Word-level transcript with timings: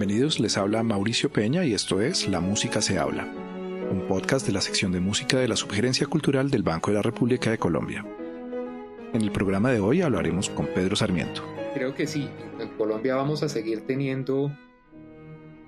Bienvenidos, 0.00 0.40
les 0.40 0.56
habla 0.56 0.82
Mauricio 0.82 1.30
Peña 1.30 1.62
y 1.62 1.74
esto 1.74 2.00
es 2.00 2.26
La 2.26 2.40
Música 2.40 2.80
se 2.80 2.98
habla, 2.98 3.28
un 3.90 4.06
podcast 4.08 4.46
de 4.46 4.52
la 4.54 4.62
sección 4.62 4.92
de 4.92 4.98
música 5.00 5.38
de 5.38 5.46
la 5.46 5.56
Subgerencia 5.56 6.06
Cultural 6.06 6.50
del 6.50 6.62
Banco 6.62 6.90
de 6.90 6.96
la 6.96 7.02
República 7.02 7.50
de 7.50 7.58
Colombia. 7.58 8.02
En 9.12 9.20
el 9.20 9.30
programa 9.30 9.70
de 9.70 9.80
hoy 9.80 10.00
hablaremos 10.00 10.48
con 10.48 10.68
Pedro 10.68 10.96
Sarmiento. 10.96 11.42
Creo 11.74 11.94
que 11.94 12.06
sí, 12.06 12.30
en 12.58 12.68
Colombia 12.78 13.14
vamos 13.14 13.42
a 13.42 13.50
seguir 13.50 13.82
teniendo 13.82 14.50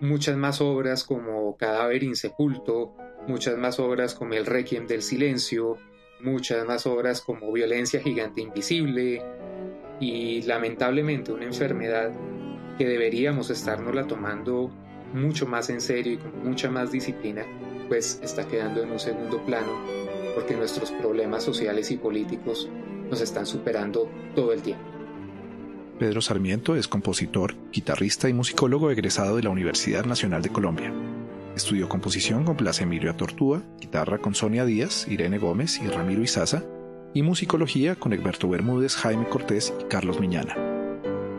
muchas 0.01 0.39
más 0.39 0.63
obras 0.63 1.05
como 1.05 1.55
Cadáver 1.59 2.03
Insepulto, 2.03 2.95
muchas 3.29 3.59
más 3.59 3.79
obras 3.81 4.15
como 4.15 4.33
El 4.33 4.47
Requiem 4.47 4.87
del 4.87 5.03
Silencio, 5.03 5.77
muchas 6.23 6.65
más 6.65 6.87
obras 6.87 7.21
como 7.21 7.53
Violencia 7.53 8.01
Gigante 8.01 8.41
Invisible 8.41 9.23
y 10.01 10.41
lamentablemente 10.41 11.33
una 11.33 11.45
enfermedad 11.45 12.13
que 12.79 12.87
deberíamos 12.87 13.51
la 13.95 14.07
tomando 14.07 14.71
mucho 15.15 15.47
más 15.47 15.71
en 15.71 15.81
serio 15.81 16.15
y 16.15 16.17
con 16.17 16.45
mucha 16.45 16.71
más 16.71 16.91
disciplina, 16.91 17.45
pues 17.89 18.21
está 18.23 18.47
quedando 18.49 18.83
en 18.83 18.91
un 18.91 18.99
segundo 18.99 19.45
plano 19.45 19.71
porque 20.35 20.57
nuestros 20.57 20.91
problemas 20.93 21.45
sociales 21.45 21.91
y 21.91 21.97
políticos 21.97 22.69
nos 23.11 23.21
están 23.21 23.47
superando 23.47 24.09
todo 24.35 24.53
el 24.53 24.63
tiempo. 24.63 24.85
Pedro 25.99 26.21
Sarmiento 26.21 26.75
es 26.75 26.89
compositor, 26.89 27.55
guitarrista 27.71 28.29
y 28.29 28.33
musicólogo 28.33 28.91
egresado 28.91 29.37
de 29.37 29.43
la 29.43 29.51
Universidad 29.51 30.05
Nacional 30.05 30.43
de 30.43 30.49
Colombia. 30.49 30.93
Estudió 31.55 31.89
composición 31.89 32.45
con 32.45 32.57
Blas 32.57 32.81
Emilio 32.81 33.15
Tortúa, 33.15 33.63
guitarra 33.79 34.19
con 34.19 34.35
Sonia 34.35 34.65
Díaz, 34.65 35.07
Irene 35.09 35.39
Gómez 35.39 35.81
y 35.81 35.87
Ramiro 35.87 36.23
Izaza, 36.23 36.65
y 37.15 37.23
musicología 37.23 37.95
con 37.95 38.15
Egberto 38.15 38.49
Bermúdez, 38.49 38.97
Jaime 38.97 39.29
Cortés 39.29 39.73
y 39.79 39.85
Carlos 39.85 40.19
Miñana. 40.19 40.72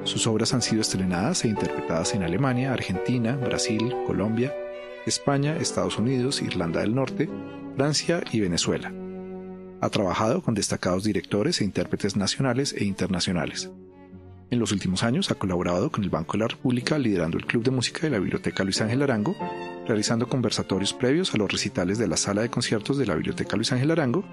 Sus 0.04 0.28
obras 0.28 0.54
han 0.54 0.62
sido 0.62 0.82
estrenadas 0.82 1.46
e 1.46 1.48
interpretadas 1.48 2.14
en 2.14 2.24
Alemania, 2.24 2.74
Argentina, 2.74 3.38
Brasil, 3.38 3.94
Colombia, 4.06 4.54
España, 5.06 5.56
Estados 5.58 5.98
Unidos, 5.98 6.42
Irlanda 6.42 6.82
del 6.82 6.94
Norte, 6.94 7.30
Francia 7.76 8.22
y 8.32 8.42
Venezuela. 8.42 8.94
Ha 9.80 9.90
trabajado 9.90 10.42
con 10.42 10.54
destacados 10.54 11.04
directores 11.04 11.62
e 11.62 11.64
intérpretes 11.64 12.16
nacionales 12.16 12.74
e 12.78 12.84
internacionales. 12.84 13.72
En 14.52 14.60
los 14.60 14.72
últimos 14.72 15.04
años 15.04 15.32
ha 15.32 15.36
colaborado 15.36 15.90
con 15.90 16.04
el 16.04 16.10
Banco 16.10 16.34
de 16.34 16.40
la 16.40 16.48
República 16.48 16.98
liderando 16.98 17.38
el 17.38 17.46
Club 17.46 17.64
de 17.64 17.72
Música 17.72 18.02
de 18.02 18.12
la 18.12 18.20
Biblioteca 18.20 18.64
Luis 18.64 18.82
Ángel 18.82 19.02
Arango, 19.02 19.36
realizando 19.88 20.28
conversatorios 20.28 20.94
previos 20.94 21.34
a 21.34 21.38
los 21.38 21.52
recitales 21.52 21.98
de 21.98 22.08
la 22.08 22.18
Sala 22.18 22.42
de 22.42 22.50
Conciertos 22.50 22.98
de 22.98 23.06
la 23.06 23.16
Biblioteca 23.16 23.56
Luis 23.56 23.72
Ángel 23.72 23.92
Arango 23.92 24.24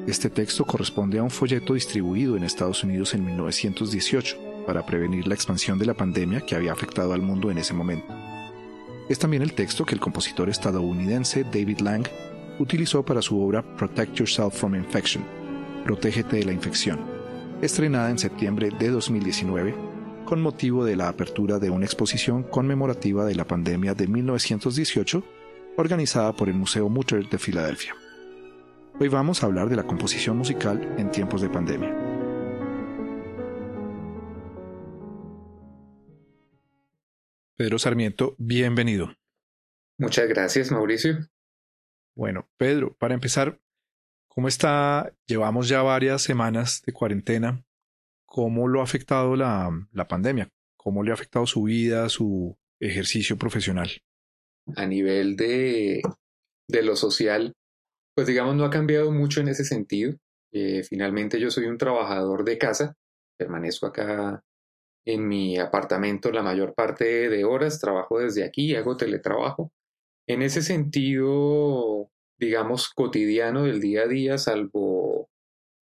Este 0.08 0.30
texto 0.30 0.66
corresponde 0.66 1.20
a 1.20 1.24
un 1.24 1.30
folleto 1.30 1.76
distribuido 1.76 2.36
en 2.36 2.44
Estados 2.44 2.84
Unidos 2.84 3.14
en 3.14 3.26
1918 3.26 4.66
para 4.66 4.86
prevenir 4.86 5.28
la 5.28 5.36
expansión 5.36 5.78
de 5.78 5.86
la 5.86 5.94
pandemia 5.94 6.42
que 6.42 6.56
había 6.56 6.74
afectado 6.74 7.14
al 7.14 7.22
mundo 7.22 7.52
en 7.52 7.58
ese 7.58 7.74
momento. 7.74 8.08
Es 9.08 9.20
también 9.20 9.44
el 9.44 9.54
texto 9.54 9.86
que 9.86 9.96
el 9.96 10.02
compositor 10.02 10.50
estadounidense 10.50 11.44
David 11.44 11.80
Lang 11.80 12.08
utilizó 12.60 13.04
para 13.04 13.22
su 13.22 13.40
obra 13.40 13.64
Protect 13.78 14.16
Yourself 14.16 14.60
from 14.60 14.76
Infection, 14.76 15.24
Protégete 15.86 16.38
de 16.38 16.46
la 16.46 16.52
infección, 16.52 17.00
estrenada 17.62 18.10
en 18.10 18.18
septiembre 18.18 18.72
de 18.78 18.90
2019 18.90 19.87
con 20.28 20.42
motivo 20.42 20.84
de 20.84 20.98
la 20.98 21.08
apertura 21.08 21.58
de 21.58 21.70
una 21.70 21.86
exposición 21.86 22.44
conmemorativa 22.44 23.24
de 23.24 23.34
la 23.34 23.46
pandemia 23.46 23.94
de 23.94 24.08
1918 24.08 25.24
organizada 25.78 26.36
por 26.36 26.50
el 26.50 26.56
Museo 26.56 26.90
Mutter 26.90 27.30
de 27.30 27.40
Filadelfia. 27.40 27.96
Hoy 29.00 29.08
vamos 29.08 29.42
a 29.42 29.46
hablar 29.46 29.70
de 29.70 29.78
la 29.78 29.88
composición 29.88 30.38
musical 30.38 30.96
en 30.98 31.12
tiempos 31.12 31.42
de 31.42 31.50
pandemia. 31.50 31.96
Pedro 37.56 37.80
Sarmiento, 37.80 38.36
bienvenido. 38.38 39.16
Muchas 39.98 40.28
gracias, 40.28 40.72
Mauricio. 40.72 41.20
Bueno, 42.16 42.50
Pedro, 42.58 42.94
para 42.98 43.14
empezar, 43.14 43.62
¿cómo 44.28 44.50
está? 44.50 45.14
Llevamos 45.26 45.70
ya 45.70 45.82
varias 45.84 46.22
semanas 46.22 46.84
de 46.86 46.92
cuarentena 46.92 47.64
cómo 48.28 48.68
lo 48.68 48.82
ha 48.82 48.84
afectado 48.84 49.36
la, 49.36 49.72
pandemia, 50.08 50.50
cómo 50.76 51.02
le 51.02 51.10
ha 51.10 51.16
afectado 51.16 51.48
su 51.48 51.64
vida, 51.64 52.08
su 52.10 52.56
ejercicio 52.80 53.38
profesional. 53.38 53.90
A 54.76 54.86
nivel 54.86 55.36
de, 55.36 56.02
lo 56.68 56.96
social, 56.96 57.54
pues 58.14 58.28
digamos, 58.28 58.56
no 58.56 58.66
ha 58.66 58.70
cambiado 58.70 59.12
mucho 59.12 59.40
en 59.42 59.48
ese 59.48 59.64
sentido. 59.64 60.14
Eh, 60.52 60.84
finalmente 60.84 61.40
yo 61.40 61.50
soy 61.50 61.66
un 61.66 61.78
trabajador 61.78 62.44
de 62.44 62.58
casa, 62.58 62.96
permanezco 63.38 63.88
acá 63.88 64.44
en 65.06 65.28
mi 65.28 65.58
apartamento 65.58 66.32
la 66.32 66.44
mayor 66.44 66.76
parte 66.76 67.30
de 67.30 67.46
horas, 67.46 67.80
trabajo 67.80 68.20
desde 68.20 68.44
aquí, 68.44 68.76
hago 68.76 68.98
teletrabajo. 68.98 69.72
En 70.28 70.42
ese 70.42 70.62
sentido, 70.62 72.12
digamos, 72.38 72.90
cotidiano 72.90 73.64
del 73.64 73.80
día 73.80 74.02
a 74.02 74.08
día, 74.08 74.38
salvo 74.38 75.30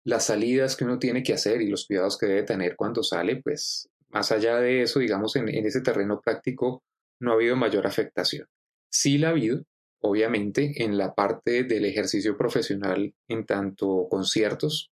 las 0.05 0.27
salidas 0.27 0.77
que 0.77 0.85
uno 0.85 0.99
tiene 0.99 1.23
que 1.23 1.35
hacer 1.35 1.63
y 1.63 1.69
los 1.69 1.87
cuidados 1.87 2.19
que 2.19 2.27
debe 2.27 2.43
tener 2.43 2.77
cuando 2.77 3.03
sale, 3.03 3.41
pues 3.43 3.89
más 4.13 4.31
allá 4.31 4.59
de 4.59 4.83
eso, 4.83 4.99
digamos, 4.99 5.37
en, 5.37 5.49
ese 5.49 5.81
terreno 5.81 6.21
práctico 6.21 6.83
no 7.21 7.33
ha 7.33 7.35
habido 7.35 7.57
mayor 7.57 7.87
afectación. 7.87 8.47
Sí 8.91 9.17
la 9.17 9.29
ha 9.29 9.31
habido, 9.31 9.63
obviamente, 10.01 10.83
en 10.85 10.99
la 10.99 11.15
parte 11.15 11.65
del 11.65 11.85
ejercicio 11.87 12.37
profesional 12.37 13.15
en 13.29 13.47
tanto 13.47 14.09
conciertos, 14.11 14.91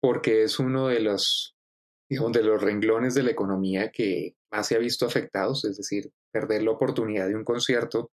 porque 0.00 0.44
es 0.44 0.58
uno 0.58 0.88
de 0.88 1.00
los, 1.00 1.56
digamos, 2.08 2.32
de 2.32 2.42
los 2.42 2.62
renglones 2.62 3.14
de 3.14 3.24
la 3.24 3.30
economía 3.30 3.90
que 3.90 4.36
más 4.52 4.68
se 4.68 4.76
ha 4.76 4.78
visto 4.78 5.04
afectados, 5.06 5.64
es 5.64 5.76
decir, 5.76 6.12
perder 6.30 6.62
la 6.62 6.72
oportunidad 6.72 7.26
de 7.26 7.34
un 7.34 7.44
concierto, 7.44 8.10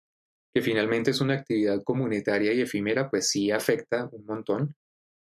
que 0.53 0.61
finalmente 0.61 1.11
es 1.11 1.21
una 1.21 1.35
actividad 1.35 1.83
comunitaria 1.83 2.53
y 2.53 2.61
efímera, 2.61 3.09
pues 3.09 3.29
sí 3.29 3.51
afecta 3.51 4.09
un 4.11 4.25
montón. 4.25 4.75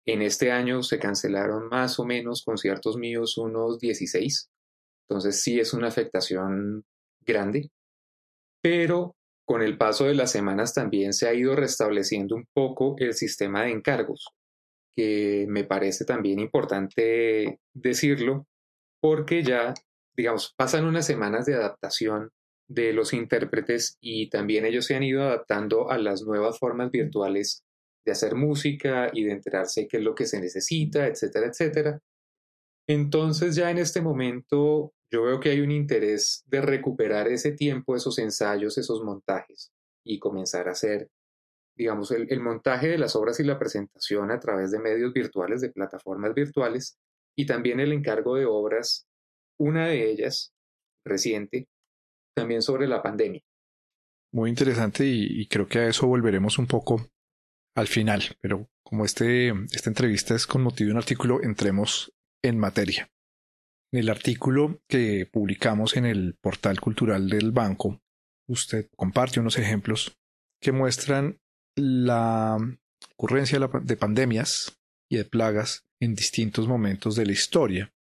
En 0.06 0.22
este 0.22 0.52
año 0.52 0.82
se 0.82 1.00
cancelaron 1.00 1.68
más 1.68 2.00
o 2.00 2.06
menos 2.06 2.44
conciertos 2.44 2.98
míos 2.98 3.38
unos 3.38 3.78
16, 3.80 4.50
entonces 5.08 5.42
sí 5.42 5.60
es 5.60 5.74
una 5.74 5.88
afectación 5.88 6.84
grande, 7.26 7.70
pero 8.64 9.16
con 9.46 9.62
el 9.62 9.78
paso 9.78 10.06
de 10.06 10.16
las 10.16 10.32
semanas 10.32 10.74
también 10.74 11.14
se 11.14 11.28
ha 11.28 11.34
ido 11.34 11.56
restableciendo 11.56 12.36
un 12.36 12.46
poco 12.54 12.96
el 12.98 13.14
sistema 13.14 13.64
de 13.64 13.72
encargos, 13.72 14.30
que 14.96 15.46
me 15.50 15.66
parece 15.66 16.06
también 16.06 16.40
importante 16.40 17.60
decirlo, 17.74 18.48
porque 19.02 19.44
ya, 19.44 19.74
digamos, 20.16 20.54
pasan 20.56 20.86
unas 20.86 21.06
semanas 21.06 21.46
de 21.46 21.56
adaptación 21.56 22.30
de 22.68 22.94
los 22.94 23.14
intérpretes 23.14 23.98
y 24.02 24.30
también 24.30 24.66
ellos 24.66 24.86
se 24.86 24.96
han 24.96 25.04
ido 25.04 25.24
adaptando 25.24 25.92
a 25.92 25.98
las 25.98 26.22
nuevas 26.22 26.58
formas 26.58 26.90
virtuales 26.90 27.64
de 28.06 28.12
hacer 28.12 28.36
música 28.36 29.10
y 29.14 29.24
de 29.24 29.32
enterarse 29.32 29.88
qué 29.88 29.98
es 29.98 30.04
lo 30.04 30.16
que 30.16 30.26
se 30.26 30.40
necesita, 30.40 31.08
etcétera, 31.08 31.48
etcétera. 31.48 32.00
Entonces 32.88 33.56
ya 33.56 33.70
en 33.70 33.78
este 33.78 34.02
momento 34.02 34.94
yo 35.12 35.24
veo 35.24 35.40
que 35.40 35.50
hay 35.50 35.60
un 35.60 35.72
interés 35.72 36.44
de 36.48 36.62
recuperar 36.62 37.28
ese 37.28 37.52
tiempo, 37.52 37.96
esos 37.96 38.18
ensayos, 38.18 38.78
esos 38.78 39.04
montajes 39.04 39.72
y 40.06 40.20
comenzar 40.20 40.68
a 40.68 40.72
hacer, 40.72 41.10
digamos, 41.78 42.12
el, 42.12 42.40
montaje 42.40 42.88
de 42.88 42.98
las 42.98 43.16
obras 43.16 43.40
y 43.40 43.44
la 43.44 43.60
presentación 43.60 44.32
a 44.32 44.40
través 44.40 44.72
de 44.72 44.80
medios 44.80 45.14
virtuales, 45.14 45.62
de 45.62 45.70
plataformas 45.70 46.34
virtuales 46.34 46.98
y 47.38 47.46
también 47.46 47.80
el 47.80 47.92
encargo 47.92 48.36
de 48.36 48.46
obras, 48.46 49.06
una 49.60 49.88
de 49.88 50.10
ellas 50.10 50.54
reciente, 51.06 51.68
también 52.36 52.62
sobre 52.62 52.88
la 52.88 53.04
pandemia. 53.04 53.42
Muy 54.34 54.50
interesante 54.50 55.04
y 55.06 55.46
creo 55.48 55.68
que 55.68 55.80
a 55.80 55.88
eso 55.88 56.08
volveremos 56.08 56.58
un 56.58 56.68
poco 56.68 57.12
al 57.76 57.88
final, 57.88 58.24
pero 58.42 58.70
como 58.84 59.06
este, 59.06 59.54
esta 59.72 59.90
entrevista 59.90 60.36
es 60.36 60.46
con 60.46 60.64
motivo 60.64 60.88
de 60.88 60.94
un 60.94 60.98
artículo, 60.98 61.42
entremos 61.42 62.14
en 62.44 62.58
materia. 62.58 63.10
En 63.94 64.00
el 64.00 64.10
artículo 64.10 64.82
que 64.88 65.28
publicamos 65.32 65.96
en 65.96 66.06
el 66.06 66.36
portal 66.42 66.80
cultural 66.80 67.30
del 67.30 67.52
banco, 67.52 68.02
usted 68.48 68.90
comparte 68.96 69.40
unos 69.40 69.58
ejemplos 69.58 70.18
que 70.62 70.72
muestran 70.72 71.40
la 71.76 72.58
ocurrencia 73.16 73.60
de 73.60 73.98
pandemias 73.98 74.78
y 75.10 75.18
de 75.18 75.26
plagas 75.26 75.86
en 76.00 76.16
distintos 76.16 76.68
momentos 76.68 77.16
de 77.16 77.26
la 77.26 77.32
historia. 77.32 77.94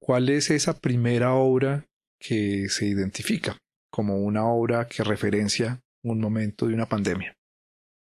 ¿Cuál 0.00 0.28
es 0.28 0.50
esa 0.50 0.78
primera 0.78 1.34
obra 1.34 1.86
que 2.18 2.68
se 2.68 2.86
identifica 2.86 3.58
como 3.90 4.18
una 4.18 4.46
obra 4.46 4.86
que 4.86 5.04
referencia 5.04 5.82
un 6.02 6.20
momento 6.20 6.66
de 6.66 6.74
una 6.74 6.86
pandemia? 6.86 7.36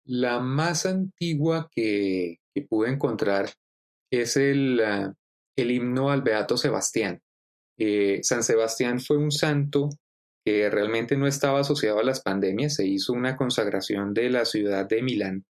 La 0.06 0.40
más 0.40 0.86
antigua 0.86 1.68
que, 1.74 2.38
pude 2.70 2.90
encontrar 2.90 3.50
es 4.10 4.38
el, 4.38 4.80
ah, 4.80 5.12
el, 5.56 5.70
himno 5.70 6.10
al 6.10 6.22
Beato 6.22 6.56
Sebastián. 6.56 7.20
Eh, 7.78 8.20
San 8.22 8.42
Sebastián 8.42 9.00
fue 9.00 9.18
un 9.18 9.30
santo 9.30 9.90
que 10.44 10.70
realmente 10.70 11.16
no 11.16 11.26
estaba 11.26 11.60
asociado 11.60 11.98
a 11.98 12.04
las 12.04 12.22
pandemias. 12.22 12.76
Se 12.76 12.86
hizo 12.86 13.12
una 13.12 13.36
consagración 13.36 14.14
de 14.14 14.30
la 14.30 14.44
ciudad 14.44 14.88
de 14.88 15.02
Milán 15.02 15.44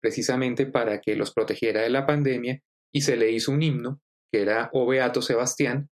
precisamente 0.00 0.66
para 0.66 1.00
que 1.00 1.16
los 1.16 1.32
protegiera 1.32 1.80
de 1.80 1.88
la 1.88 2.06
pandemia 2.06 2.60
y 2.92 3.00
se 3.00 3.16
le 3.16 3.30
hizo 3.32 3.52
un 3.52 3.62
himno 3.62 4.02
que 4.30 4.42
era 4.42 4.68
O 4.74 4.86
Beato 4.86 5.22
Sebastián 5.22 5.88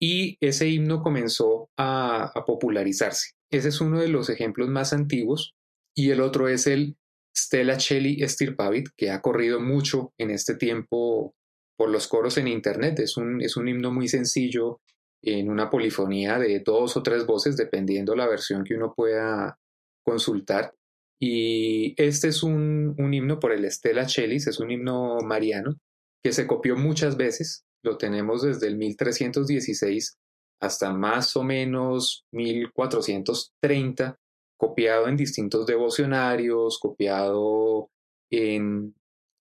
y 0.00 0.38
ese 0.40 0.68
himno 0.68 1.02
comenzó 1.02 1.68
a, 1.76 2.32
popularizarse. 2.46 3.32
Ese 3.50 3.68
es 3.68 3.82
uno 3.82 4.00
de 4.00 4.08
los 4.08 4.30
ejemplos 4.30 4.70
más 4.70 4.94
antiguos 4.94 5.52
y 5.94 6.10
el 6.10 6.22
otro 6.22 6.48
es 6.48 6.66
el 6.66 6.96
Stella 7.44 7.78
Celli 7.78 8.22
Estirpavit, 8.22 8.88
que 8.96 9.10
ha 9.10 9.20
corrido 9.20 9.60
mucho 9.60 10.12
en 10.18 10.30
este 10.30 10.54
tiempo 10.54 11.34
por 11.76 11.90
los 11.90 12.08
coros 12.08 12.36
en 12.38 12.48
Internet. 12.48 12.98
Es 12.98 13.16
un, 13.16 13.40
es 13.40 13.56
un 13.56 13.68
himno 13.68 13.90
muy 13.90 14.08
sencillo 14.08 14.80
en 15.22 15.50
una 15.50 15.70
polifonía 15.70 16.38
de 16.38 16.60
dos 16.60 16.96
o 16.96 17.02
tres 17.02 17.26
voces, 17.26 17.56
dependiendo 17.56 18.14
la 18.14 18.28
versión 18.28 18.64
que 18.64 18.74
uno 18.74 18.92
pueda 18.94 19.58
consultar. 20.04 20.74
Y 21.18 21.94
este 22.02 22.28
es 22.28 22.42
un, 22.42 22.94
un 22.98 23.14
himno 23.14 23.38
por 23.38 23.52
el 23.52 23.70
Stella 23.70 24.06
Chelis, 24.06 24.46
es 24.46 24.58
un 24.60 24.70
himno 24.70 25.18
mariano 25.24 25.76
que 26.22 26.32
se 26.32 26.46
copió 26.46 26.76
muchas 26.76 27.16
veces. 27.16 27.64
Lo 27.82 27.96
tenemos 27.96 28.42
desde 28.42 28.66
el 28.66 28.76
1316 28.76 30.18
hasta 30.60 30.92
más 30.92 31.36
o 31.36 31.42
menos 31.42 32.24
1430, 32.32 34.18
copiado 34.60 35.08
en 35.08 35.16
distintos 35.16 35.64
devocionarios, 35.64 36.78
copiado 36.78 37.88
en 38.30 38.94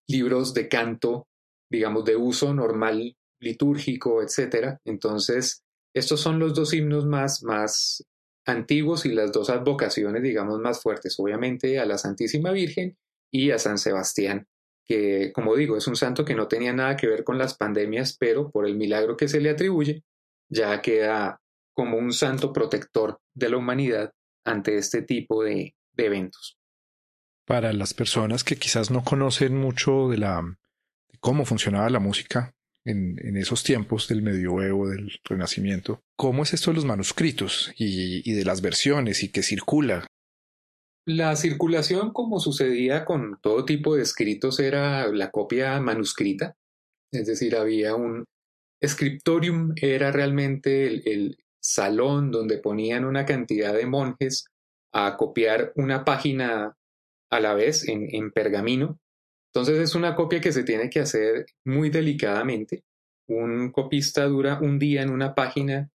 libros 0.08 0.54
de 0.54 0.70
canto, 0.70 1.28
digamos, 1.70 2.06
de 2.06 2.16
uso 2.16 2.54
normal 2.54 3.18
litúrgico, 3.42 4.24
etc. 4.24 4.78
Entonces, 4.86 5.62
estos 5.94 6.22
son 6.22 6.40
los 6.40 6.54
dos 6.54 6.74
himnos 6.74 7.06
más, 7.06 7.44
más 7.44 8.02
antiguos 8.46 9.06
y 9.06 9.10
las 9.10 9.34
dos 9.34 9.50
advocaciones, 9.50 10.24
digamos, 10.24 10.58
más 10.60 10.82
fuertes, 10.82 11.20
obviamente 11.20 11.80
a 11.80 11.86
la 11.86 11.98
Santísima 11.98 12.52
Virgen 12.52 12.98
y 13.30 13.52
a 13.52 13.60
San 13.60 13.78
Sebastián, 13.78 14.48
que, 14.88 15.34
como 15.34 15.54
digo, 15.58 15.76
es 15.76 15.86
un 15.88 15.98
santo 15.98 16.24
que 16.24 16.34
no 16.34 16.48
tenía 16.48 16.72
nada 16.72 16.96
que 16.96 17.08
ver 17.08 17.26
con 17.26 17.38
las 17.38 17.58
pandemias, 17.58 18.16
pero 18.18 18.50
por 18.52 18.66
el 18.66 18.78
milagro 18.78 19.18
que 19.18 19.28
se 19.28 19.42
le 19.42 19.50
atribuye, 19.50 20.02
ya 20.50 20.82
queda 20.82 21.42
como 21.76 21.98
un 21.98 22.14
santo 22.14 22.54
protector 22.54 23.20
de 23.36 23.50
la 23.50 23.58
humanidad 23.58 24.14
ante 24.46 24.78
este 24.78 25.02
tipo 25.02 25.44
de, 25.44 25.76
eventos. 25.98 26.58
Para 27.46 27.74
las 27.74 27.94
personas 27.94 28.44
que 28.44 28.56
quizás 28.56 28.90
no 28.90 29.04
conocen 29.04 29.58
mucho 29.58 30.08
de, 30.08 30.18
la, 30.18 30.42
de 31.12 31.18
cómo 31.20 31.46
funcionaba 31.46 31.90
la 31.90 32.00
música 32.00 32.54
en, 32.86 33.38
esos 33.38 33.64
tiempos 33.64 34.08
del 34.08 34.22
medioevo, 34.22 34.90
del 34.90 35.12
renacimiento. 35.24 36.02
¿Cómo 36.16 36.44
es 36.44 36.54
esto 36.54 36.72
de 36.72 36.76
los 36.76 36.86
manuscritos 36.86 37.72
y, 37.78 38.32
de 38.32 38.46
las 38.46 38.62
versiones 38.62 39.24
y 39.24 39.30
que 39.30 39.44
circula? 39.44 40.08
La 41.06 41.36
circulación, 41.36 42.14
como 42.14 42.40
sucedía 42.40 43.06
con 43.06 43.40
todo 43.42 43.66
tipo 43.66 43.96
de 43.96 44.04
escritos, 44.04 44.60
era 44.60 45.08
la 45.12 45.32
copia 45.32 45.80
manuscrita, 45.80 46.56
es 47.12 47.26
decir, 47.26 47.56
había 47.56 47.96
un 47.96 48.26
scriptorium, 48.86 49.74
era 49.76 50.12
realmente 50.12 51.12
el, 51.12 51.38
salón 51.74 52.32
donde 52.32 52.58
ponían 52.58 53.06
una 53.06 53.26
cantidad 53.26 53.74
de 53.74 53.86
monjes 53.86 54.46
a 54.92 55.18
copiar 55.18 55.72
una 55.76 56.04
página 56.04 56.76
a 57.30 57.40
la 57.40 57.54
vez 57.54 57.88
en 57.88 58.32
pergamino 58.32 59.00
entonces 59.54 59.80
es 59.80 59.96
una 59.96 60.16
copia 60.16 60.42
que 60.42 60.52
se 60.52 60.64
tiene 60.64 60.90
que 60.90 61.00
hacer 61.00 61.46
muy 61.66 61.90
delicadamente. 61.90 62.84
Un 63.28 63.72
copista 63.72 64.26
dura 64.26 64.60
un 64.62 64.78
día 64.78 65.02
en 65.02 65.10
una 65.10 65.34
página 65.34 65.90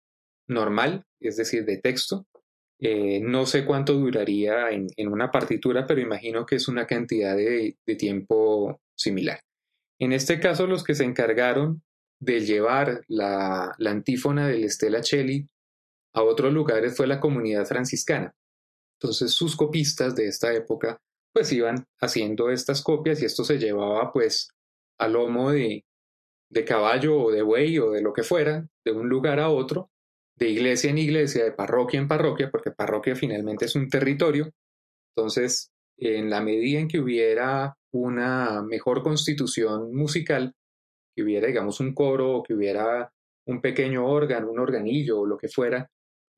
normal, 0.48 1.04
es 1.20 1.36
decir, 1.36 1.64
de 1.64 1.78
texto. 1.78 2.26
Eh, 2.80 3.20
no 3.20 3.46
sé 3.46 3.64
cuánto 3.64 3.94
duraría 3.94 4.70
en, 4.70 4.88
una 5.08 5.30
partitura, 5.30 5.86
pero 5.86 6.00
imagino 6.00 6.44
que 6.44 6.56
es 6.56 6.68
una 6.68 6.86
cantidad 6.86 7.36
de, 7.36 7.76
tiempo 7.96 8.80
similar. 8.96 9.40
En 10.00 10.12
este 10.12 10.40
caso, 10.40 10.66
los 10.66 10.82
que 10.82 10.94
se 10.94 11.04
encargaron 11.04 11.82
de 12.20 12.40
llevar 12.40 13.02
la, 13.06 13.72
la 13.78 13.90
antífona 13.90 14.48
del 14.48 14.68
Stella 14.68 15.02
Celli 15.02 15.46
a 16.14 16.22
otros 16.22 16.52
lugares 16.52 16.96
fue 16.96 17.06
la 17.06 17.20
comunidad 17.20 17.66
franciscana. 17.66 18.32
Entonces, 19.00 19.32
sus 19.32 19.56
copistas 19.56 20.14
de 20.14 20.28
esta 20.28 20.52
época 20.54 20.98
pues 21.34 21.52
iban 21.52 21.84
haciendo 22.00 22.48
estas 22.50 22.80
copias 22.82 23.20
y 23.20 23.24
esto 23.24 23.42
se 23.42 23.58
llevaba 23.58 24.12
pues 24.12 24.48
a 24.98 25.08
lomo 25.08 25.50
de, 25.50 25.84
de 26.48 26.64
caballo 26.64 27.20
o 27.20 27.32
de 27.32 27.42
buey 27.42 27.78
o 27.80 27.90
de 27.90 28.00
lo 28.00 28.12
que 28.12 28.22
fuera, 28.22 28.68
de 28.84 28.92
un 28.92 29.08
lugar 29.08 29.40
a 29.40 29.50
otro, 29.50 29.90
de 30.38 30.48
iglesia 30.48 30.90
en 30.90 30.98
iglesia, 30.98 31.44
de 31.44 31.52
parroquia 31.52 31.98
en 31.98 32.06
parroquia, 32.06 32.50
porque 32.50 32.70
parroquia 32.70 33.16
finalmente 33.16 33.64
es 33.64 33.74
un 33.74 33.88
territorio. 33.88 34.50
Entonces, 35.16 35.72
en 35.98 36.30
la 36.30 36.40
medida 36.40 36.78
en 36.78 36.88
que 36.88 37.00
hubiera 37.00 37.76
una 37.92 38.62
mejor 38.62 39.02
constitución 39.02 39.94
musical, 39.94 40.52
que 41.16 41.22
hubiera, 41.22 41.48
digamos, 41.48 41.80
un 41.80 41.94
coro, 41.94 42.42
que 42.46 42.54
hubiera 42.54 43.12
un 43.46 43.60
pequeño 43.60 44.06
órgano, 44.06 44.50
un 44.50 44.60
organillo 44.60 45.20
o 45.20 45.26
lo 45.26 45.36
que 45.36 45.48
fuera, 45.48 45.88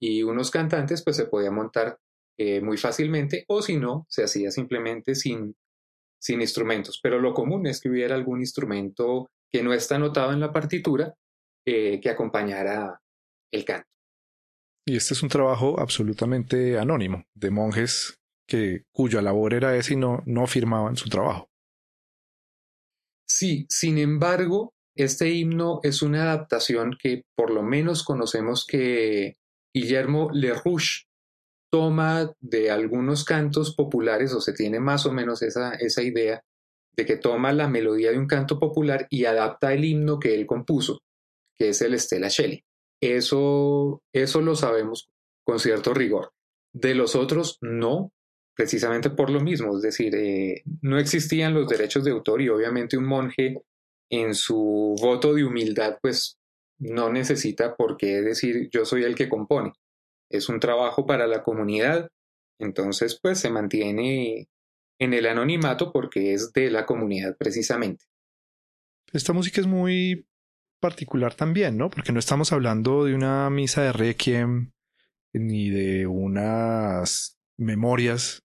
y 0.00 0.22
unos 0.22 0.50
cantantes, 0.50 1.02
pues 1.02 1.16
se 1.16 1.26
podía 1.26 1.50
montar 1.50 1.98
eh, 2.38 2.60
muy 2.60 2.76
fácilmente 2.76 3.44
o 3.48 3.62
si 3.62 3.76
no, 3.76 4.06
se 4.08 4.24
hacía 4.24 4.50
simplemente 4.50 5.14
sin, 5.14 5.54
sin 6.20 6.40
instrumentos. 6.40 7.00
Pero 7.02 7.18
lo 7.18 7.34
común 7.34 7.66
es 7.66 7.80
que 7.80 7.88
hubiera 7.88 8.14
algún 8.14 8.40
instrumento 8.40 9.30
que 9.50 9.62
no 9.62 9.72
está 9.72 9.96
anotado 9.96 10.32
en 10.32 10.40
la 10.40 10.52
partitura 10.52 11.14
eh, 11.66 12.00
que 12.00 12.10
acompañara 12.10 13.00
el 13.52 13.64
canto. 13.64 13.88
Y 14.86 14.96
este 14.96 15.14
es 15.14 15.22
un 15.22 15.28
trabajo 15.28 15.80
absolutamente 15.80 16.78
anónimo 16.78 17.24
de 17.34 17.50
monjes 17.50 18.18
que, 18.46 18.84
cuya 18.92 19.20
labor 19.20 19.54
era 19.54 19.76
esa 19.76 19.94
y 19.94 19.96
no, 19.96 20.22
no 20.26 20.46
firmaban 20.46 20.96
su 20.96 21.08
trabajo. 21.08 21.48
Sí, 23.26 23.66
sin 23.68 23.98
embargo, 23.98 24.74
este 24.94 25.30
himno 25.30 25.80
es 25.82 26.02
una 26.02 26.22
adaptación 26.22 26.96
que 27.00 27.24
por 27.34 27.50
lo 27.50 27.62
menos 27.62 28.04
conocemos 28.04 28.64
que 28.64 29.36
Guillermo 29.76 30.30
Lerouche 30.32 31.04
toma 31.70 32.32
de 32.40 32.70
algunos 32.70 33.24
cantos 33.24 33.74
populares, 33.74 34.32
o 34.32 34.40
se 34.40 34.54
tiene 34.54 34.80
más 34.80 35.04
o 35.04 35.12
menos 35.12 35.42
esa, 35.42 35.74
esa 35.74 36.02
idea, 36.02 36.42
de 36.96 37.04
que 37.04 37.18
toma 37.18 37.52
la 37.52 37.68
melodía 37.68 38.10
de 38.10 38.18
un 38.18 38.26
canto 38.26 38.58
popular 38.58 39.06
y 39.10 39.26
adapta 39.26 39.74
el 39.74 39.84
himno 39.84 40.18
que 40.18 40.34
él 40.34 40.46
compuso, 40.46 41.00
que 41.58 41.68
es 41.68 41.82
el 41.82 42.00
Stella 42.00 42.28
Shelley. 42.28 42.64
Eso, 43.02 44.00
eso 44.14 44.40
lo 44.40 44.56
sabemos 44.56 45.10
con 45.44 45.58
cierto 45.58 45.92
rigor. 45.92 46.30
De 46.72 46.94
los 46.94 47.14
otros, 47.14 47.58
no, 47.60 48.12
precisamente 48.56 49.10
por 49.10 49.28
lo 49.28 49.40
mismo, 49.40 49.76
es 49.76 49.82
decir, 49.82 50.14
eh, 50.14 50.62
no 50.80 50.98
existían 50.98 51.52
los 51.52 51.68
derechos 51.68 52.02
de 52.02 52.12
autor 52.12 52.40
y 52.40 52.48
obviamente 52.48 52.96
un 52.96 53.04
monje 53.04 53.60
en 54.10 54.34
su 54.34 54.96
voto 55.02 55.34
de 55.34 55.44
humildad, 55.44 55.98
pues 56.00 56.35
no 56.78 57.10
necesita 57.10 57.76
por 57.76 57.96
qué 57.96 58.22
decir 58.22 58.68
yo 58.70 58.84
soy 58.84 59.04
el 59.04 59.14
que 59.14 59.28
compone 59.28 59.72
es 60.28 60.48
un 60.48 60.60
trabajo 60.60 61.06
para 61.06 61.26
la 61.26 61.42
comunidad, 61.42 62.10
entonces 62.58 63.18
pues 63.20 63.38
se 63.38 63.50
mantiene 63.50 64.48
en 64.98 65.12
el 65.12 65.26
anonimato 65.26 65.92
porque 65.92 66.32
es 66.32 66.52
de 66.52 66.70
la 66.70 66.86
comunidad 66.86 67.36
precisamente. 67.36 68.06
Esta 69.12 69.32
música 69.32 69.60
es 69.60 69.66
muy 69.66 70.26
particular 70.80 71.34
también, 71.34 71.76
¿no? 71.76 71.90
Porque 71.90 72.12
no 72.12 72.18
estamos 72.18 72.52
hablando 72.52 73.04
de 73.04 73.14
una 73.14 73.48
misa 73.50 73.82
de 73.82 73.92
requiem 73.92 74.72
ni 75.32 75.70
de 75.70 76.06
unas 76.06 77.38
memorias 77.56 78.42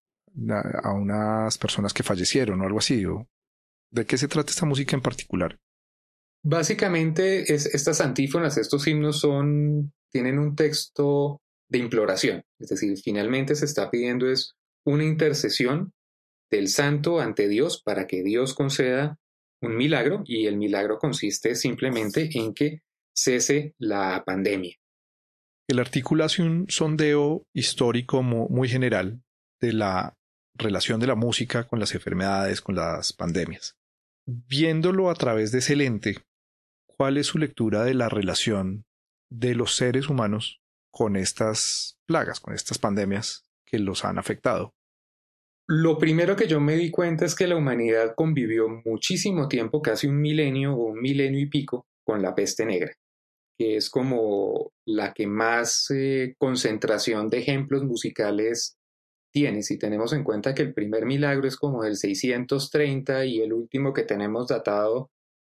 a 0.83 0.93
unas 0.93 1.57
personas 1.57 1.93
que 1.93 2.03
fallecieron 2.03 2.61
o 2.61 2.65
algo 2.65 2.79
así. 2.79 3.03
¿De 3.89 4.05
qué 4.05 4.17
se 4.17 4.27
trata 4.27 4.51
esta 4.51 4.65
música 4.65 4.95
en 4.95 5.01
particular? 5.01 5.59
Básicamente 6.43 7.53
es, 7.53 7.67
estas 7.67 8.01
antífonas, 8.01 8.57
estos 8.57 8.87
himnos 8.87 9.19
son, 9.19 9.93
tienen 10.11 10.39
un 10.39 10.55
texto 10.55 11.41
de 11.69 11.79
imploración. 11.79 12.43
Es 12.59 12.69
decir, 12.69 12.97
finalmente 12.97 13.55
se 13.55 13.65
está 13.65 13.89
pidiendo 13.89 14.29
es 14.29 14.55
una 14.85 15.03
intercesión 15.03 15.93
del 16.49 16.67
santo 16.67 17.19
ante 17.19 17.47
Dios 17.47 17.81
para 17.81 18.07
que 18.07 18.23
Dios 18.23 18.53
conceda 18.53 19.19
un 19.61 19.77
milagro 19.77 20.23
y 20.25 20.47
el 20.47 20.57
milagro 20.57 20.97
consiste 20.97 21.55
simplemente 21.55 22.29
en 22.33 22.53
que 22.53 22.81
cese 23.15 23.75
la 23.77 24.23
pandemia. 24.25 24.75
El 25.67 25.79
artículo 25.79 26.25
hace 26.25 26.41
un 26.41 26.65
sondeo 26.67 27.45
histórico 27.53 28.23
muy 28.23 28.67
general 28.67 29.21
de 29.61 29.73
la 29.73 30.17
relación 30.55 30.99
de 30.99 31.07
la 31.07 31.15
música 31.15 31.67
con 31.67 31.79
las 31.79 31.93
enfermedades, 31.93 32.61
con 32.61 32.75
las 32.75 33.13
pandemias. 33.13 33.77
Viéndolo 34.25 35.09
a 35.09 35.15
través 35.15 35.51
de 35.51 35.59
ese 35.59 35.75
lente, 35.75 36.17
¿cuál 37.01 37.17
es 37.17 37.25
su 37.25 37.39
lectura 37.39 37.83
de 37.83 37.95
la 37.95 38.09
relación 38.09 38.85
de 39.27 39.55
los 39.55 39.75
seres 39.75 40.07
humanos 40.07 40.61
con 40.91 41.15
estas 41.15 41.97
plagas, 42.05 42.39
con 42.39 42.53
estas 42.53 42.77
pandemias 42.77 43.43
que 43.65 43.79
los 43.79 44.05
han 44.05 44.19
afectado? 44.19 44.75
Lo 45.67 45.97
primero 45.97 46.35
que 46.35 46.47
yo 46.47 46.59
me 46.59 46.75
di 46.75 46.91
cuenta 46.91 47.25
es 47.25 47.33
que 47.33 47.47
la 47.47 47.55
humanidad 47.55 48.13
convivió 48.15 48.69
muchísimo 48.85 49.47
tiempo, 49.47 49.81
casi 49.81 50.05
un 50.05 50.21
milenio 50.21 50.75
o 50.75 50.91
un 50.91 51.01
milenio 51.01 51.39
y 51.39 51.47
pico, 51.47 51.87
con 52.05 52.21
la 52.21 52.35
peste 52.35 52.67
negra, 52.67 52.93
que 53.57 53.77
es 53.77 53.89
como 53.89 54.71
la 54.85 55.11
que 55.11 55.25
más 55.25 55.89
eh, 55.89 56.35
concentración 56.37 57.31
de 57.31 57.39
ejemplos 57.39 57.83
musicales 57.83 58.77
tiene. 59.33 59.63
Si 59.63 59.79
tenemos 59.79 60.13
en 60.13 60.23
cuenta 60.23 60.53
que 60.53 60.61
el 60.61 60.75
primer 60.75 61.07
milagro 61.07 61.47
es 61.47 61.57
como 61.57 61.81
del 61.81 61.97
630 61.97 63.25
y 63.25 63.41
el 63.41 63.53
último 63.53 63.91
que 63.91 64.03
tenemos 64.03 64.49
datado 64.49 65.09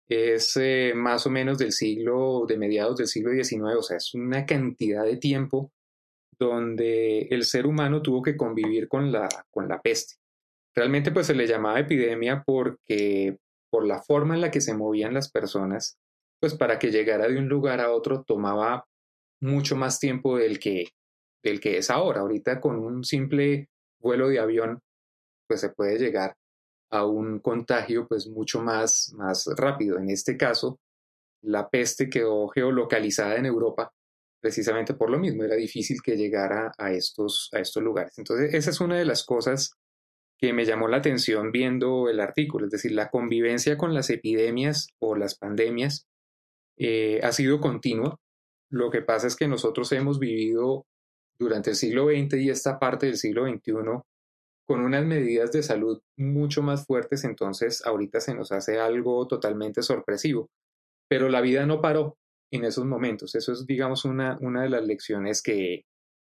es 0.07 0.57
eh, 0.57 0.93
más 0.95 1.25
o 1.25 1.29
menos 1.29 1.57
del 1.57 1.71
siglo, 1.71 2.45
de 2.47 2.57
mediados 2.57 2.97
del 2.97 3.07
siglo 3.07 3.31
XIX, 3.31 3.75
o 3.77 3.81
sea, 3.83 3.97
es 3.97 4.13
una 4.13 4.45
cantidad 4.45 5.03
de 5.03 5.17
tiempo 5.17 5.71
donde 6.37 7.27
el 7.29 7.43
ser 7.43 7.65
humano 7.65 8.01
tuvo 8.01 8.21
que 8.21 8.35
convivir 8.35 8.87
con 8.87 9.11
la, 9.11 9.29
con 9.51 9.67
la 9.67 9.81
peste. 9.81 10.15
Realmente 10.75 11.11
pues 11.11 11.27
se 11.27 11.35
le 11.35 11.47
llamaba 11.47 11.79
epidemia 11.79 12.43
porque 12.45 13.37
por 13.69 13.85
la 13.85 14.01
forma 14.01 14.35
en 14.35 14.41
la 14.41 14.51
que 14.51 14.61
se 14.61 14.75
movían 14.75 15.13
las 15.13 15.31
personas, 15.31 15.97
pues 16.39 16.55
para 16.55 16.79
que 16.79 16.91
llegara 16.91 17.27
de 17.27 17.37
un 17.37 17.47
lugar 17.47 17.79
a 17.79 17.91
otro 17.91 18.23
tomaba 18.23 18.85
mucho 19.41 19.75
más 19.75 19.99
tiempo 19.99 20.37
del 20.37 20.59
que, 20.59 20.89
del 21.43 21.59
que 21.59 21.77
es 21.77 21.89
ahora. 21.89 22.21
Ahorita 22.21 22.59
con 22.59 22.77
un 22.77 23.03
simple 23.03 23.69
vuelo 23.99 24.27
de 24.29 24.39
avión, 24.39 24.79
pues 25.47 25.61
se 25.61 25.69
puede 25.69 25.97
llegar 25.97 26.35
a 26.93 27.05
un 27.05 27.39
contagio 27.39 28.07
pues 28.07 28.27
mucho 28.27 28.61
más, 28.61 29.11
más 29.17 29.45
rápido. 29.57 29.97
En 29.97 30.09
este 30.09 30.37
caso, 30.37 30.79
la 31.41 31.69
peste 31.69 32.09
quedó 32.09 32.47
geolocalizada 32.49 33.35
en 33.35 33.45
Europa 33.47 33.91
precisamente 34.43 34.93
por 34.93 35.09
lo 35.09 35.17
mismo, 35.17 35.45
era 35.45 35.55
difícil 35.55 36.01
que 36.03 36.17
llegara 36.17 36.73
a 36.77 36.91
estos, 36.91 37.49
a 37.53 37.59
estos 37.59 37.81
lugares. 37.81 38.17
Entonces, 38.17 38.53
esa 38.53 38.71
es 38.71 38.81
una 38.81 38.97
de 38.97 39.05
las 39.05 39.23
cosas 39.23 39.71
que 40.37 40.51
me 40.51 40.65
llamó 40.65 40.89
la 40.89 40.97
atención 40.97 41.53
viendo 41.53 42.09
el 42.09 42.19
artículo, 42.19 42.65
es 42.65 42.71
decir, 42.71 42.91
la 42.91 43.09
convivencia 43.09 43.77
con 43.77 43.93
las 43.93 44.09
epidemias 44.09 44.89
o 44.99 45.15
las 45.15 45.35
pandemias 45.35 46.07
eh, 46.75 47.21
ha 47.23 47.31
sido 47.31 47.61
continua. 47.61 48.19
Lo 48.69 48.91
que 48.91 49.01
pasa 49.01 49.27
es 49.27 49.37
que 49.37 49.47
nosotros 49.47 49.89
hemos 49.93 50.19
vivido 50.19 50.85
durante 51.39 51.69
el 51.69 51.77
siglo 51.77 52.07
XX 52.09 52.33
y 52.33 52.49
esta 52.49 52.79
parte 52.79 53.05
del 53.05 53.15
siglo 53.15 53.47
XXI 53.47 53.71
con 54.65 54.81
unas 54.81 55.05
medidas 55.05 55.51
de 55.51 55.63
salud 55.63 56.01
mucho 56.17 56.61
más 56.61 56.85
fuertes, 56.85 57.23
entonces 57.23 57.85
ahorita 57.85 58.19
se 58.19 58.33
nos 58.33 58.51
hace 58.51 58.79
algo 58.79 59.27
totalmente 59.27 59.81
sorpresivo. 59.81 60.49
Pero 61.09 61.29
la 61.29 61.41
vida 61.41 61.65
no 61.65 61.81
paró, 61.81 62.17
en 62.53 62.65
esos 62.65 62.85
momentos. 62.85 63.33
Eso 63.35 63.51
es, 63.51 63.65
digamos, 63.65 64.05
una, 64.05 64.37
una 64.41 64.61
de 64.61 64.69
las 64.69 64.85
lecciones 64.85 65.41
que, 65.41 65.85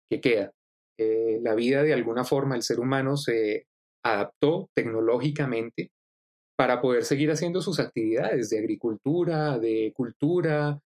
que 0.09 0.21
queda. 0.21 0.53
Eh, 0.97 1.41
la 1.43 1.55
vida, 1.55 1.83
de 1.83 1.93
alguna 1.93 2.25
forma, 2.25 2.55
el 2.55 2.63
ser 2.63 2.79
humano 2.79 3.17
se 3.17 3.67
adaptó 4.05 4.71
tecnológicamente 4.75 5.91
para 6.57 6.81
poder 6.81 7.05
seguir 7.05 7.33
haciendo 7.33 7.61
sus 7.61 7.81
actividades 7.81 8.49
de 8.51 8.59
agricultura, 8.61 9.59
de 9.59 9.93
cultura, 9.95 10.81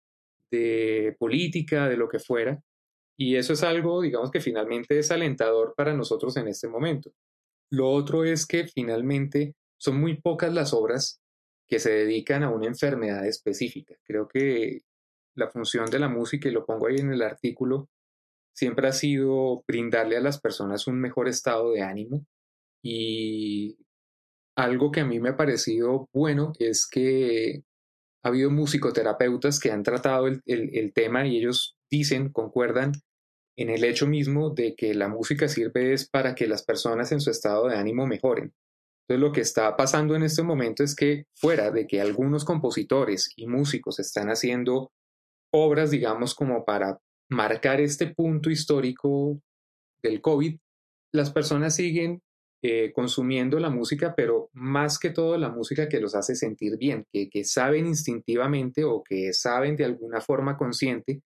de 0.51 1.15
política, 1.19 1.89
de 1.89 1.99
lo 1.99 2.09
que 2.09 2.21
fuera. 2.21 2.59
Y 3.19 3.37
eso 3.37 3.53
es 3.53 3.63
algo, 3.63 4.01
digamos, 4.01 4.31
que 4.31 4.41
finalmente 4.41 4.99
es 4.99 5.11
alentador 5.11 5.75
para 5.77 5.93
nosotros 5.93 6.35
en 6.39 6.49
este 6.49 6.69
momento. 6.69 7.13
Lo 7.71 7.91
otro 7.91 8.25
es 8.25 8.47
que 8.47 8.67
finalmente 8.67 9.55
son 9.79 10.01
muy 10.01 10.21
pocas 10.21 10.53
las 10.53 10.73
obras 10.73 11.21
que 11.69 11.79
se 11.79 11.91
dedican 11.91 12.43
a 12.43 12.51
una 12.51 12.67
enfermedad 12.67 13.27
específica. 13.27 13.95
Creo 14.05 14.27
que 14.27 14.81
la 15.35 15.49
función 15.49 15.87
de 15.91 15.99
la 15.99 16.09
música, 16.09 16.49
y 16.49 16.53
lo 16.53 16.65
pongo 16.65 16.87
ahí 16.87 16.97
en 16.97 17.13
el 17.13 17.23
artículo, 17.23 17.89
siempre 18.55 18.89
ha 18.89 18.93
sido 18.93 19.63
brindarle 19.69 20.17
a 20.17 20.21
las 20.21 20.41
personas 20.41 20.87
un 20.87 21.01
mejor 21.01 21.29
estado 21.29 21.71
de 21.73 21.83
ánimo. 21.83 22.27
Y 22.83 23.77
algo 24.57 24.91
que 24.91 25.01
a 25.01 25.05
mí 25.05 25.21
me 25.21 25.31
ha 25.31 25.37
parecido 25.37 26.09
bueno 26.13 26.53
es 26.59 26.89
que 26.91 27.63
ha 28.25 28.29
habido 28.29 28.51
musicoterapeutas 28.51 29.61
que 29.61 29.71
han 29.71 29.83
tratado 29.83 30.27
el, 30.27 30.43
el 30.47 30.93
tema 30.93 31.27
y 31.27 31.39
ellos 31.39 31.77
dicen, 31.91 32.31
concuerdan 32.33 32.93
en 33.59 33.71
el 33.71 33.83
hecho 33.83 34.07
mismo 34.07 34.51
de 34.51 34.77
que 34.77 34.95
la 34.95 35.09
música 35.09 35.49
sirve 35.49 35.93
es 35.93 36.09
para 36.09 36.37
que 36.37 36.47
las 36.47 36.63
personas 36.63 37.11
en 37.11 37.21
su 37.21 37.31
estado 37.31 37.67
de 37.67 37.77
ánimo 37.77 38.07
mejoren. 38.07 38.55
Entonces 39.03 39.21
lo 39.21 39.33
que 39.33 39.41
está 39.41 39.77
pasando 39.77 40.15
en 40.15 40.23
este 40.23 40.45
momento 40.45 40.85
es 40.85 40.95
que 40.95 41.25
fuera 41.35 41.73
de 41.73 41.89
que 41.89 42.01
algunos 42.01 42.45
compositores 42.45 43.33
y 43.35 43.49
músicos 43.49 43.99
están 43.99 44.29
haciendo 44.29 44.93
obras, 45.53 45.91
digamos, 45.91 46.37
como 46.37 46.65
para 46.65 46.99
marcar 47.31 47.81
este 47.81 48.07
punto 48.15 48.49
histórico 48.49 49.41
del 50.05 50.21
COVID, 50.21 50.57
las 51.13 51.33
personas 51.33 51.75
siguen 51.75 52.23
eh, 52.63 52.93
consumiendo 52.93 53.59
la 53.59 53.71
música, 53.71 54.15
pero 54.17 54.51
más 54.53 55.01
que 55.01 55.11
todo 55.11 55.37
la 55.37 55.49
música 55.49 55.89
que 55.89 55.99
los 55.99 56.15
hace 56.15 56.37
sentir 56.37 56.79
bien, 56.79 57.07
que, 57.13 57.29
que 57.29 57.43
saben 57.43 57.87
instintivamente 57.87 58.85
o 58.85 59.03
que 59.03 59.33
saben 59.33 59.75
de 59.75 59.85
alguna 59.85 60.21
forma 60.21 60.57
consciente 60.57 61.23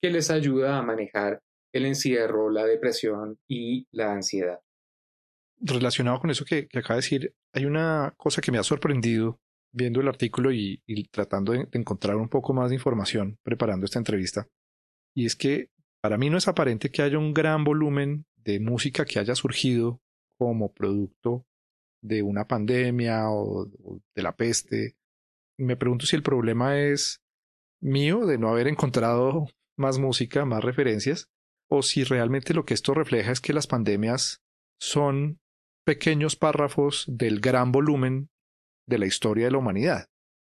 que 0.00 0.08
les 0.10 0.30
ayuda 0.30 0.78
a 0.78 0.82
manejar 0.82 1.40
el 1.74 1.86
encierro, 1.86 2.50
la 2.50 2.64
depresión 2.64 3.38
y 3.48 3.86
la 3.90 4.12
ansiedad. 4.12 4.60
Relacionado 5.60 6.20
con 6.20 6.30
eso 6.30 6.44
que, 6.44 6.66
que 6.68 6.78
acaba 6.78 6.94
de 6.94 7.02
decir, 7.02 7.34
hay 7.52 7.64
una 7.66 8.14
cosa 8.16 8.40
que 8.40 8.52
me 8.52 8.58
ha 8.58 8.62
sorprendido 8.62 9.40
viendo 9.74 10.00
el 10.00 10.08
artículo 10.08 10.52
y, 10.52 10.80
tratando 11.10 11.52
de, 11.52 11.68
encontrar 11.72 12.16
un 12.16 12.28
poco 12.28 12.54
más 12.54 12.70
de 12.70 12.76
información 12.76 13.38
preparando 13.42 13.84
esta 13.84 13.98
entrevista. 13.98 14.48
Y 15.14 15.26
es 15.26 15.36
que 15.36 15.70
para 16.00 16.16
mí 16.16 16.30
no 16.30 16.38
es 16.38 16.48
aparente 16.48 16.90
que 16.90 17.02
haya 17.02 17.18
un 17.18 17.34
gran 17.34 17.64
volumen 17.64 18.24
de 18.36 18.60
música 18.60 19.04
que 19.04 19.18
haya 19.18 19.34
surgido 19.34 20.00
como 20.38 20.72
producto 20.72 21.44
de 22.02 22.22
una 22.22 22.46
pandemia 22.46 23.30
o, 23.30 23.66
de 24.14 24.22
la 24.22 24.36
peste. 24.36 24.96
Me 25.58 25.76
pregunto 25.76 26.06
si 26.06 26.14
el 26.14 26.22
problema 26.22 26.78
es 26.78 27.20
mío 27.80 28.26
de 28.26 28.38
no 28.38 28.50
haber 28.50 28.68
encontrado 28.68 29.46
más 29.76 29.98
música, 29.98 30.44
más 30.44 30.62
referencias, 30.62 31.28
o 31.76 31.82
si 31.82 32.04
realmente 32.04 32.54
lo 32.54 32.64
que 32.64 32.74
esto 32.74 32.94
refleja 32.94 33.32
es 33.32 33.40
que 33.40 33.52
las 33.52 33.66
pandemias 33.66 34.42
son 34.80 35.40
pequeños 35.84 36.36
párrafos 36.36 37.04
del 37.08 37.40
gran 37.40 37.72
volumen 37.72 38.30
de 38.88 38.98
la 38.98 39.06
historia 39.06 39.46
de 39.46 39.50
la 39.50 39.58
humanidad. 39.58 40.06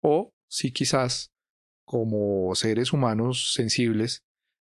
O 0.03 0.35
si 0.51 0.73
quizás, 0.73 1.33
como 1.87 2.55
seres 2.55 2.93
humanos 2.93 3.53
sensibles, 3.55 4.25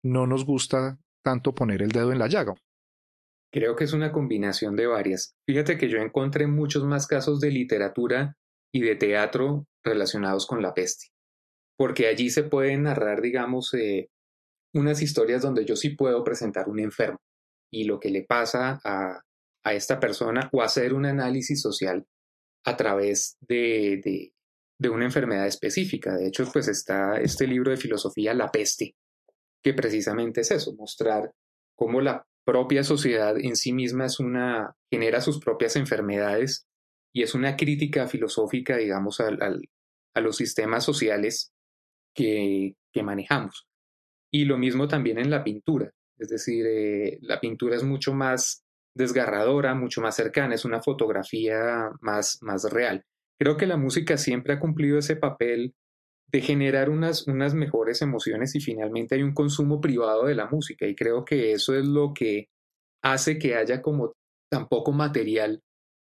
no 0.03 0.27
nos 0.27 0.45
gusta 0.45 0.99
tanto 1.23 1.55
poner 1.55 1.81
el 1.81 1.89
dedo 1.89 2.11
en 2.11 2.19
la 2.19 2.27
llaga. 2.27 2.53
Creo 3.51 3.75
que 3.75 3.85
es 3.85 3.93
una 3.93 4.11
combinación 4.11 4.75
de 4.75 4.85
varias. 4.85 5.33
Fíjate 5.47 5.79
que 5.79 5.89
yo 5.89 5.97
encontré 5.97 6.45
muchos 6.45 6.83
más 6.83 7.07
casos 7.07 7.39
de 7.39 7.49
literatura 7.49 8.37
y 8.71 8.81
de 8.81 8.95
teatro 8.95 9.65
relacionados 9.83 10.45
con 10.45 10.61
la 10.61 10.75
peste, 10.75 11.07
porque 11.75 12.07
allí 12.07 12.29
se 12.29 12.43
pueden 12.43 12.83
narrar, 12.83 13.21
digamos, 13.21 13.73
eh, 13.73 14.09
unas 14.75 15.01
historias 15.01 15.41
donde 15.41 15.65
yo 15.65 15.75
sí 15.75 15.89
puedo 15.89 16.23
presentar 16.23 16.69
un 16.69 16.79
enfermo 16.79 17.19
y 17.71 17.85
lo 17.85 17.99
que 17.99 18.11
le 18.11 18.23
pasa 18.23 18.79
a, 18.83 19.21
a 19.65 19.73
esta 19.73 19.99
persona 19.99 20.49
o 20.53 20.61
hacer 20.61 20.93
un 20.93 21.05
análisis 21.05 21.61
social 21.61 22.05
a 22.65 22.77
través 22.77 23.37
de, 23.41 24.31
una 24.89 25.05
enfermedad 25.05 25.47
específica. 25.47 26.15
De 26.15 26.27
hecho, 26.27 26.45
pues 26.51 26.67
está 26.67 27.17
este 27.19 27.47
libro 27.47 27.71
de 27.71 27.77
filosofía, 27.77 28.33
La 28.33 28.51
peste, 28.51 28.95
que 29.63 29.73
precisamente 29.73 30.41
es 30.41 30.51
eso, 30.51 30.75
mostrar 30.75 31.31
cómo 31.75 32.01
la 32.01 32.25
propia 32.45 32.83
sociedad 32.83 33.35
en 33.39 33.55
sí 33.55 33.73
misma 33.73 34.05
es 34.05 34.19
una, 34.19 34.75
genera 34.91 35.21
sus 35.21 35.39
propias 35.39 35.75
enfermedades 35.75 36.67
y 37.13 37.23
es 37.23 37.33
una 37.33 37.55
crítica 37.55 38.07
filosófica, 38.07 38.77
digamos, 38.77 39.19
al, 39.19 39.39
a 40.13 40.21
los 40.21 40.37
sistemas 40.37 40.83
sociales 40.83 41.51
que, 42.13 42.75
que, 42.93 43.03
manejamos. 43.03 43.67
Y 44.31 44.45
lo 44.45 44.57
mismo 44.57 44.87
también 44.87 45.17
en 45.17 45.29
la 45.29 45.43
pintura, 45.43 45.91
es 46.17 46.29
decir, 46.29 46.65
eh, 46.67 47.17
la 47.21 47.39
pintura 47.39 47.75
es 47.75 47.83
mucho 47.83 48.13
más 48.13 48.63
desgarradora, 48.95 49.75
mucho 49.75 50.01
más 50.01 50.15
cercana, 50.15 50.55
es 50.55 50.65
una 50.65 50.81
fotografía 50.81 51.91
más, 52.01 52.39
más 52.41 52.63
real. 52.71 53.03
Creo 53.39 53.57
que 53.57 53.67
la 53.67 53.77
música 53.77 54.17
siempre 54.17 54.53
ha 54.53 54.59
cumplido 54.59 54.97
ese 54.97 55.17
papel 55.17 55.73
de 56.31 56.41
generar 56.41 56.89
unas, 56.89 57.27
unas 57.27 57.53
mejores 57.53 58.01
emociones 58.01 58.55
y 58.55 58.61
finalmente 58.61 59.15
hay 59.15 59.23
un 59.23 59.33
consumo 59.33 59.81
privado 59.81 60.25
de 60.25 60.35
la 60.35 60.47
música 60.47 60.87
y 60.87 60.95
creo 60.95 61.25
que 61.25 61.51
eso 61.51 61.75
es 61.75 61.85
lo 61.85 62.13
que 62.13 62.47
hace 63.03 63.37
que 63.37 63.55
haya 63.55 63.81
como 63.81 64.13
tan 64.49 64.67
poco 64.67 64.91
material 64.91 65.61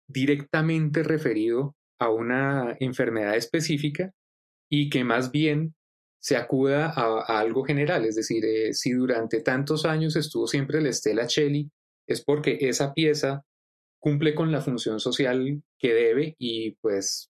directamente 0.09 1.03
referido 1.03 1.75
a 1.99 2.11
una 2.11 2.77
enfermedad 2.81 3.37
específica 3.37 4.13
y 4.71 4.91
que 4.91 5.05
más 5.05 5.31
bien 5.31 5.75
se 6.25 6.39
acuda 6.39 6.87
a, 6.87 7.39
algo 7.39 7.65
general, 7.65 8.07
es 8.07 8.15
decir, 8.15 8.43
eh, 8.47 8.73
si 8.73 8.93
durante 8.93 9.43
tantos 9.43 9.85
años 9.85 10.17
estuvo 10.17 10.47
siempre 10.47 10.81
la 10.81 10.89
Estela 10.89 11.27
Cheli 11.27 11.71
es 12.09 12.25
porque 12.25 12.57
esa 12.63 12.95
pieza 12.95 13.45
cumple 14.01 14.35
con 14.35 14.51
la 14.51 14.63
función 14.63 15.01
social 15.01 15.63
que 15.79 15.93
debe 15.93 16.35
y 16.39 16.77
pues 16.81 17.31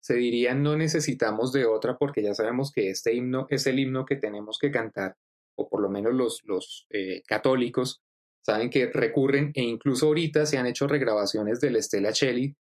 se 0.00 0.14
diría 0.14 0.56
no 0.56 0.76
necesitamos 0.76 1.52
de 1.52 1.66
otra 1.66 1.96
porque 1.96 2.20
ya 2.20 2.34
sabemos 2.34 2.72
que 2.72 2.90
este 2.90 3.14
himno 3.14 3.46
es 3.48 3.68
el 3.68 3.78
himno 3.78 4.04
que 4.04 4.16
tenemos 4.16 4.58
que 4.60 4.72
cantar, 4.72 5.14
o 5.56 5.68
por 5.68 5.80
lo 5.80 5.88
menos 5.88 6.12
los, 6.12 6.40
los 6.42 6.88
eh, 6.90 7.22
católicos 7.24 8.02
saben 8.44 8.70
que 8.70 8.86
recurren 8.86 9.52
e 9.54 9.62
incluso 9.62 10.06
ahorita 10.06 10.46
se 10.46 10.58
han 10.58 10.66
hecho 10.66 10.88
regrabaciones 10.88 11.60
del 11.60 11.80
Stella 11.80 12.12
Celli 12.12 12.56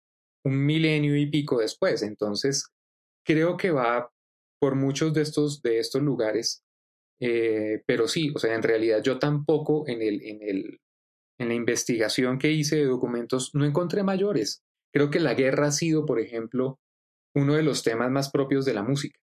un 0.44 0.66
milenio 0.66 1.16
y 1.16 1.28
pico 1.28 1.60
después. 1.60 2.02
Entonces, 2.04 2.68
creo 3.26 3.56
que 3.56 3.72
va 3.72 4.10
por 4.60 4.76
muchos 4.76 5.14
de 5.14 5.22
estos, 5.22 5.62
de 5.62 5.80
estos 5.80 6.02
lugares, 6.02 6.64
eh, 7.20 7.82
pero 7.86 8.08
sí, 8.08 8.32
o 8.36 8.40
sea, 8.40 8.56
en 8.56 8.64
realidad 8.64 9.02
yo 9.04 9.20
tampoco 9.20 9.88
en, 9.88 10.02
el, 10.02 10.22
en, 10.24 10.42
el, 10.42 10.80
en 11.38 11.48
la 11.48 11.54
investigación 11.54 12.38
que 12.40 12.52
hice 12.52 12.78
de 12.78 12.86
documentos 12.86 13.52
no 13.54 13.66
encontré 13.66 14.04
mayores. 14.04 14.62
Creo 14.94 15.10
que 15.10 15.20
la 15.20 15.34
guerra 15.34 15.68
ha 15.68 15.72
sido, 15.72 16.06
por 16.06 16.20
ejemplo, 16.20 16.80
uno 17.36 17.56
de 17.56 17.64
los 17.64 17.84
temas 17.84 18.10
más 18.10 18.32
propios 18.32 18.66
de 18.66 18.74
la 18.74 18.84
música. 18.84 19.20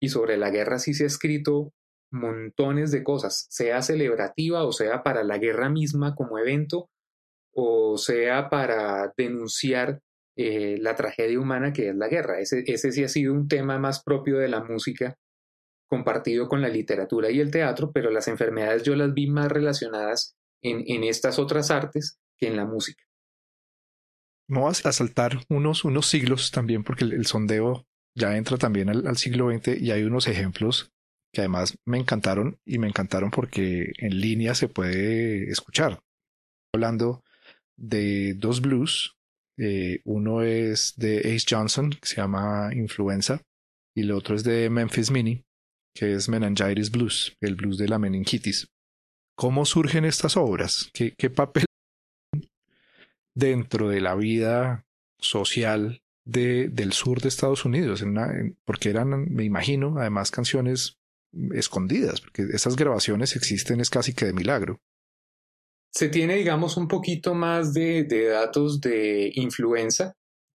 Y 0.00 0.08
sobre 0.08 0.36
la 0.36 0.50
guerra 0.50 0.78
sí 0.78 0.94
se 0.94 1.04
ha 1.04 1.06
escrito 1.06 1.72
montones 2.12 2.90
de 2.90 3.02
cosas, 3.02 3.46
sea 3.48 3.80
celebrativa 3.80 4.64
o 4.64 4.72
sea 4.72 5.02
para 5.02 5.24
la 5.24 5.38
guerra 5.38 5.70
misma 5.70 6.14
como 6.14 6.38
evento, 6.38 6.90
o 7.54 7.96
sea 7.96 8.50
para 8.50 9.12
denunciar 9.16 10.00
eh, 10.36 10.76
la 10.80 10.94
tragedia 10.94 11.38
humana 11.38 11.72
que 11.72 11.90
es 11.90 11.94
la 11.94 12.08
guerra. 12.08 12.40
Ese, 12.40 12.64
ese 12.66 12.92
sí 12.92 13.04
ha 13.04 13.08
sido 13.08 13.32
un 13.32 13.48
tema 13.48 13.78
más 13.78 14.02
propio 14.02 14.38
de 14.38 14.48
la 14.48 14.62
música, 14.62 15.16
compartido 15.88 16.48
con 16.48 16.62
la 16.62 16.68
literatura 16.68 17.30
y 17.30 17.40
el 17.40 17.50
teatro, 17.50 17.92
pero 17.92 18.10
las 18.10 18.28
enfermedades 18.28 18.82
yo 18.82 18.96
las 18.96 19.12
vi 19.12 19.26
más 19.28 19.50
relacionadas 19.52 20.36
en, 20.62 20.84
en 20.86 21.04
estas 21.04 21.38
otras 21.38 21.70
artes 21.70 22.18
que 22.38 22.48
en 22.48 22.56
la 22.56 22.64
música. 22.64 23.02
Vamos 24.48 24.84
a 24.84 24.92
saltar 24.92 25.44
unos, 25.48 25.84
unos 25.84 26.06
siglos 26.06 26.50
también, 26.50 26.84
porque 26.84 27.04
el, 27.04 27.24
sondeo 27.26 27.86
ya 28.14 28.36
entra 28.36 28.58
también 28.58 28.90
al, 28.90 29.16
siglo 29.16 29.50
XX 29.50 29.80
y 29.80 29.92
hay 29.92 30.02
unos 30.02 30.26
ejemplos 30.26 30.92
que 31.32 31.40
además 31.40 31.78
me 31.86 31.98
encantaron 31.98 32.58
y 32.66 32.78
me 32.78 32.86
encantaron 32.86 33.30
porque 33.30 33.92
en 33.96 34.20
línea 34.20 34.54
se 34.54 34.68
puede 34.68 35.50
escuchar. 35.50 36.02
Hablando 36.74 37.22
de 37.78 38.34
dos 38.34 38.60
blues, 38.60 39.16
eh, 39.58 40.00
uno 40.04 40.42
es 40.42 40.94
de 40.96 41.18
Ace 41.18 41.46
Johnson, 41.48 41.90
que 41.90 42.08
se 42.08 42.16
llama 42.16 42.70
Influenza, 42.74 43.42
y 43.94 44.02
el 44.02 44.12
otro 44.12 44.34
es 44.34 44.44
de 44.44 44.70
Memphis 44.70 45.10
Mini, 45.10 45.44
que 45.94 46.14
es 46.14 46.28
Meningitis 46.28 46.90
Blues, 46.90 47.36
el 47.40 47.56
blues 47.56 47.78
de 47.78 47.88
la 47.88 47.98
meningitis. 47.98 48.68
¿Cómo 49.36 49.64
surgen 49.64 50.04
estas 50.04 50.36
obras? 50.36 50.90
¿Qué, 50.92 51.30
papel 51.30 51.64
dentro 53.34 53.88
de 53.88 54.00
la 54.00 54.14
vida 54.14 54.84
social 55.18 56.02
de, 56.24 56.68
del 56.68 56.92
sur 56.92 57.20
de 57.20 57.28
Estados 57.28 57.64
Unidos, 57.64 58.04
porque 58.64 58.90
eran, 58.90 59.32
me 59.32 59.44
imagino, 59.44 59.98
además 59.98 60.30
canciones 60.30 60.98
escondidas, 61.52 62.20
porque 62.20 62.46
esas 62.52 62.76
grabaciones 62.76 63.36
existen 63.36 63.80
es 63.80 63.90
casi 63.90 64.12
que 64.12 64.26
de 64.26 64.32
milagro. 64.32 64.80
Se 65.94 66.08
tiene, 66.08 66.36
digamos, 66.36 66.76
un 66.76 66.88
poquito 66.88 67.34
más 67.34 67.74
de, 67.74 68.04
datos 68.28 68.80
de 68.80 69.30
influenza, 69.34 70.14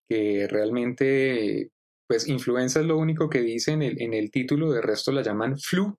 que 0.09 0.47
realmente, 0.47 1.71
pues 2.07 2.29
influenza 2.29 2.81
es 2.81 2.87
lo 2.87 2.99
único 2.99 3.31
que 3.31 3.41
dice 3.41 3.73
en 3.73 3.83
el, 3.83 4.03
en 4.03 4.13
el 4.13 4.31
título, 4.31 4.73
de 4.73 4.83
resto 4.83 5.11
la 5.11 5.23
llaman 5.23 5.59
flu, 5.59 5.97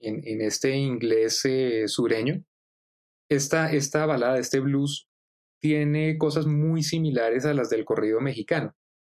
en, 0.00 0.40
este 0.40 0.76
inglés 0.76 1.44
eh, 1.44 1.88
sureño. 1.88 2.42
Esta, 3.28 3.72
esta 3.72 4.06
balada, 4.06 4.38
este 4.38 4.60
blues, 4.60 5.08
tiene 5.60 6.16
cosas 6.16 6.46
muy 6.46 6.82
similares 6.84 7.44
a 7.44 7.54
las 7.54 7.70
del 7.70 7.84
corrido 7.84 8.20
mexicano. 8.20 8.74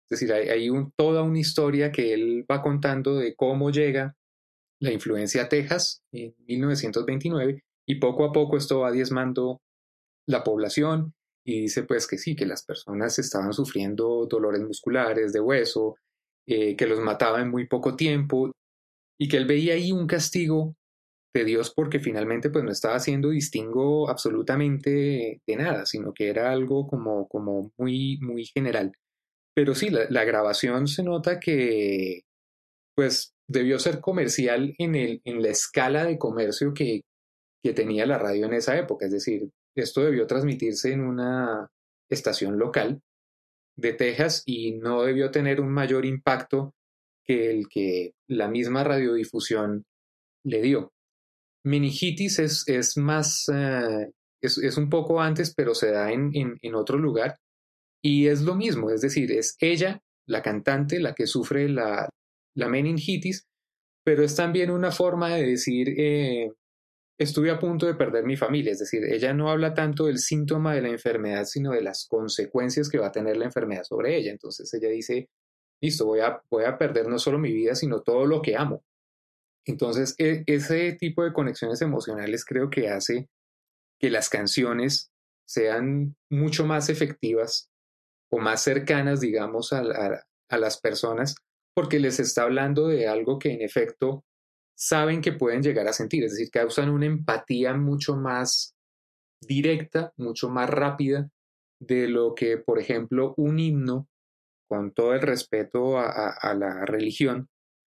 Es 0.09 0.21
decir, 0.21 0.33
hay, 0.33 0.71
toda 0.97 1.23
una 1.23 1.41
historia 1.41 1.91
que 1.91 2.15
él 2.15 2.47
va 2.51 2.63
contando 2.63 3.17
de 3.17 3.35
cómo 3.35 3.71
llega 3.71 4.17
la 4.81 4.93
influencia 4.93 5.43
a 5.43 5.49
Texas 5.49 6.03
en 6.13 6.35
1929 6.47 7.65
y 7.89 7.97
poco 7.97 8.25
a 8.25 8.33
poco 8.33 8.59
esto 8.59 8.81
va 8.81 8.93
diezmando 8.93 9.63
la 10.29 10.45
población 10.45 11.15
y 11.45 11.63
dice 11.63 11.85
pues 11.85 12.07
que 12.07 12.19
sí, 12.19 12.37
que 12.37 12.45
las 12.45 12.63
personas 12.63 13.19
estaban 13.19 13.55
sufriendo 13.55 14.27
dolores 14.27 14.61
musculares 14.61 15.33
de 15.33 15.41
hueso, 15.41 15.97
eh, 16.47 16.77
que 16.77 16.87
los 16.87 17.01
mataba 17.01 17.41
en 17.41 17.51
muy 17.51 17.67
poco 17.67 17.97
tiempo 17.97 18.53
y 19.19 19.29
que 19.29 19.39
él 19.39 19.47
veía 19.47 19.73
ahí 19.73 19.91
un 19.91 20.07
castigo 20.07 20.75
de 21.35 21.45
Dios 21.45 21.73
porque 21.75 21.99
finalmente 21.99 22.51
pues 22.51 22.63
no 22.63 22.71
estaba 22.71 22.97
haciendo 22.97 23.31
distingo 23.31 24.11
absolutamente 24.11 25.41
de 25.47 25.57
nada, 25.57 25.87
sino 25.87 26.13
que 26.13 26.29
era 26.29 26.53
algo 26.53 26.87
como, 26.87 27.27
como 27.29 27.73
muy, 27.79 28.19
muy 28.21 28.45
general. 28.45 28.93
Pero 29.55 29.75
sí, 29.75 29.89
la, 29.89 30.25
grabación 30.25 30.87
se 30.87 31.03
nota 31.03 31.41
que 31.41 32.21
pues 32.95 33.33
debió 33.49 33.79
ser 33.79 34.01
comercial 34.01 34.75
en, 34.79 34.95
el, 34.95 35.23
en 35.25 35.43
la 35.43 35.49
escala 35.49 36.05
de 36.05 36.19
comercio 36.19 36.75
que, 36.75 37.03
que 37.63 37.73
tenía 37.73 38.07
la 38.07 38.19
radio 38.19 38.47
en 38.47 38.55
esa 38.55 38.79
época. 38.79 39.07
Es 39.07 39.13
decir, 39.13 39.51
esto 39.75 40.03
debió 40.03 40.27
transmitirse 40.27 40.93
en 40.93 41.01
una 41.01 41.71
estación 42.11 42.59
local 42.59 43.03
de 43.77 43.93
Texas 43.93 44.43
y 44.47 44.73
no 44.73 45.03
debió 45.03 45.31
tener 45.31 45.61
un 45.61 45.71
mayor 45.71 46.05
impacto 46.05 46.75
que 47.25 47.51
el 47.51 47.69
que 47.69 48.13
la 48.29 48.49
misma 48.49 48.85
radiodifusión 48.85 49.85
le 50.45 50.63
dio. 50.63 50.93
Meningitis 51.65 52.39
es, 52.39 52.65
es 52.67 52.97
más, 52.97 53.49
eh, 53.53 54.11
es, 54.41 54.77
un 54.77 54.89
poco 54.89 55.21
antes, 55.21 55.55
pero 55.55 55.75
se 55.75 55.91
da 55.91 56.11
en, 56.11 56.31
en, 56.35 56.75
otro 56.75 56.99
lugar. 56.99 57.37
Y 58.03 58.29
es 58.29 58.43
lo 58.43 58.55
mismo, 58.55 58.91
es 58.91 59.01
decir, 59.01 59.31
es 59.33 59.57
ella, 59.61 60.01
la 60.27 60.43
cantante, 60.43 61.01
la 61.01 61.15
que 61.15 61.27
sufre 61.27 61.69
la, 61.69 62.09
la 62.57 62.69
meningitis, 62.69 63.47
pero 64.05 64.25
es 64.25 64.35
también 64.35 64.71
una 64.71 64.91
forma 64.91 65.35
de 65.35 65.47
decir, 65.47 65.89
eh, 65.99 66.51
estuve 67.19 67.51
a 67.51 67.59
punto 67.59 67.87
de 67.87 67.95
perder 67.95 68.25
mi 68.25 68.37
familia, 68.37 68.73
es 68.73 68.79
decir, 68.79 69.05
ella 69.05 69.35
no 69.35 69.51
habla 69.51 69.75
tanto 69.75 70.07
del 70.07 70.19
síntoma 70.19 70.75
de 70.75 70.83
la 70.83 70.89
enfermedad, 70.89 71.45
sino 71.45 71.73
de 71.73 71.83
las 71.83 72.07
consecuencias 72.07 72.89
que 72.89 72.99
va 72.99 73.09
a 73.09 73.13
tener 73.13 73.37
la 73.37 73.47
enfermedad 73.47 73.83
sobre 73.83 74.17
ella. 74.17 74.31
Entonces 74.31 74.73
ella 74.73 74.89
dice, 74.89 75.29
listo, 75.83 76.07
voy 76.07 76.21
a, 76.21 76.41
voy 76.51 76.65
a 76.65 76.79
perder 76.79 77.09
no 77.09 77.19
solo 77.19 77.39
mi 77.39 77.53
vida, 77.53 77.75
sino 77.75 78.03
todo 78.03 78.25
lo 78.25 78.41
que 78.41 78.57
amo. 78.57 78.85
Entonces, 79.67 80.15
e, 80.19 80.45
ese 80.47 80.93
tipo 80.93 81.25
de 81.25 81.33
conexiones 81.33 81.83
emocionales 81.83 82.45
creo 82.45 82.71
que 82.71 82.89
hace 82.89 83.29
que 84.01 84.11
las 84.11 84.29
canciones 84.31 85.11
sean 85.47 86.17
mucho 86.31 86.65
más 86.65 86.89
efectivas 86.89 87.69
o 88.31 88.39
más 88.39 88.63
cercanas, 88.63 89.21
digamos, 89.21 89.73
a, 89.73 89.83
las 90.51 90.81
personas, 90.81 91.35
porque 91.75 91.99
les 91.99 92.21
está 92.21 92.43
hablando 92.43 92.89
de 92.89 93.09
algo 93.09 93.39
que 93.39 93.53
en 93.53 93.63
efecto 93.63 94.25
saben 94.79 95.21
que 95.21 95.33
pueden 95.33 95.63
llegar 95.63 95.89
a 95.89 95.93
sentir, 95.93 96.25
es 96.25 96.33
decir, 96.33 96.51
causan 96.51 96.91
una 96.91 97.07
empatía 97.07 97.75
mucho 97.75 98.17
más 98.17 98.75
directa, 99.41 100.13
mucho 100.17 100.49
más 100.49 100.71
rápida 100.71 101.31
de 101.81 102.09
lo 102.09 102.35
que, 102.35 102.59
por 102.59 102.79
ejemplo, 102.79 103.35
un 103.37 103.59
himno, 103.59 104.09
con 104.69 104.93
todo 104.93 105.15
el 105.15 105.23
respeto 105.23 105.99
a 105.99 106.55
la 106.55 106.85
religión, 106.85 107.49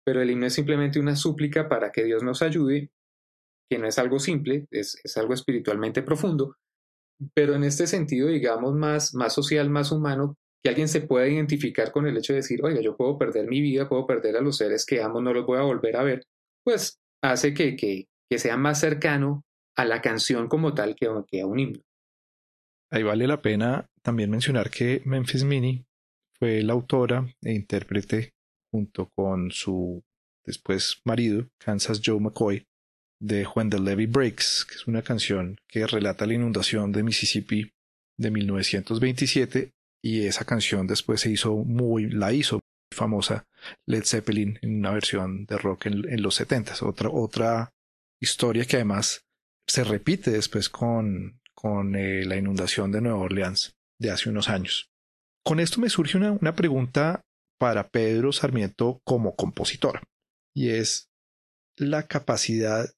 pero 0.05 0.21
el 0.21 0.31
himno 0.31 0.47
es 0.47 0.55
simplemente 0.55 0.99
una 0.99 1.17
súplica 1.17 1.69
para 1.69 1.93
que 1.93 2.05
Dios 2.05 2.23
nos 2.23 2.43
ayude, 2.43 2.91
que 3.71 3.79
no 3.79 3.87
es 3.87 3.99
algo 3.99 4.19
simple, 4.19 4.67
es, 4.71 5.01
algo 5.17 5.35
espiritualmente 5.35 6.03
profundo, 6.03 6.57
pero 7.35 7.55
en 7.55 7.65
este 7.65 7.87
sentido, 7.87 8.29
digamos, 8.29 8.75
más, 8.75 9.15
más 9.15 9.33
social, 9.33 9.71
más 9.71 9.93
humano, 9.93 10.37
que 10.63 10.69
alguien 10.69 10.89
se 10.89 11.01
pueda 11.01 11.29
identificar 11.29 11.93
con 11.93 12.07
el 12.07 12.17
hecho 12.17 12.33
de 12.33 12.39
decir, 12.39 12.61
oiga, 12.63 12.81
yo 12.81 12.97
puedo 12.97 13.19
perder 13.19 13.47
mi 13.49 13.61
vida, 13.61 13.89
puedo 13.89 14.07
perder 14.07 14.37
a 14.37 14.41
los 14.41 14.57
seres 14.57 14.85
que 14.85 15.03
amo, 15.03 15.21
no 15.21 15.33
los 15.33 15.47
voy 15.47 15.59
a 15.59 15.63
volver 15.63 15.97
a 15.97 16.03
ver, 16.03 16.27
pues 16.65 16.99
hace 17.23 17.55
que, 17.55 17.77
que, 17.77 18.07
sea 18.37 18.57
más 18.57 18.81
cercano 18.81 19.45
a 19.77 19.85
la 19.85 20.03
canción 20.03 20.49
como 20.49 20.75
tal 20.75 20.97
que, 20.97 21.09
que 21.29 21.41
a 21.41 21.47
un 21.47 21.61
himno. 21.61 21.81
Ahí 22.91 23.05
vale 23.05 23.29
la 23.29 23.41
pena 23.41 23.89
también 24.03 24.31
mencionar 24.31 24.71
que 24.71 25.01
Memphis 25.05 25.45
Mini 25.45 25.85
fue 26.37 26.63
la 26.63 26.73
autora 26.73 27.33
e 27.43 27.53
intérprete 27.53 28.35
junto 28.73 29.09
con 29.15 29.53
su 29.53 30.03
después 30.45 31.01
marido, 31.05 31.49
Kansas 31.59 32.01
Joe 32.05 32.21
McCoy, 32.21 32.67
de 33.21 33.47
When 33.47 33.71
the 33.71 33.79
Levee 33.79 34.07
Breaks, 34.07 34.67
que 34.69 34.75
es 34.75 34.87
una 34.87 35.03
canción 35.03 35.57
que 35.69 35.87
relata 35.87 36.27
la 36.27 36.35
inundación 36.35 36.93
de 36.93 37.03
Mississippi 37.03 37.71
de 38.19 38.31
1927 38.31 39.73
y 40.03 40.27
esa 40.27 40.45
canción 40.45 40.87
después 40.87 41.21
se 41.21 41.31
hizo 41.31 41.57
muy, 41.57 42.11
la 42.11 42.33
hizo 42.33 42.61
famosa 42.95 43.47
Led 43.87 44.05
Zeppelin 44.05 44.59
en 44.63 44.79
una 44.79 44.93
versión 44.93 45.45
de 45.47 45.59
rock 45.59 45.87
en, 45.87 46.23
los 46.23 46.35
70 46.37 46.75
otra, 46.83 47.11
otra 47.11 47.75
historia 48.21 48.65
que 48.65 48.77
además 48.77 49.27
se 49.67 49.85
repite 49.85 50.31
después 50.31 50.69
con, 50.69 51.41
con 51.55 51.97
eh, 51.97 52.25
la 52.25 52.37
inundación 52.37 52.93
de 52.93 53.01
Nueva 53.01 53.19
Orleans 53.19 53.77
de 53.99 54.11
hace 54.11 54.31
unos 54.31 54.49
años. 54.49 54.91
Con 55.45 55.61
esto 55.61 55.81
me 55.81 55.91
surge 55.91 56.17
una, 56.17 56.33
una 56.33 56.55
pregunta 56.55 57.23
para 57.59 57.89
Pedro 57.89 58.33
Sarmiento 58.33 59.01
como 59.05 59.37
compositor 59.37 60.03
y 60.55 60.71
es 60.71 61.11
la 61.77 62.07
capacidad 62.07 62.89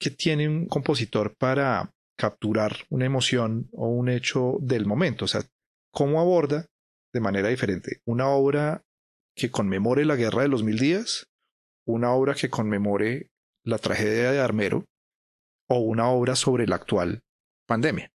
que 0.00 0.10
tiene 0.10 0.48
un 0.48 0.66
compositor 0.66 1.36
para 1.36 1.92
capturar 2.16 2.76
una 2.90 3.06
emoción 3.06 3.68
o 3.72 3.88
un 3.88 4.08
hecho 4.08 4.58
del 4.60 4.86
momento. 4.86 5.24
O 5.24 5.28
sea, 5.28 5.42
cómo 5.92 6.20
aborda 6.20 6.66
de 7.12 7.20
manera 7.20 7.48
diferente 7.48 8.00
una 8.04 8.28
obra 8.28 8.84
que 9.38 9.50
conmemore 9.50 10.04
la 10.04 10.16
guerra 10.16 10.42
de 10.42 10.48
los 10.48 10.62
mil 10.62 10.78
días, 10.78 11.30
una 11.86 12.12
obra 12.12 12.34
que 12.34 12.50
conmemore 12.50 13.30
la 13.64 13.78
tragedia 13.78 14.32
de 14.32 14.40
Armero 14.40 14.84
o 15.68 15.78
una 15.78 16.10
obra 16.10 16.36
sobre 16.36 16.66
la 16.66 16.76
actual 16.76 17.22
pandemia. 17.66 18.10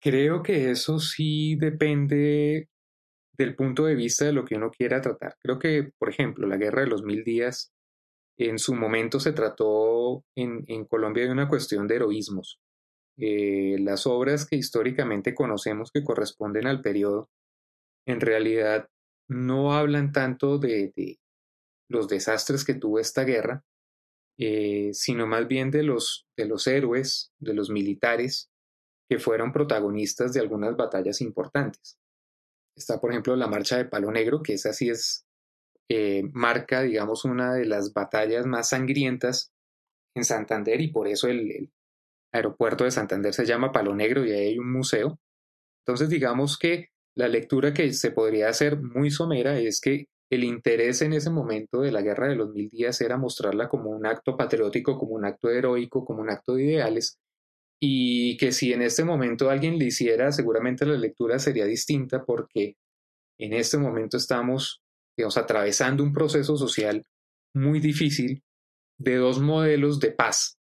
Creo 0.00 0.42
que 0.42 0.70
eso 0.70 1.00
sí 1.00 1.56
depende 1.56 2.68
del 3.36 3.54
punto 3.56 3.86
de 3.86 3.94
vista 3.94 4.24
de 4.24 4.32
lo 4.32 4.44
que 4.44 4.56
uno 4.56 4.70
quiera 4.70 5.00
tratar. 5.00 5.36
Creo 5.42 5.58
que, 5.58 5.90
por 5.98 6.08
ejemplo, 6.08 6.46
la 6.46 6.56
guerra 6.56 6.82
de 6.82 6.88
los 6.88 7.02
mil 7.02 7.24
días 7.24 7.72
en 8.36 8.58
su 8.58 8.74
momento 8.74 9.18
se 9.18 9.32
trató 9.32 10.24
en, 10.36 10.84
Colombia 10.84 11.24
de 11.24 11.32
una 11.32 11.48
cuestión 11.48 11.88
de 11.88 11.96
heroísmos. 11.96 12.60
Eh, 13.16 13.76
las 13.80 14.06
obras 14.06 14.46
que 14.46 14.56
históricamente 14.56 15.34
conocemos 15.34 15.90
que 15.92 16.04
corresponden 16.04 16.68
al 16.68 16.80
periodo, 16.80 17.28
en 18.06 18.20
realidad 18.20 18.88
no 19.28 19.74
hablan 19.74 20.12
tanto 20.12 20.58
de, 20.58 21.18
los 21.88 22.08
desastres 22.08 22.64
que 22.64 22.74
tuvo 22.74 22.98
esta 22.98 23.24
guerra, 23.24 23.64
eh, 24.38 24.90
sino 24.92 25.26
más 25.26 25.48
bien 25.48 25.70
de 25.70 25.82
los, 25.82 26.26
de 26.36 26.46
los 26.46 26.66
héroes, 26.66 27.32
de 27.38 27.54
los 27.54 27.70
militares 27.70 28.50
que 29.08 29.18
fueron 29.18 29.52
protagonistas 29.52 30.32
de 30.32 30.40
algunas 30.40 30.76
batallas 30.76 31.20
importantes. 31.20 31.98
Está, 32.76 33.00
por 33.00 33.10
ejemplo, 33.10 33.34
la 33.36 33.46
marcha 33.46 33.78
de 33.78 33.86
Palo 33.86 34.12
Negro, 34.12 34.42
que 34.42 34.54
esa 34.54 34.72
sí 34.72 34.90
es 34.90 35.26
eh, 35.88 36.24
marca, 36.32 36.82
digamos, 36.82 37.24
una 37.24 37.54
de 37.54 37.64
las 37.64 37.92
batallas 37.94 38.46
más 38.46 38.68
sangrientas 38.68 39.52
en 40.14 40.24
Santander 40.24 40.80
y 40.80 40.88
por 40.88 41.08
eso 41.08 41.28
el, 41.28 41.70
aeropuerto 42.32 42.84
de 42.84 42.90
Santander 42.90 43.34
se 43.34 43.46
llama 43.46 43.72
Palo 43.72 43.94
Negro 43.94 44.24
y 44.24 44.32
ahí 44.32 44.48
hay 44.48 44.58
un 44.58 44.70
museo. 44.72 45.18
Entonces, 45.84 46.08
digamos 46.08 46.58
que 46.58 46.90
la 47.18 47.26
lectura 47.26 47.74
que 47.74 47.92
se 47.92 48.12
podría 48.12 48.48
hacer 48.48 48.80
muy 48.80 49.10
somera 49.10 49.58
es 49.58 49.80
que 49.80 50.06
el 50.30 50.44
interés 50.44 51.02
en 51.02 51.12
ese 51.12 51.30
momento 51.30 51.80
de 51.80 51.90
la 51.90 52.00
guerra 52.00 52.28
de 52.28 52.36
los 52.36 52.52
mil 52.52 52.68
días 52.68 53.00
era 53.00 53.16
mostrarla 53.16 53.68
como 53.68 53.90
un 53.90 54.06
acto 54.06 54.36
patriótico, 54.36 54.96
como 54.96 55.14
un 55.14 55.24
acto 55.24 55.50
heroico, 55.50 56.04
como 56.04 56.20
un 56.20 56.30
acto 56.30 56.54
de 56.54 56.64
ideales, 56.64 57.18
y 57.80 58.36
que 58.36 58.52
si 58.52 58.72
en 58.72 58.82
este 58.82 59.02
momento 59.02 59.50
alguien 59.50 59.78
le 59.78 59.86
hiciera, 59.86 60.30
seguramente 60.30 60.86
la 60.86 60.96
lectura 60.96 61.40
sería 61.40 61.64
distinta 61.64 62.24
porque 62.24 62.76
en 63.36 63.52
este 63.52 63.78
momento 63.78 64.16
estamos 64.16 64.80
digamos, 65.16 65.36
atravesando 65.38 66.04
un 66.04 66.12
proceso 66.12 66.56
social 66.56 67.04
muy 67.52 67.80
difícil 67.80 68.44
de 68.96 69.16
dos 69.16 69.40
modelos 69.40 69.98
de 69.98 70.12
paz, 70.12 70.57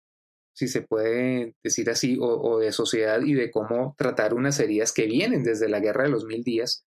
si 0.53 0.67
se 0.67 0.81
puede 0.81 1.55
decir 1.63 1.89
así, 1.89 2.17
o, 2.19 2.59
de 2.59 2.71
sociedad 2.71 3.21
y 3.21 3.33
de 3.33 3.49
cómo 3.49 3.95
tratar 3.97 4.33
unas 4.33 4.59
heridas 4.59 4.93
que 4.93 5.07
vienen 5.07 5.43
desde 5.43 5.67
la 5.67 5.79
guerra 5.79 6.03
de 6.03 6.09
los 6.09 6.25
mil 6.25 6.43
días. 6.43 6.85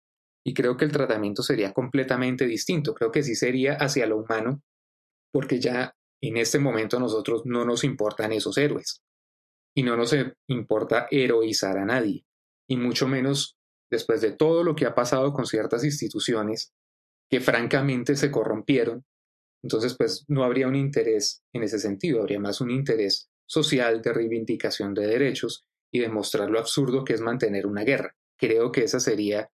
Y 0.47 0.53
creo 0.53 0.77
que 0.77 0.85
el 0.85 0.93
tratamiento 0.93 1.43
sería 1.43 1.73
completamente 1.73 2.47
distinto. 2.47 2.95
Creo 2.95 3.11
que 3.11 3.23
sí 3.23 3.35
sería 3.35 3.75
hacia 3.75 4.07
lo 4.07 4.19
humano, 4.19 4.63
porque 5.33 5.59
ya 5.59 5.97
en 6.21 6.37
este 6.37 6.59
momento 6.59 6.99
a 6.99 7.01
nosotros 7.01 7.43
no 7.47 7.65
nos 7.65 7.85
importan 7.85 8.33
esos 8.33 8.59
héroes. 8.59 9.01
Y 9.75 9.83
no 9.83 9.97
nos 9.97 10.15
importa 10.49 11.09
heroizar 11.11 11.79
a 11.79 11.87
nadie. 11.87 12.25
Y 12.69 12.77
mucho 12.77 13.09
menos 13.09 13.57
después 13.91 14.21
de 14.21 14.33
todo 14.33 14.63
lo 14.63 14.77
que 14.77 14.87
ha 14.87 14.95
pasado 14.95 15.33
con 15.33 15.47
ciertas 15.47 15.85
instituciones 15.85 16.73
que 17.31 17.41
francamente 17.41 18.15
se 18.17 18.31
corrompieron. 18.31 19.05
Entonces, 19.63 19.97
pues 19.97 20.25
no 20.29 20.45
habría 20.45 20.69
un 20.69 20.77
interés 20.77 21.43
en 21.55 21.63
ese 21.63 21.79
sentido, 21.79 22.21
habría 22.21 22.39
más 22.39 22.61
un 22.61 22.71
interés 22.71 23.31
social 23.47 24.03
de 24.03 24.13
reivindicación 24.13 24.95
de 24.95 25.07
derechos 25.07 25.65
y 25.93 26.01
demostrar 26.01 26.51
lo 26.51 26.59
absurdo 26.59 27.05
que 27.05 27.15
es 27.15 27.21
mantener 27.21 27.67
una 27.67 27.85
guerra. 27.85 28.17
Creo 28.39 28.73
que 28.73 28.85
esa 28.85 29.01
sería 29.01 29.51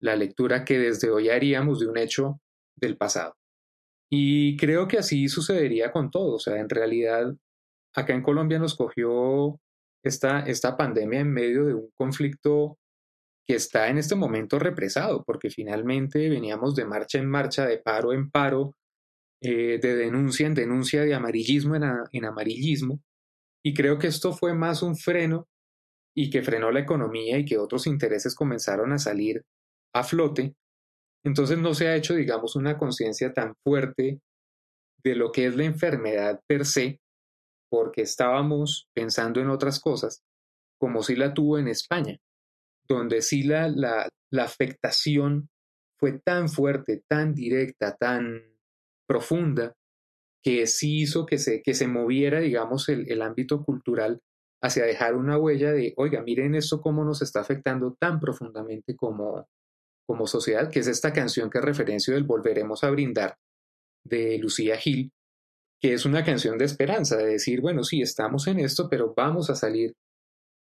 la 0.00 0.16
lectura 0.16 0.64
que 0.64 0.78
desde 0.78 1.10
hoy 1.10 1.28
haríamos 1.28 1.80
de 1.80 1.86
un 1.86 1.98
hecho 1.98 2.40
del 2.76 2.96
pasado. 2.96 3.36
Y 4.10 4.56
creo 4.56 4.86
que 4.86 4.98
así 4.98 5.28
sucedería 5.28 5.90
con 5.90 6.10
todo. 6.10 6.36
O 6.36 6.38
sea, 6.38 6.58
en 6.58 6.68
realidad, 6.68 7.34
acá 7.94 8.14
en 8.14 8.22
Colombia 8.22 8.58
nos 8.58 8.76
cogió 8.76 9.58
esta, 10.02 10.40
esta 10.40 10.76
pandemia 10.76 11.20
en 11.20 11.32
medio 11.32 11.64
de 11.64 11.74
un 11.74 11.90
conflicto 11.96 12.78
que 13.46 13.56
está 13.56 13.88
en 13.88 13.98
este 13.98 14.14
momento 14.14 14.58
represado, 14.58 15.22
porque 15.24 15.50
finalmente 15.50 16.28
veníamos 16.28 16.74
de 16.74 16.86
marcha 16.86 17.18
en 17.18 17.28
marcha, 17.28 17.66
de 17.66 17.78
paro 17.78 18.12
en 18.12 18.30
paro, 18.30 18.74
eh, 19.42 19.78
de 19.80 19.96
denuncia 19.96 20.46
en 20.46 20.54
denuncia, 20.54 21.02
de 21.02 21.14
amarillismo 21.14 21.76
en, 21.76 22.24
amarillismo, 22.24 23.02
y 23.64 23.74
creo 23.74 23.98
que 23.98 24.08
esto 24.08 24.32
fue 24.32 24.54
más 24.54 24.82
un 24.82 24.96
freno 24.96 25.48
y 26.16 26.30
que 26.30 26.42
frenó 26.42 26.70
la 26.70 26.80
economía 26.80 27.38
y 27.38 27.44
que 27.44 27.58
otros 27.58 27.86
intereses 27.86 28.34
comenzaron 28.34 28.92
a 28.92 28.98
salir 28.98 29.42
a 29.94 30.04
flote, 30.04 30.54
entonces 31.24 31.58
no 31.58 31.74
se 31.74 31.88
ha 31.88 31.96
hecho, 31.96 32.14
digamos, 32.14 32.56
una 32.56 32.76
conciencia 32.76 33.32
tan 33.32 33.54
fuerte 33.64 34.20
de 35.02 35.14
lo 35.14 35.32
que 35.32 35.46
es 35.46 35.56
la 35.56 35.64
enfermedad 35.64 36.40
per 36.46 36.66
se, 36.66 37.00
porque 37.70 38.02
estábamos 38.02 38.88
pensando 38.94 39.40
en 39.40 39.50
otras 39.50 39.80
cosas, 39.80 40.22
como 40.78 41.02
si 41.02 41.16
la 41.16 41.32
tuvo 41.32 41.58
en 41.58 41.68
España 41.68 42.18
donde 42.88 43.22
sí 43.22 43.42
la, 43.42 43.68
la, 43.68 44.08
afectación 44.42 45.48
fue 45.98 46.18
tan 46.24 46.48
fuerte, 46.48 47.02
tan 47.08 47.34
directa, 47.34 47.96
tan 47.96 48.42
profunda, 49.06 49.74
que 50.44 50.66
sí 50.66 51.00
hizo 51.00 51.24
que 51.24 51.38
se, 51.38 51.62
que 51.62 51.74
se 51.74 51.88
moviera, 51.88 52.40
digamos, 52.40 52.88
el, 52.90 53.10
el, 53.10 53.22
ámbito 53.22 53.64
cultural 53.64 54.20
hacia 54.62 54.84
dejar 54.84 55.16
una 55.16 55.38
huella 55.38 55.72
de, 55.72 55.94
oiga, 55.96 56.22
miren 56.22 56.54
esto 56.54 56.82
cómo 56.82 57.04
nos 57.04 57.22
está 57.22 57.40
afectando 57.40 57.96
tan 57.98 58.20
profundamente 58.20 58.94
como, 58.94 59.46
como 60.06 60.26
sociedad, 60.26 60.70
que 60.70 60.80
es 60.80 60.86
esta 60.86 61.12
canción 61.12 61.50
que 61.50 61.60
referencio 61.60 62.14
del 62.14 62.24
Volveremos 62.24 62.84
a 62.84 62.90
Brindar 62.90 63.36
de 64.04 64.38
Lucía 64.38 64.76
Gil, 64.76 65.12
que 65.80 65.94
es 65.94 66.04
una 66.04 66.24
canción 66.24 66.58
de 66.58 66.66
esperanza, 66.66 67.16
de 67.16 67.26
decir, 67.26 67.60
bueno, 67.60 67.82
sí, 67.82 68.02
estamos 68.02 68.46
en 68.46 68.60
esto, 68.60 68.88
pero 68.88 69.14
vamos 69.16 69.48
a 69.50 69.54
salir, 69.54 69.94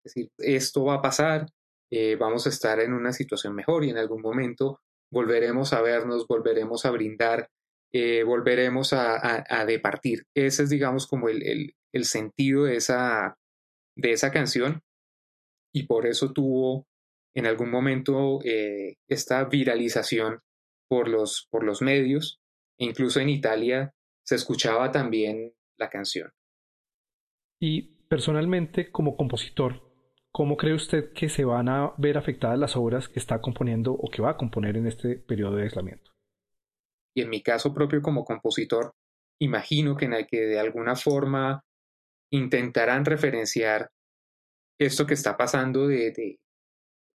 es 0.04 0.14
decir, 0.14 0.30
esto 0.38 0.86
va 0.86 0.96
a 0.96 1.02
pasar, 1.02 1.48
eh, 1.92 2.16
vamos 2.16 2.46
a 2.46 2.50
estar 2.50 2.80
en 2.80 2.94
una 2.94 3.14
situación 3.14 3.56
mejor 3.56 3.84
y 3.84 3.90
en 3.90 3.98
algún 3.98 4.22
momento 4.22 4.80
volveremos 5.12 5.74
a 5.74 5.82
vernos, 5.82 6.26
volveremos 6.28 6.86
a 6.86 6.92
brindar, 6.92 7.50
eh, 7.94 8.24
volveremos 8.24 8.94
a, 8.94 9.66
departir. 9.66 10.26
Ese 10.36 10.64
es, 10.64 10.70
digamos, 10.70 11.08
como 11.08 11.30
el, 11.30 11.74
sentido 12.04 12.66
de 12.66 12.78
esa, 12.78 13.38
de 13.96 14.12
esa 14.12 14.32
canción 14.32 14.82
y 15.74 15.84
por 15.84 16.06
eso 16.06 16.32
tuvo 16.34 16.88
en 17.36 17.46
algún 17.46 17.70
momento 17.70 18.40
eh, 18.44 18.96
esta 19.08 19.46
viralización 19.46 20.40
por 20.90 21.08
los, 21.08 21.48
por 21.50 21.64
los 21.64 21.82
medios. 21.82 22.40
E 22.80 22.86
incluso 22.86 23.20
en 23.20 23.30
Italia 23.30 23.94
se 24.26 24.36
escuchaba 24.36 24.92
también 24.92 25.54
la 25.78 25.90
canción. 25.90 26.32
Y 27.60 28.08
personalmente, 28.08 28.92
como 28.92 29.16
compositor, 29.16 29.92
¿Cómo 30.34 30.56
cree 30.56 30.74
usted 30.74 31.12
que 31.12 31.28
se 31.28 31.44
van 31.44 31.68
a 31.68 31.94
ver 31.98 32.18
afectadas 32.18 32.58
las 32.58 32.78
obras 32.78 33.10
que 33.10 33.20
está 33.20 33.42
componiendo 33.42 33.92
o 33.92 34.10
que 34.10 34.22
va 34.22 34.32
a 34.32 34.38
componer 34.38 34.78
en 34.78 34.88
este 34.88 35.18
periodo 35.18 35.58
de 35.58 35.64
aislamiento? 35.64 36.11
Y 37.16 37.22
en 37.22 37.30
mi 37.30 37.42
caso 37.42 37.74
propio 37.74 38.02
como 38.02 38.24
compositor, 38.24 38.94
imagino 39.40 39.96
que 39.98 40.06
en 40.06 40.14
el 40.14 40.28
que 40.28 40.42
de 40.42 40.60
alguna 40.60 40.96
forma 40.96 41.62
intentarán 42.32 43.06
referenciar 43.06 43.90
esto 44.80 45.06
que 45.06 45.14
está 45.14 45.38
pasando 45.38 45.88
de, 45.88 46.12
de, 46.12 46.40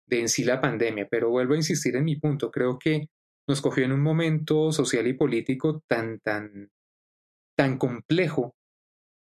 de 0.09 0.21
en 0.21 0.29
sí 0.29 0.45
la 0.45 0.61
pandemia, 0.61 1.09
pero 1.11 1.31
vuelvo 1.31 1.55
a 1.55 1.59
insistir 1.59 1.97
en 1.97 2.05
mi 2.05 2.17
punto, 2.17 2.51
creo 2.51 2.79
que 2.79 3.07
nos 3.49 3.61
cogió 3.61 3.85
en 3.85 3.93
un 3.93 4.03
momento 4.03 4.73
social 4.73 5.07
y 5.07 5.15
político 5.15 5.83
tan, 5.89 6.19
tan, 6.21 6.69
tan 7.57 7.79
complejo 7.79 8.55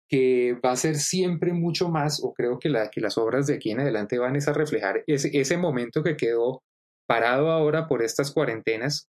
que 0.09 0.59
va 0.63 0.71
a 0.71 0.75
ser 0.75 0.95
siempre 0.95 1.53
mucho 1.53 1.89
más, 1.89 2.21
o 2.23 2.33
creo 2.33 2.59
que, 2.59 2.69
la, 2.69 2.89
que 2.89 3.01
las 3.01 3.17
obras 3.17 3.47
de 3.47 3.55
aquí 3.55 3.71
en 3.71 3.79
adelante 3.79 4.19
van 4.19 4.35
a 4.35 4.53
reflejar 4.53 5.03
ese 5.07 5.57
momento 5.57 6.03
que 6.03 6.15
quedó 6.15 6.61
parado 7.07 7.51
ahora 7.51 7.87
por 7.87 8.03
estas 8.03 8.31
cuarentenas. 8.31 9.07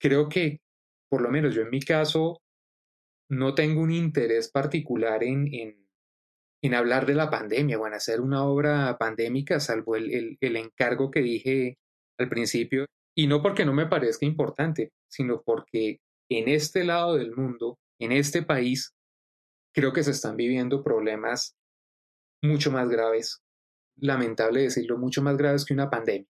Creo 0.00 0.28
que, 0.28 0.58
por 1.14 1.22
lo 1.22 1.30
menos 1.30 1.54
yo 1.54 1.62
en 1.62 1.70
mi 1.70 1.78
caso, 1.78 2.42
no 3.30 3.54
tengo 3.54 3.80
un 3.80 3.92
interés 3.92 4.50
particular 4.50 5.22
en, 5.22 5.46
en, 6.60 6.74
hablar 6.74 7.06
de 7.06 7.14
la 7.14 7.30
pandemia 7.30 7.78
o 7.78 7.86
en 7.86 7.94
hacer 7.94 8.20
una 8.20 8.44
obra 8.44 8.96
pandémica, 8.98 9.60
salvo 9.60 9.94
el, 9.94 10.12
el, 10.12 10.38
el 10.40 10.56
encargo 10.56 11.12
que 11.12 11.20
dije 11.20 11.78
al 12.18 12.28
principio, 12.28 12.86
y 13.16 13.28
no 13.28 13.42
porque 13.42 13.64
no 13.64 13.72
me 13.72 13.86
parezca 13.86 14.26
importante, 14.26 14.90
sino 15.08 15.40
porque 15.40 16.00
en 16.28 16.48
este 16.48 16.82
lado 16.82 17.14
del 17.14 17.32
mundo, 17.36 17.78
en 18.00 18.10
este 18.10 18.42
país, 18.42 18.92
creo 19.72 19.92
que 19.92 20.02
se 20.02 20.10
están 20.10 20.36
viviendo 20.36 20.82
problemas 20.82 21.54
mucho 22.42 22.72
más 22.72 22.88
graves, 22.88 23.40
lamentable 24.00 24.62
decirlo, 24.62 24.98
mucho 24.98 25.22
más 25.22 25.36
graves 25.36 25.64
que 25.64 25.74
una 25.74 25.90
pandemia. 25.90 26.26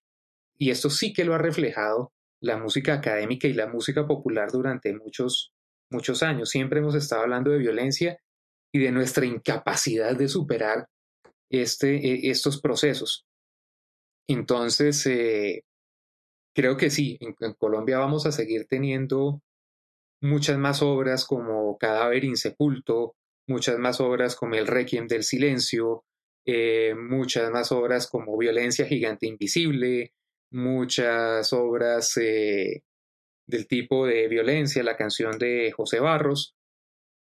Y 0.58 0.68
esto 0.68 0.90
sí 0.90 1.14
que 1.14 1.24
lo 1.24 1.32
ha 1.32 1.38
reflejado 1.38 2.12
la 2.44 2.58
música 2.58 2.94
académica 2.94 3.48
y 3.48 3.54
la 3.54 3.66
música 3.66 4.06
popular 4.06 4.50
durante 4.52 4.94
muchos, 4.94 5.52
muchos 5.90 6.22
años. 6.22 6.50
Siempre 6.50 6.80
hemos 6.80 6.94
estado 6.94 7.22
hablando 7.22 7.50
de 7.50 7.58
violencia 7.58 8.18
y 8.72 8.80
de 8.80 8.92
nuestra 8.92 9.24
incapacidad 9.24 10.14
de 10.14 10.28
superar 10.28 10.86
este, 11.50 11.96
e, 11.96 12.30
estos 12.30 12.60
procesos. 12.60 13.24
Entonces, 14.28 15.06
eh, 15.06 15.64
creo 16.54 16.76
que 16.76 16.90
sí, 16.90 17.18
en, 17.20 17.34
Colombia 17.54 17.98
vamos 17.98 18.26
a 18.26 18.32
seguir 18.32 18.66
teniendo 18.68 19.40
muchas 20.20 20.58
más 20.58 20.82
obras 20.82 21.24
como 21.24 21.78
Cadáver 21.78 22.24
Insepulto, 22.24 23.16
muchas 23.48 23.78
más 23.78 24.00
obras 24.00 24.36
como 24.36 24.54
El 24.54 24.66
Requiem 24.66 25.06
del 25.06 25.22
Silencio, 25.22 26.04
eh, 26.46 26.94
muchas 26.94 27.50
más 27.50 27.72
obras 27.72 28.06
como 28.06 28.36
Violencia 28.36 28.86
Gigante 28.86 29.26
Invisible, 29.26 30.12
muchas 30.54 31.52
obras 31.52 32.16
eh, 32.16 32.82
del 33.46 33.66
tipo 33.66 34.06
de 34.06 34.28
violencia, 34.28 34.82
la 34.82 34.96
canción 34.96 35.36
de 35.38 35.72
José 35.72 36.00
Barros, 36.00 36.54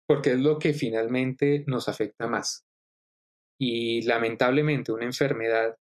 porque 0.06 0.32
es 0.32 0.40
lo 0.40 0.58
que 0.58 0.72
finalmente 0.72 1.64
nos 1.66 1.88
afecta 1.88 2.28
más. 2.28 2.64
Y 3.60 4.02
lamentablemente 4.02 4.92
una 4.92 5.04
enfermedad 5.04 5.76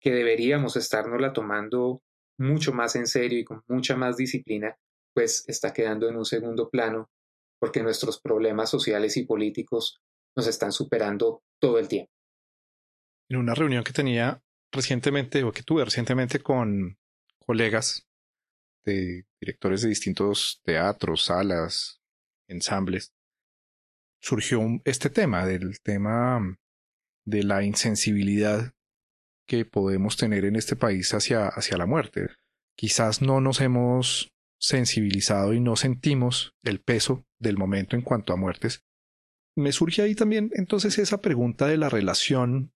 que 0.00 0.12
deberíamos 0.12 0.76
la 0.76 1.32
tomando 1.32 2.02
mucho 2.38 2.72
más 2.72 2.96
en 2.96 3.06
serio 3.06 3.38
y 3.38 3.44
con 3.44 3.62
mucha 3.68 3.96
más 3.96 4.16
disciplina, 4.16 4.76
pues 5.14 5.44
está 5.48 5.72
quedando 5.72 6.08
en 6.08 6.16
un 6.16 6.24
segundo 6.24 6.68
plano 6.68 7.10
porque 7.60 7.82
nuestros 7.82 8.20
problemas 8.20 8.68
sociales 8.68 9.16
y 9.16 9.24
políticos 9.24 10.00
nos 10.36 10.46
están 10.46 10.72
superando 10.72 11.42
todo 11.60 11.78
el 11.78 11.88
tiempo. 11.88 12.10
En 13.30 13.38
una 13.38 13.54
reunión 13.54 13.84
que 13.84 13.92
tenía 13.92 14.42
recientemente 14.72 15.44
o 15.44 15.52
que 15.52 15.62
tuve 15.62 15.84
recientemente 15.84 16.40
con 16.40 16.98
colegas 17.38 18.08
de 18.84 19.26
directores 19.40 19.82
de 19.82 19.88
distintos 19.90 20.60
teatros, 20.64 21.24
salas, 21.24 22.00
ensambles, 22.48 23.12
surgió 24.20 24.60
este 24.84 25.10
tema, 25.10 25.46
del 25.46 25.80
tema 25.80 26.58
de 27.24 27.42
la 27.42 27.62
insensibilidad 27.62 28.74
que 29.46 29.64
podemos 29.64 30.16
tener 30.16 30.44
en 30.44 30.56
este 30.56 30.76
país 30.76 31.12
hacia, 31.14 31.48
hacia 31.48 31.76
la 31.76 31.86
muerte. 31.86 32.28
Quizás 32.76 33.22
no 33.22 33.40
nos 33.40 33.60
hemos 33.60 34.32
sensibilizado 34.58 35.52
y 35.52 35.60
no 35.60 35.76
sentimos 35.76 36.54
el 36.62 36.80
peso 36.80 37.26
del 37.38 37.58
momento 37.58 37.96
en 37.96 38.02
cuanto 38.02 38.32
a 38.32 38.36
muertes. 38.36 38.84
Me 39.56 39.72
surge 39.72 40.02
ahí 40.02 40.14
también 40.14 40.50
entonces 40.54 40.98
esa 40.98 41.20
pregunta 41.20 41.66
de 41.66 41.76
la 41.76 41.88
relación 41.88 42.71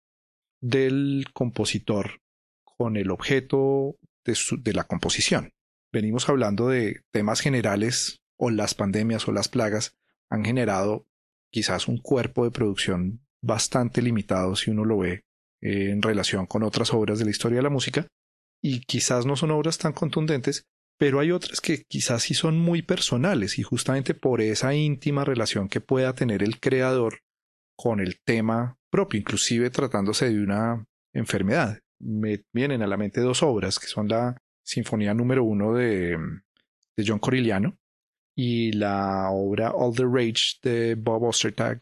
del 0.61 1.27
compositor 1.33 2.21
con 2.65 2.97
el 2.97 3.11
objeto 3.11 3.97
de, 4.25 4.73
la 4.73 4.85
composición. 4.85 5.53
Venimos 5.93 6.29
hablando 6.29 6.69
de 6.69 7.03
temas 7.11 7.41
generales 7.41 8.21
o 8.37 8.51
las 8.51 8.75
pandemias 8.75 9.27
o 9.29 9.33
las 9.33 9.49
plagas 9.49 9.97
han 10.29 10.45
generado 10.45 11.07
quizás 11.51 11.89
un 11.89 11.99
cuerpo 11.99 12.45
de 12.45 12.51
producción 12.51 13.21
bastante 13.41 14.03
limitado 14.03 14.57
si 14.57 14.71
uno 14.71 14.85
lo 14.85 14.99
ve 14.99 15.25
eh, 15.63 15.91
en 15.91 16.03
relación 16.03 16.47
con 16.47 16.63
otras 16.65 16.93
obras 16.93 17.19
de 17.19 17.25
la 17.25 17.31
historia 17.31 17.57
de 17.57 17.63
la 17.63 17.71
música, 17.71 18.07
y 18.61 18.81
quizás 18.81 19.27
no 19.27 19.37
son 19.37 19.53
obras 19.53 19.79
tan 19.79 19.93
contundentes, 19.93 20.67
pero 20.99 21.21
hay 21.21 21.31
otras 21.31 21.61
que 21.61 21.85
quizás 21.85 22.25
sí 22.25 22.35
son 22.35 22.59
muy 22.59 22.83
personales 22.83 23.59
y 23.59 23.63
justamente 23.63 24.15
por 24.15 24.41
esa 24.41 24.75
íntima 24.75 25.25
relación 25.25 25.69
que 25.69 25.81
pueda 25.81 26.15
tener 26.15 26.43
el 26.43 26.59
creador 26.59 27.21
con 27.77 28.01
el 28.01 28.19
tema 28.25 28.76
propio, 28.97 29.21
inclusive 29.21 29.69
tratándose 29.69 30.31
de 30.31 30.43
una 30.43 30.87
enfermedad. 31.13 31.79
Me 32.01 32.45
vienen 32.51 32.81
a 32.81 32.87
la 32.87 32.97
mente 32.97 33.21
dos 33.21 33.43
obras, 33.43 33.79
que 33.79 33.89
son 33.89 34.09
la 34.09 34.39
Sinfonía 34.65 35.13
número 35.13 35.45
uno 35.45 35.75
de, 35.75 36.17
de 36.97 37.05
John 37.07 37.19
Corigliano 37.19 37.79
y 38.35 38.73
la 38.73 39.29
obra 39.31 39.71
All 39.71 39.95
the 39.95 40.05
Rage 40.05 40.57
de 40.63 40.95
Bob 40.95 41.25
Ostertag, 41.25 41.81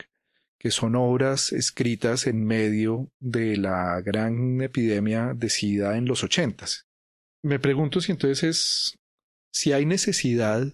que 0.59 0.73
son 0.73 0.97
obras 0.97 1.53
escritas 1.53 2.27
en 2.27 2.45
medio 2.45 3.13
de 3.21 3.57
la 3.57 4.01
gran 4.01 4.61
epidemia 4.61 5.35
de 5.35 5.51
SIDA 5.51 5.97
en 5.97 6.07
los 6.07 6.25
ochentas. 6.25 6.89
Me 7.45 7.61
pregunto 7.61 8.01
si 8.01 8.11
entonces 8.11 8.43
es 8.43 8.99
si 9.53 9.73
hay 9.73 9.87
necesidad 9.87 10.67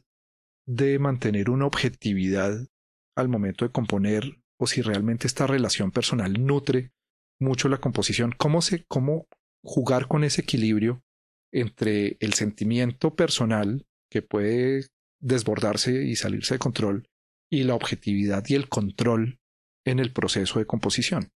de 0.67 0.99
mantener 0.99 1.51
una 1.51 1.67
objetividad 1.67 2.67
al 3.15 3.29
momento 3.29 3.67
de 3.67 3.73
componer 3.73 4.40
o 4.61 4.67
si 4.67 4.83
realmente 4.83 5.27
esta 5.27 5.47
relación 5.47 5.91
personal 5.91 6.45
nutre 6.45 6.93
mucho 7.41 7.71
la 7.71 7.79
composición, 7.79 8.33
cómo 8.37 8.61
se 8.61 8.85
cómo 8.85 9.27
jugar 9.65 10.07
con 10.07 10.23
ese 10.23 10.43
equilibrio 10.43 11.03
entre 11.51 12.19
el 12.21 12.35
sentimiento 12.35 13.15
personal 13.17 13.87
que 14.11 14.21
puede 14.21 14.87
desbordarse 15.19 16.05
y 16.05 16.15
salirse 16.15 16.55
de 16.55 16.59
control 16.59 17.09
y 17.51 17.65
la 17.65 17.75
objetividad 17.75 18.45
y 18.49 18.55
el 18.55 18.69
control 18.69 19.41
en 19.87 19.99
el 19.99 20.13
proceso 20.13 20.59
de 20.59 20.67
composición. 20.67 21.31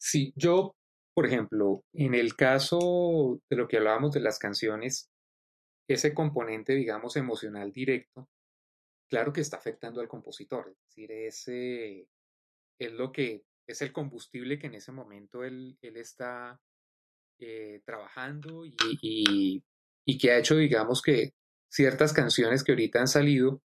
Sí, 0.00 0.32
yo, 0.36 0.74
por 1.14 1.26
ejemplo, 1.26 1.84
en 1.92 2.14
el 2.14 2.34
caso 2.34 3.40
de 3.48 3.56
lo 3.56 3.68
que 3.68 3.76
hablábamos 3.76 4.12
de 4.12 4.20
las 4.20 4.40
canciones, 4.40 5.08
ese 5.88 6.12
componente, 6.12 6.74
digamos, 6.74 7.16
emocional 7.16 7.70
directo, 7.70 8.28
claro 9.08 9.32
que 9.32 9.40
está 9.40 9.56
afectando 9.56 10.00
al 10.00 10.08
compositor. 10.08 10.68
Es 10.68 10.76
decir, 10.88 11.12
ese 11.12 12.08
es 12.78 12.92
lo 12.92 13.12
que 13.12 13.44
es 13.66 13.82
el 13.82 13.92
combustible 13.92 14.58
que 14.58 14.66
en 14.66 14.74
ese 14.74 14.92
momento 14.92 15.44
él, 15.44 15.78
él 15.80 15.96
está 15.96 16.60
eh, 17.40 17.82
trabajando 17.84 18.64
y, 18.64 19.62
y, 20.06 20.18
que 20.18 20.30
ha 20.30 20.38
hecho, 20.38 20.56
digamos, 20.56 21.02
que 21.02 21.32
ciertas 21.70 22.12
canciones 22.12 22.62
que 22.62 22.72
ahorita 22.72 23.00
han 23.00 23.08
salido 23.08 23.62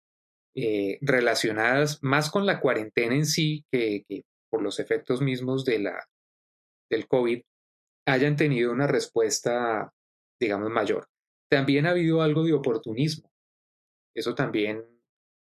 eh, 0.56 0.98
relacionadas 1.02 2.00
más 2.04 2.30
con 2.30 2.46
la 2.46 2.60
cuarentena 2.60 3.16
en 3.16 3.26
sí 3.26 3.66
que, 3.72 4.06
por 4.50 4.62
los 4.62 4.80
efectos 4.80 5.22
mismos 5.22 5.66
de 5.66 5.80
la, 5.80 6.08
del 6.90 7.08
COVID 7.08 7.42
hayan 8.06 8.36
tenido 8.36 8.72
una 8.72 8.88
respuesta, 8.88 9.94
digamos, 10.40 10.70
mayor. 10.70 11.08
También 11.50 11.86
ha 11.86 11.92
habido 11.92 12.22
algo 12.22 12.44
de 12.44 12.54
oportunismo. 12.54 13.32
Eso 14.16 14.36
también 14.36 14.84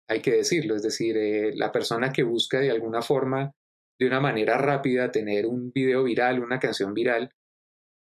hay 0.07 0.21
que 0.21 0.31
decirlo. 0.31 0.75
Es 0.75 0.83
decir, 0.83 1.17
eh, 1.17 1.55
la 1.55 1.71
persona 1.71 2.11
que 2.11 2.23
busca 2.23 2.59
de 2.59 2.71
alguna 2.71 3.01
forma, 3.01 3.51
de 3.99 4.07
una 4.07 4.19
manera 4.19 4.57
rápida, 4.57 5.11
tener 5.11 5.45
un 5.45 5.71
video 5.71 6.03
viral, 6.03 6.41
una 6.41 6.59
canción 6.59 6.93
viral, 6.93 7.31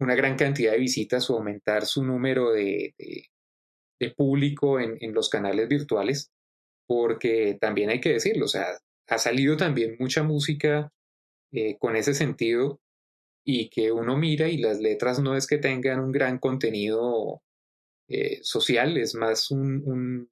una 0.01 0.15
gran 0.15 0.37
cantidad 0.37 0.73
de 0.73 0.79
visitas 0.79 1.31
o 1.31 1.37
aumentar 1.37 1.87
su 1.87 2.05
número 2.05 2.53
de, 2.53 2.95
de, 2.99 4.11
público 4.11 4.79
en, 4.79 5.15
los 5.15 5.31
canales 5.31 5.69
virtuales, 5.69 6.31
porque 6.87 7.57
también 7.61 7.91
hay 7.91 8.01
que 8.01 8.13
decirlo, 8.13 8.45
o 8.45 8.49
sea, 8.49 8.67
ha 9.09 9.19
salido 9.19 9.57
también 9.57 9.97
mucha 9.99 10.23
música 10.23 10.93
eh, 11.53 11.77
con 11.79 11.97
ese 11.97 12.13
sentido 12.13 12.81
y 13.45 13.71
que 13.71 13.93
uno 13.93 14.17
mira 14.17 14.49
y 14.49 14.59
las 14.59 14.81
letras 14.81 15.21
no 15.21 15.37
es 15.37 15.47
que 15.47 15.59
tengan 15.59 16.01
un 16.01 16.13
gran 16.13 16.39
contenido 16.39 17.43
eh, 18.09 18.41
social, 18.43 18.97
es 18.97 19.15
más 19.15 19.51
un, 19.51 20.29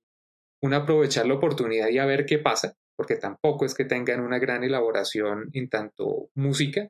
aprovechar 0.72 1.27
la 1.27 1.35
oportunidad 1.35 1.88
y 1.88 1.98
a 1.98 2.07
ver 2.07 2.24
qué 2.24 2.38
pasa, 2.38 2.77
porque 2.96 3.16
tampoco 3.16 3.66
es 3.66 3.74
que 3.74 3.85
tengan 3.85 4.20
una 4.20 4.38
gran 4.38 4.64
elaboración 4.64 5.50
en 5.53 5.68
tanto 5.68 6.31
música. 6.35 6.88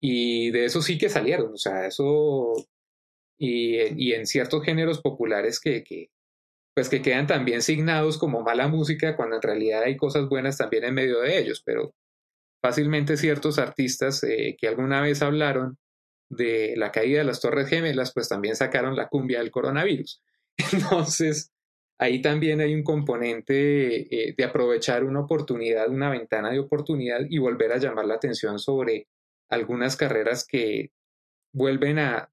Y 0.00 0.50
de 0.50 0.66
eso 0.66 0.82
sí 0.82 0.98
que 0.98 1.08
salieron, 1.08 1.54
o 1.54 1.56
sea, 1.56 1.86
eso 1.86 2.54
y, 3.38 3.78
y 3.96 4.12
en 4.14 4.26
ciertos 4.26 4.64
géneros 4.64 5.00
populares 5.00 5.60
que, 5.60 5.82
que, 5.82 6.10
pues 6.74 6.88
que 6.88 7.02
quedan 7.02 7.26
también 7.26 7.62
signados 7.62 8.18
como 8.18 8.42
mala 8.42 8.68
música 8.68 9.16
cuando 9.16 9.36
en 9.36 9.42
realidad 9.42 9.82
hay 9.84 9.96
cosas 9.96 10.28
buenas 10.28 10.58
también 10.58 10.84
en 10.84 10.94
medio 10.94 11.20
de 11.20 11.38
ellos, 11.38 11.62
pero 11.64 11.94
fácilmente 12.62 13.16
ciertos 13.16 13.58
artistas 13.58 14.22
eh, 14.24 14.56
que 14.58 14.68
alguna 14.68 15.00
vez 15.00 15.22
hablaron 15.22 15.78
de 16.30 16.74
la 16.76 16.90
caída 16.90 17.18
de 17.18 17.24
las 17.24 17.40
Torres 17.40 17.68
Gemelas, 17.68 18.12
pues 18.12 18.28
también 18.28 18.56
sacaron 18.56 18.96
la 18.96 19.08
cumbia 19.08 19.38
del 19.38 19.50
coronavirus. 19.50 20.22
Entonces, 20.72 21.52
ahí 22.04 22.22
también 22.22 22.60
hay 22.60 22.74
un 22.74 22.82
componente 22.82 24.28
eh, 24.28 24.34
de 24.36 24.44
aprovechar 24.44 25.04
una 25.04 25.20
oportunidad, 25.20 25.88
una 25.88 26.10
ventana 26.10 26.50
de 26.50 26.60
oportunidad 26.60 27.20
y 27.28 27.38
volver 27.38 27.72
a 27.72 27.78
llamar 27.78 28.06
la 28.06 28.14
atención 28.14 28.58
sobre 28.58 29.08
algunas 29.48 29.96
carreras 29.96 30.46
que 30.46 30.90
vuelven 31.52 31.98
a 31.98 32.30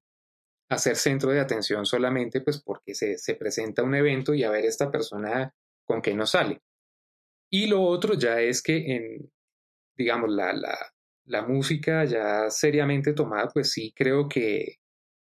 a 0.72 0.78
ser 0.78 0.96
centro 0.96 1.30
de 1.30 1.40
atención 1.40 1.84
solamente 1.84 2.40
pues 2.40 2.62
porque 2.62 2.94
se, 2.94 3.18
se 3.18 3.34
presenta 3.34 3.82
un 3.82 3.94
evento 3.94 4.34
y 4.34 4.42
a 4.42 4.50
ver 4.50 4.64
esta 4.64 4.90
persona 4.90 5.54
con 5.84 6.00
qué 6.00 6.14
nos 6.14 6.30
sale. 6.30 6.62
Y 7.50 7.66
lo 7.66 7.82
otro 7.82 8.14
ya 8.14 8.40
es 8.40 8.62
que 8.62 8.96
en, 8.96 9.30
digamos, 9.96 10.30
la, 10.30 10.54
la 11.26 11.42
música 11.42 12.04
ya 12.06 12.48
seriamente 12.48 13.12
tomada, 13.12 13.48
pues 13.48 13.70
sí 13.70 13.92
creo 13.94 14.28
que 14.28 14.78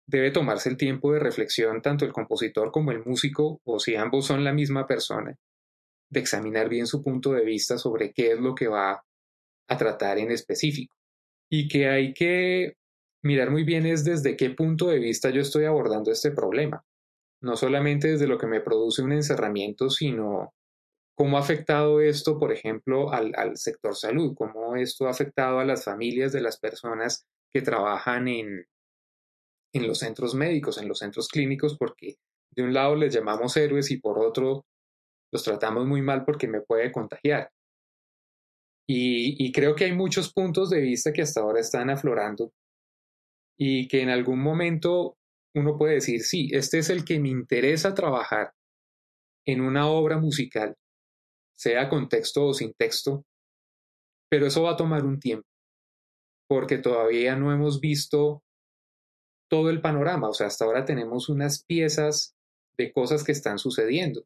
debe 0.07 0.31
tomarse 0.31 0.69
el 0.69 0.77
tiempo 0.77 1.13
de 1.13 1.19
reflexión 1.19 1.83
tanto 1.83 2.05
el 2.05 2.13
compositor 2.13 2.71
como 2.71 2.93
el 2.93 3.05
músico, 3.05 3.61
o 3.65 3.79
si 3.79 3.97
ambos 3.97 4.27
son 4.27 4.45
la 4.45 4.53
misma 4.53 4.87
persona, 4.87 5.37
de 6.09 6.21
examinar 6.21 6.69
bien 6.69 6.87
su 6.87 7.03
punto 7.03 7.33
de 7.33 7.45
vista 7.45 7.79
sobre 7.79 8.13
qué 8.13 8.33
es 8.33 8.39
lo 8.39 8.55
que 8.55 8.69
va 8.69 9.05
a 9.69 9.77
tratar 9.77 10.19
en 10.19 10.31
específico. 10.31 10.95
Y 11.51 11.69
que 11.69 11.89
hay 11.89 12.15
que 12.15 12.75
mirar 13.23 13.51
muy 13.51 13.65
bien 13.65 13.87
es 13.87 14.05
desde 14.05 14.37
qué 14.37 14.51
punto 14.51 14.89
de 14.89 14.99
vista 14.99 15.31
yo 15.31 15.41
estoy 15.41 15.65
abordando 15.65 16.13
este 16.13 16.31
problema. 16.31 16.85
No 17.43 17.57
solamente 17.57 18.09
desde 18.09 18.29
lo 18.29 18.39
que 18.39 18.47
me 18.47 18.61
produce 18.61 19.03
un 19.03 19.13
encerramiento, 19.13 19.91
sino 19.91 20.55
cómo 21.17 21.37
ha 21.37 21.41
afectado 21.41 22.01
esto, 22.01 22.39
por 22.39 22.53
ejemplo, 22.53 23.13
al, 23.13 23.57
sector 23.57 23.97
salud, 23.97 24.35
cómo 24.37 24.77
esto 24.77 25.07
ha 25.07 25.11
afectado 25.11 25.59
a 25.59 25.65
las 25.65 25.85
familias 25.85 26.33
de 26.33 26.43
las 26.43 26.59
personas 26.59 27.27
que 27.53 27.63
trabajan 27.63 28.29
en, 28.29 28.67
en 29.73 29.87
los 29.87 29.99
centros 29.99 30.35
médicos, 30.35 30.79
en 30.79 30.89
los 30.89 30.99
centros 30.99 31.29
clínicos, 31.29 31.77
porque 31.77 32.17
de 32.55 32.63
un 32.63 32.73
lado 32.73 32.97
les 32.97 33.15
llamamos 33.15 33.57
héroes 33.57 33.91
y 33.91 33.99
por 33.99 34.19
otro 34.19 34.65
los 35.33 35.43
tratamos 35.43 35.87
muy 35.87 36.03
mal 36.03 36.25
porque 36.25 36.49
me 36.49 36.61
puede 36.61 36.91
contagiar. 36.93 37.51
Y, 38.89 39.51
creo 39.53 39.75
que 39.75 39.85
hay 39.85 39.93
muchos 39.93 40.33
puntos 40.33 40.71
de 40.71 40.81
vista 40.81 41.13
que 41.13 41.23
hasta 41.23 41.41
ahora 41.41 41.61
están 41.61 41.91
aflorando 41.91 42.53
y 43.59 43.89
que 43.89 44.01
en 44.01 44.11
algún 44.11 44.41
momento 44.41 45.17
uno 45.57 45.77
puede 45.77 45.95
decir, 45.95 46.23
sí, 46.23 46.51
este 46.53 46.79
es 46.79 46.91
el 46.91 47.05
que 47.05 47.19
me 47.19 47.31
interesa 47.31 47.95
trabajar 47.95 48.53
en 49.45 49.61
una 49.61 49.89
obra 49.89 50.19
musical, 50.19 50.77
sea 51.57 51.89
con 51.89 52.09
texto 52.09 52.47
o 52.47 52.55
sin 52.55 52.75
texto, 52.75 53.25
pero 54.31 54.47
eso 54.47 54.63
va 54.63 54.73
a 54.73 54.77
tomar 54.77 55.05
un 55.05 55.19
tiempo, 55.19 55.49
porque 56.49 56.79
todavía 56.79 57.35
no 57.35 57.53
hemos 57.53 57.81
visto 57.81 58.43
todo 59.49 59.71
el 59.71 59.81
panorama, 59.81 60.29
o 60.29 60.35
sea, 60.35 60.49
hasta 60.49 60.65
ahora 60.65 60.85
tenemos 60.85 61.29
unas 61.29 61.65
piezas 61.65 62.35
de 62.77 62.93
cosas 62.93 63.25
que 63.25 63.33
están 63.33 63.59
sucediendo. 63.59 64.25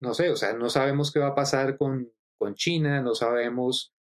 No 0.00 0.14
sé, 0.14 0.30
o 0.30 0.36
sea, 0.36 0.52
no 0.52 0.70
sabemos 0.70 1.12
qué 1.12 1.18
va 1.20 1.28
a 1.28 1.34
pasar 1.34 1.76
con, 1.76 2.12
con 2.38 2.54
China, 2.54 3.00
no 3.02 3.14
sabemos 3.14 3.92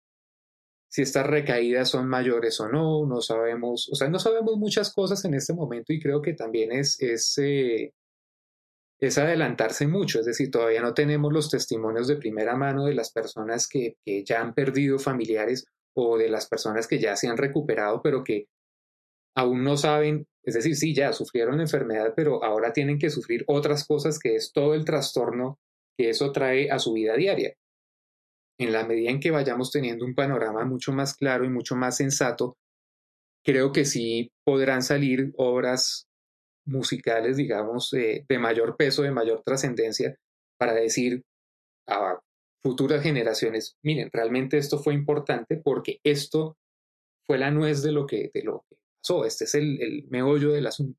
si 0.89 1.03
estas 1.03 1.27
recaídas 1.27 1.91
son 1.91 2.09
mayores 2.09 2.61
o 2.61 2.69
no, 2.69 3.07
no 3.07 3.21
sabemos, 3.21 3.89
o 3.91 3.97
sea, 3.97 4.09
no 4.09 4.19
sabemos 4.19 4.57
muchas 4.57 4.93
cosas 4.93 5.25
en 5.25 5.35
este 5.35 5.53
momento 5.53 5.93
y 5.93 6.01
creo 6.01 6.23
que 6.23 6.35
también 6.35 6.73
es, 6.73 7.01
es, 7.01 7.37
eh, 7.39 7.93
es 9.01 9.19
adelantarse 9.19 9.87
mucho, 9.87 10.21
es 10.21 10.27
decir, 10.27 10.51
todavía 10.51 10.81
no 10.81 10.95
tenemos 10.95 11.33
los 11.33 11.51
testimonios 11.51 12.09
de 12.09 12.17
primera 12.17 12.57
mano 12.57 12.85
de 12.85 12.95
las 12.95 13.11
personas 13.13 13.69
que, 13.69 13.97
que 14.05 14.25
ya 14.25 14.41
han 14.41 14.55
perdido 14.55 14.99
familiares 14.99 15.67
o 15.95 16.17
de 16.19 16.29
las 16.29 16.47
personas 16.47 16.87
que 16.87 16.99
ya 16.99 17.17
se 17.17 17.29
han 17.29 17.37
recuperado, 17.37 18.01
pero 18.03 18.23
que 18.23 18.47
aún 19.37 19.63
no 19.65 19.77
saben, 19.77 20.27
es 20.45 20.55
decir, 20.55 20.77
sí, 20.77 20.95
ya 20.95 21.13
sufrieron 21.13 21.57
la 21.57 21.65
enfermedad, 21.65 22.15
pero 22.17 22.43
ahora 22.43 22.73
tienen 22.73 22.99
que 22.99 23.11
sufrir 23.11 23.45
otras 23.47 23.87
cosas 23.87 24.19
que 24.19 24.35
es 24.35 24.53
todo 24.53 24.75
el 24.75 24.85
trastorno 24.85 25.59
que 25.99 26.11
eso 26.11 26.33
trae 26.33 26.71
a 26.71 26.79
su 26.79 26.93
vida 26.93 27.15
diaria. 27.17 27.55
En 28.59 28.73
la 28.73 28.87
medida 28.87 29.11
en 29.11 29.21
que 29.21 29.31
vayamos 29.31 29.71
teniendo 29.71 30.05
un 30.05 30.15
panorama 30.15 30.65
mucho 30.65 30.93
más 30.93 31.15
claro 31.15 31.45
y 31.45 31.51
mucho 31.51 31.77
más 31.77 31.97
sensato, 31.97 32.57
creo 33.45 33.73
que 33.73 33.85
sí 33.85 34.31
podrán 34.45 34.83
salir 34.83 35.33
obras 35.37 36.07
musicales, 36.67 37.37
digamos, 37.37 37.91
de 37.91 38.39
mayor 38.39 38.77
peso, 38.77 39.03
de 39.03 39.11
mayor 39.11 39.43
trascendencia, 39.45 40.17
para 40.59 40.75
decir 40.75 41.23
a 41.87 42.19
futuras 42.63 43.03
generaciones, 43.03 43.77
miren, 43.85 44.11
realmente 44.13 44.59
esto 44.59 44.79
fue 44.79 44.95
importante 44.95 45.57
porque 45.57 46.01
esto 46.05 46.57
fue 47.27 47.39
la 47.39 47.51
nuez 47.51 47.83
de 47.83 47.93
lo 47.93 48.07
que, 48.07 48.31
de 48.35 48.43
lo 48.43 48.65
que 48.69 48.77
este 49.25 49.45
es 49.45 49.55
el, 49.55 50.07
meollo 50.11 50.53
del 50.53 50.67
asunto. 50.67 50.99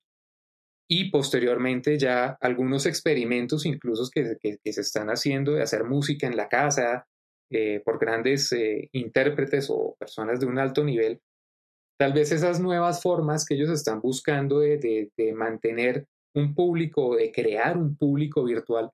Y 0.89 1.11
posteriormente 1.11 1.97
ya 1.97 2.37
algunos 2.39 2.85
experimentos 2.85 3.65
incluso 3.65 4.09
que, 4.13 4.37
se 4.71 4.81
están 4.81 5.09
haciendo 5.09 5.53
de 5.53 5.63
hacer 5.63 5.83
música 5.83 6.27
en 6.27 6.37
la 6.37 6.47
casa 6.47 7.05
eh, 7.51 7.81
por 7.83 7.99
grandes 7.99 8.51
eh, 8.53 8.89
intérpretes 8.93 9.67
o 9.69 9.95
personas 9.99 10.39
de 10.39 10.45
un 10.45 10.59
alto 10.59 10.83
nivel, 10.83 11.21
tal 11.97 12.13
vez 12.13 12.31
esas 12.31 12.59
nuevas 12.59 13.01
formas 13.01 13.45
que 13.45 13.55
ellos 13.55 13.69
están 13.69 14.01
buscando 14.01 14.59
de, 14.59 15.11
mantener 15.35 16.05
un 16.35 16.53
público, 16.53 17.15
de 17.15 17.31
crear 17.31 17.77
un 17.77 17.97
público 17.97 18.43
virtual, 18.43 18.91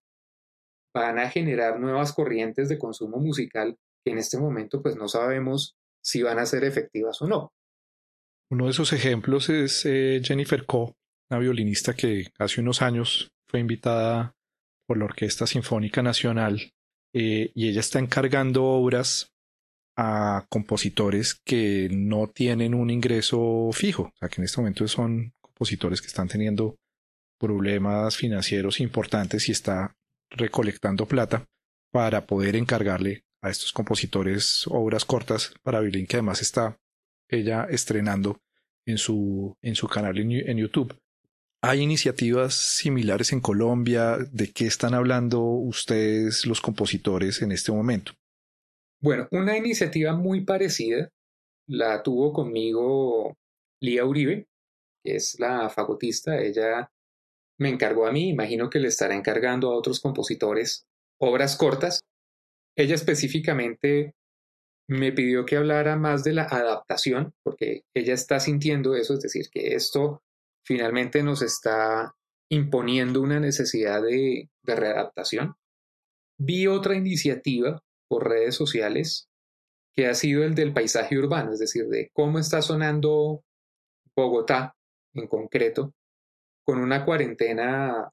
van 0.93 1.19
a 1.19 1.29
generar 1.29 1.79
nuevas 1.79 2.13
corrientes 2.13 2.69
de 2.69 2.77
consumo 2.77 3.17
musical 3.17 3.77
que 4.05 4.11
en 4.11 4.19
este 4.19 4.37
momento 4.37 4.81
pues 4.81 4.95
no 4.95 5.07
sabemos 5.07 5.75
si 6.01 6.21
van 6.21 6.39
a 6.39 6.45
ser 6.45 6.63
efectivas 6.63 7.21
o 7.21 7.27
no. 7.27 7.51
Uno 8.53 8.65
de 8.65 8.71
esos 8.71 8.93
ejemplos 8.93 9.49
es 9.49 9.83
eh, 9.83 10.21
Jennifer 10.23 10.63
Coe, 10.67 10.93
una 11.31 11.39
violinista 11.39 11.95
que 11.95 12.27
hace 12.37 12.61
unos 12.61 12.83
años 12.83 13.31
fue 13.47 13.59
invitada 13.59 14.35
por 14.85 14.99
la 14.99 15.05
Orquesta 15.05 15.47
Sinfónica 15.47 16.03
Nacional 16.03 16.71
eh, 17.15 17.51
y 17.55 17.67
ella 17.67 17.79
está 17.79 17.97
encargando 17.97 18.63
obras 18.63 19.33
a 19.97 20.45
compositores 20.49 21.33
que 21.43 21.89
no 21.91 22.27
tienen 22.27 22.75
un 22.75 22.91
ingreso 22.91 23.71
fijo, 23.73 24.03
o 24.03 24.13
sea 24.19 24.29
que 24.29 24.39
en 24.39 24.45
este 24.45 24.61
momento 24.61 24.87
son 24.87 25.33
compositores 25.41 25.99
que 25.99 26.07
están 26.07 26.27
teniendo 26.27 26.75
problemas 27.39 28.15
financieros 28.15 28.79
importantes 28.81 29.49
y 29.49 29.51
está 29.51 29.95
recolectando 30.29 31.07
plata 31.07 31.43
para 31.91 32.27
poder 32.27 32.55
encargarle 32.55 33.23
a 33.41 33.49
estos 33.49 33.73
compositores 33.73 34.65
obras 34.67 35.05
cortas 35.05 35.55
para 35.63 35.79
violín 35.79 36.05
que 36.05 36.17
además 36.17 36.43
está 36.43 36.77
ella 37.29 37.65
estrenando 37.67 38.42
en 38.85 38.97
su, 38.97 39.55
en 39.61 39.75
su 39.75 39.87
canal 39.87 40.17
en, 40.17 40.57
YouTube. 40.57 40.95
¿Hay 41.61 41.81
iniciativas 41.81 42.53
similares 42.53 43.31
en 43.31 43.39
Colombia? 43.39 44.17
¿De 44.31 44.51
qué 44.51 44.65
están 44.65 44.93
hablando 44.93 45.41
ustedes, 45.41 46.45
los 46.45 46.59
compositores, 46.59 47.41
en 47.41 47.51
este 47.51 47.71
momento? 47.71 48.13
Bueno, 49.01 49.27
una 49.31 49.57
iniciativa 49.57 50.13
muy 50.13 50.43
parecida 50.45 51.09
la 51.67 52.03
tuvo 52.03 52.33
conmigo 52.33 53.37
Lía 53.81 54.05
Uribe, 54.05 54.47
que 55.03 55.15
es 55.15 55.39
la 55.39 55.69
fagotista. 55.69 56.37
Ella 56.37 56.91
me 57.57 57.69
encargó 57.69 58.07
a 58.07 58.11
mí, 58.11 58.29
imagino 58.29 58.69
que 58.69 58.79
le 58.79 58.89
estará 58.89 59.15
encargando 59.15 59.71
a 59.71 59.77
otros 59.77 59.99
compositores 59.99 60.85
obras 61.19 61.55
cortas. 61.55 62.01
Ella 62.75 62.95
específicamente 62.95 64.15
me 64.87 65.11
pidió 65.11 65.45
que 65.45 65.57
hablara 65.57 65.95
más 65.95 66.23
de 66.23 66.33
la 66.33 66.43
adaptación, 66.43 67.33
porque 67.43 67.83
ella 67.93 68.13
está 68.13 68.39
sintiendo 68.39 68.95
eso, 68.95 69.13
es 69.13 69.21
decir, 69.21 69.45
que 69.51 69.75
esto 69.75 70.21
finalmente 70.65 71.23
nos 71.23 71.41
está 71.41 72.15
imponiendo 72.49 73.21
una 73.21 73.39
necesidad 73.39 74.01
de, 74.01 74.49
readaptación. 74.63 75.55
Vi 76.37 76.67
otra 76.67 76.95
iniciativa 76.95 77.81
por 78.07 78.29
redes 78.29 78.55
sociales 78.55 79.27
que 79.95 80.07
ha 80.07 80.13
sido 80.13 80.43
el 80.43 80.55
del 80.55 80.73
paisaje 80.73 81.17
urbano, 81.17 81.53
es 81.53 81.59
decir, 81.59 81.87
de 81.87 82.09
cómo 82.13 82.39
está 82.39 82.61
sonando 82.61 83.43
Bogotá 84.15 84.75
en 85.13 85.27
concreto, 85.27 85.93
con 86.65 86.79
una 86.79 87.05
cuarentena 87.05 88.09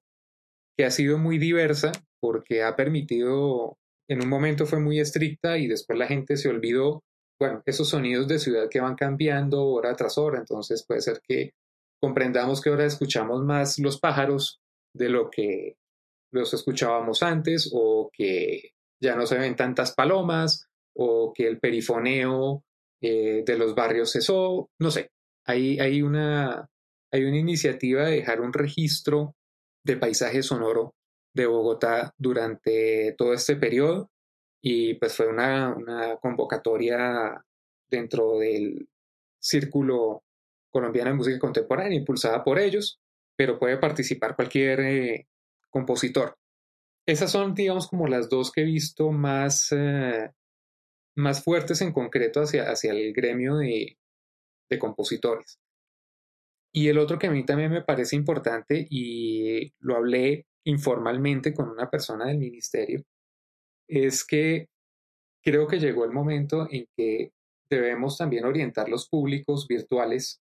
que 0.77 0.85
ha 0.85 0.91
sido 0.91 1.19
muy 1.19 1.39
diversa 1.39 1.93
porque 2.21 2.63
ha 2.63 2.77
permitido 2.77 3.79
en 4.11 4.21
un 4.23 4.29
momento 4.29 4.67
fue 4.67 4.81
muy 4.81 4.99
estricta 4.99 5.57
y 5.57 5.69
después 5.69 5.97
la 5.97 6.09
gente 6.09 6.37
se 6.37 6.49
olvidó, 6.49 7.05
bueno, 7.39 7.63
esos 7.65 7.89
sonidos 7.89 8.27
de 8.27 8.41
ciudad 8.41 8.69
que 8.69 8.81
van 8.81 8.97
cambiando 8.97 9.65
hora 9.67 9.95
tras 9.95 10.19
hora, 10.19 10.39
entonces 10.39 10.85
puede 10.85 11.01
ser 11.01 11.21
que 11.23 11.53
comprendamos 12.03 12.61
que 12.61 12.71
ahora 12.71 12.87
escuchamos 12.87 13.45
más 13.45 13.79
los 13.79 14.01
pájaros 14.01 14.59
de 14.93 15.11
lo 15.11 15.31
que 15.31 15.77
los 16.33 16.53
escuchábamos 16.53 17.23
antes 17.23 17.71
o 17.73 18.11
que 18.13 18.73
ya 19.01 19.15
no 19.15 19.27
se 19.27 19.39
ven 19.39 19.55
tantas 19.55 19.95
palomas 19.95 20.67
o 20.97 21.33
que 21.33 21.47
el 21.47 21.61
perifoneo 21.61 22.65
eh, 23.01 23.45
de 23.47 23.57
los 23.57 23.77
barrios 23.77 24.11
cesó, 24.11 24.71
no 24.81 24.91
sé, 24.91 25.11
hay, 25.47 26.03
una, 26.03 26.69
hay 27.13 27.25
una 27.25 27.39
iniciativa 27.39 28.07
de 28.07 28.17
dejar 28.17 28.41
un 28.41 28.53
registro 28.53 29.37
de 29.85 29.97
paisaje 29.97 30.43
sonoro 30.43 30.95
de 31.33 31.47
Bogotá 31.47 32.15
durante 32.19 33.15
todo 33.17 33.33
este 33.33 33.57
periodo 33.57 34.11
y 34.63 34.95
pues 34.95 35.17
fue 35.17 35.29
una, 35.29 35.75
convocatoria 36.21 37.45
dentro 37.89 38.39
del 38.39 38.89
Círculo 39.39 40.23
Colombiano 40.71 41.11
de 41.11 41.17
Música 41.17 41.39
Contemporánea 41.39 41.99
impulsada 41.99 42.45
por 42.45 42.59
ellos, 42.59 43.01
pero 43.37 43.59
puede 43.59 43.79
participar 43.79 44.37
cualquier 44.37 44.81
eh, 44.81 45.29
compositor. 45.71 46.37
Esas 47.07 47.33
son, 47.33 47.55
digamos, 47.55 47.89
como 47.89 48.07
las 48.07 48.29
dos 48.29 48.53
que 48.53 48.61
he 48.61 48.65
visto 48.65 49.11
más, 49.11 49.73
eh, 49.73 50.31
más 51.17 51.43
fuertes 51.43 51.81
en 51.81 51.93
concreto 51.93 52.43
hacia, 52.43 52.71
hacia 52.71 52.93
el 52.93 53.13
gremio 53.15 53.57
de, 53.57 53.99
de 54.69 54.79
compositores. 54.79 55.59
Y 56.73 56.89
el 56.89 56.99
otro 56.99 57.19
que 57.19 57.27
a 57.27 57.31
mí 57.31 57.45
también 57.45 57.73
me 57.73 57.83
parece 57.83 58.15
importante 58.15 58.87
y 58.89 59.73
lo 59.81 59.97
hablé 59.97 60.47
informalmente 60.65 61.55
con 61.55 61.69
una 61.69 61.89
persona 61.89 62.27
del 62.27 62.39
ministerio, 62.39 63.03
es 63.89 64.25
que 64.25 64.69
creo 65.43 65.67
que 65.67 65.79
llegó 65.79 66.05
el 66.05 66.13
momento 66.13 66.69
en 66.71 66.87
que 66.97 67.33
debemos 67.71 68.19
también 68.19 68.45
orientar 68.45 68.89
los 68.89 69.09
públicos 69.09 69.67
virtuales 69.69 70.41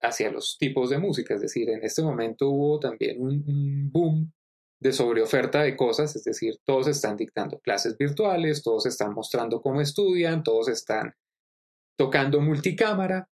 hacia 0.00 0.30
los 0.30 0.56
tipos 0.58 0.90
de 0.90 0.98
música. 0.98 1.34
Es 1.34 1.40
decir, 1.40 1.70
en 1.70 1.84
este 1.84 2.02
momento 2.02 2.48
hubo 2.48 2.78
también 2.78 3.20
un, 3.20 3.90
boom 3.90 4.32
de 4.80 4.92
sobreoferta 4.92 5.62
de 5.62 5.76
cosas, 5.76 6.14
es 6.14 6.22
decir, 6.22 6.54
todos 6.64 6.86
están 6.86 7.16
dictando 7.16 7.58
clases 7.58 7.96
virtuales, 7.98 8.62
todos 8.62 8.86
están 8.86 9.12
mostrando 9.12 9.60
cómo 9.60 9.80
estudian, 9.80 10.44
todos 10.44 10.68
están 10.68 11.14
tocando 11.96 12.40
multicámara, 12.40 13.28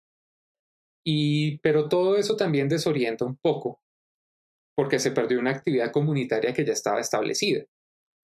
y, 1.03 1.59
pero 1.61 1.89
todo 1.89 2.17
eso 2.17 2.37
también 2.37 2.69
desorienta 2.69 3.25
un 3.25 3.37
poco 3.37 3.81
porque 4.81 4.99
se 4.99 5.11
perdió 5.11 5.39
una 5.39 5.51
actividad 5.51 5.93
comunitaria 5.93 6.55
que 6.55 6.65
ya 6.65 6.73
estaba 6.73 7.01
establecida, 7.01 7.67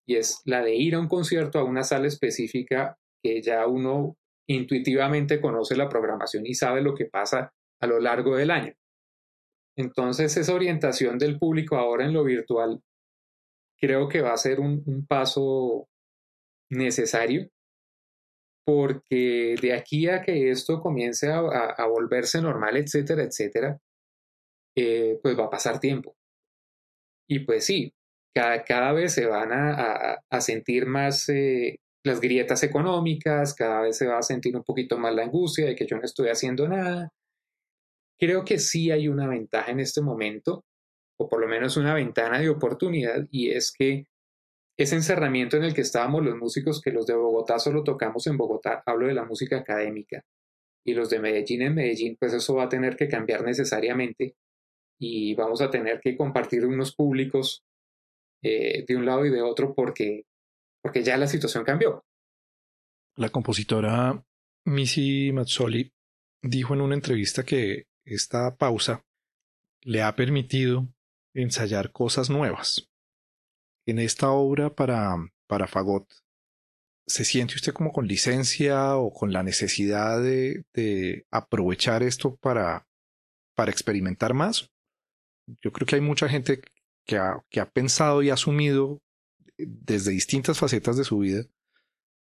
y 0.08 0.16
es 0.16 0.42
la 0.46 0.64
de 0.64 0.74
ir 0.74 0.96
a 0.96 1.02
un 1.02 1.10
concierto 1.10 1.60
a 1.60 1.66
una 1.66 1.84
sala 1.84 2.08
específica 2.08 2.98
que 3.22 3.42
ya 3.42 3.68
uno 3.68 4.16
intuitivamente 4.48 5.42
conoce 5.42 5.76
la 5.76 5.90
programación 5.90 6.46
y 6.46 6.54
sabe 6.54 6.82
lo 6.82 6.96
que 6.96 7.08
pasa 7.08 7.52
a 7.82 7.88
lo 7.88 8.00
largo 8.00 8.38
del 8.38 8.52
año. 8.52 8.74
Entonces 9.76 10.38
esa 10.38 10.54
orientación 10.54 11.18
del 11.18 11.38
público 11.38 11.76
ahora 11.76 12.06
en 12.06 12.14
lo 12.14 12.24
virtual 12.24 12.82
creo 13.78 14.08
que 14.08 14.22
va 14.22 14.32
a 14.32 14.38
ser 14.38 14.62
un, 14.62 15.06
paso 15.10 15.90
necesario 16.70 17.50
porque 18.66 19.56
de 19.62 19.74
aquí 19.74 20.08
a 20.08 20.22
que 20.22 20.52
esto 20.52 20.80
comience 20.80 21.30
a, 21.30 21.86
volverse 21.86 22.42
normal, 22.42 22.78
etcétera, 22.78 23.24
etcétera, 23.24 23.78
eh, 24.78 25.20
pues 25.22 25.38
va 25.38 25.48
a 25.48 25.50
pasar 25.50 25.82
tiempo. 25.82 26.16
Y 27.28 27.40
pues 27.40 27.66
sí, 27.66 27.94
cada, 28.34 28.64
cada 28.64 28.92
vez 28.92 29.14
se 29.14 29.26
van 29.26 29.52
a, 29.52 30.42
sentir 30.42 30.86
más 30.86 31.30
eh, 31.30 31.80
las 32.04 32.20
grietas 32.22 32.64
económicas, 32.64 33.54
cada 33.54 33.82
vez 33.82 33.98
se 33.98 34.08
va 34.08 34.20
a 34.20 34.24
sentir 34.24 34.56
un 34.56 34.64
poquito 34.64 34.98
más 34.98 35.16
la 35.16 35.24
angustia 35.24 35.66
de 35.66 35.76
que 35.76 35.88
yo 35.88 35.98
no 35.98 36.04
estoy 36.04 36.30
haciendo 36.30 36.68
nada. 36.68 37.10
Creo 38.20 38.46
que 38.46 38.60
sí 38.60 38.92
hay 38.92 39.08
una 39.08 39.28
ventaja 39.28 39.72
en 39.72 39.80
este 39.80 40.02
momento, 40.02 40.64
o 41.20 41.28
por 41.30 41.42
lo 41.42 41.48
menos 41.48 41.78
una 41.78 41.94
ventana 41.94 42.40
de 42.40 42.50
oportunidad, 42.50 43.26
y 43.32 43.52
es 43.52 43.72
que 43.72 44.06
ese 44.78 44.96
encerramiento 44.96 45.58
en 45.58 45.64
el 45.64 45.74
que 45.74 45.82
estábamos 45.82 46.24
los 46.24 46.36
músicos, 46.38 46.82
que 46.82 46.92
los 46.92 47.06
de 47.06 47.16
Bogotá 47.16 47.60
solo 47.60 47.84
tocamos 47.84 48.28
en 48.28 48.38
Bogotá, 48.38 48.84
hablo 48.86 49.08
de 49.08 49.14
la 49.14 49.26
música 49.26 49.58
académica, 49.58 50.24
y 50.86 50.94
los 50.94 51.10
de 51.10 51.20
Medellín 51.20 51.62
en 51.64 51.76
Medellín, 51.76 52.18
pues 52.20 52.34
eso 52.34 52.56
va 52.56 52.66
a 52.66 52.70
tener 52.70 52.96
que 52.96 53.08
cambiar 53.08 53.44
necesariamente, 53.44 54.36
y 55.00 55.36
vamos 55.36 55.62
a 55.62 55.70
tener 55.70 56.00
que 56.00 56.16
compartir 56.16 56.66
unos 56.66 56.96
públicos 56.96 57.64
eh, 58.44 58.86
de 58.88 58.96
un 58.96 59.06
lado 59.06 59.26
y 59.26 59.30
de 59.30 59.42
otro 59.42 59.74
porque 59.74 60.26
porque 60.86 61.02
ya 61.02 61.18
la 61.18 61.26
situación 61.26 61.64
cambió. 61.64 62.06
La 63.16 63.30
compositora 63.30 64.24
Missy 64.66 65.32
Mazzoli 65.34 65.92
dijo 66.44 66.76
en 66.76 66.82
una 66.82 66.94
entrevista 66.94 67.44
que 67.44 67.88
esta 68.06 68.56
pausa 68.56 69.04
le 69.82 70.04
ha 70.04 70.16
permitido 70.16 70.88
ensayar 71.34 71.92
cosas 71.92 72.30
nuevas. 72.30 72.88
En 73.88 73.98
esta 73.98 74.30
obra 74.30 74.76
para, 74.76 75.16
para 75.48 75.66
Fagot, 75.66 76.08
¿se 77.08 77.26
siente 77.26 77.56
usted 77.56 77.74
como 77.74 77.92
con 77.92 78.08
licencia 78.08 78.96
o 78.96 79.12
con 79.12 79.34
la 79.34 79.42
necesidad 79.42 80.22
de, 80.22 80.66
de 80.76 81.26
aprovechar 81.32 82.04
esto 82.04 82.36
para, 82.36 82.88
para 83.56 83.72
experimentar 83.72 84.36
más? 84.36 84.72
Yo 85.62 85.72
creo 85.72 85.86
que 85.86 85.96
hay 85.96 86.02
mucha 86.02 86.28
gente 86.28 86.62
que 87.06 87.18
ha, 87.18 87.42
que 87.50 87.60
ha 87.60 87.70
pensado 87.70 88.24
y 88.24 88.30
asumido 88.30 89.02
desde 89.58 90.12
distintas 90.12 90.60
facetas 90.60 90.98
de 90.98 91.04
su 91.04 91.20
vida 91.20 91.46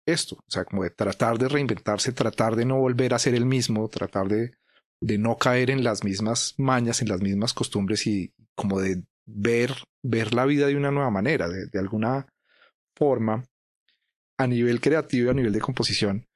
esto, 0.08 0.36
o 0.36 0.50
sea, 0.50 0.64
como 0.64 0.84
de 0.84 0.90
tratar 0.90 1.38
de 1.38 1.48
reinventarse, 1.48 2.12
tratar 2.12 2.56
de 2.56 2.64
no 2.64 2.78
volver 2.78 3.12
a 3.12 3.18
ser 3.18 3.34
el 3.34 3.44
mismo, 3.44 3.88
tratar 3.88 4.28
de, 4.28 4.52
de 5.00 5.18
no 5.18 5.36
caer 5.36 5.70
en 5.70 5.84
las 5.84 6.02
mismas 6.02 6.54
mañas, 6.56 7.02
en 7.02 7.08
las 7.08 7.20
mismas 7.20 7.52
costumbres 7.52 8.06
y 8.06 8.32
como 8.54 8.80
de 8.80 9.04
ver, 9.26 9.74
ver 10.02 10.32
la 10.32 10.46
vida 10.46 10.66
de 10.66 10.76
una 10.76 10.90
nueva 10.90 11.10
manera, 11.10 11.48
de, 11.48 11.66
de 11.66 11.78
alguna 11.78 12.26
forma, 12.96 13.44
a 14.38 14.46
nivel 14.46 14.80
creativo 14.80 15.26
y 15.26 15.30
a 15.30 15.34
nivel 15.34 15.52
de 15.52 15.60
composición, 15.60 16.26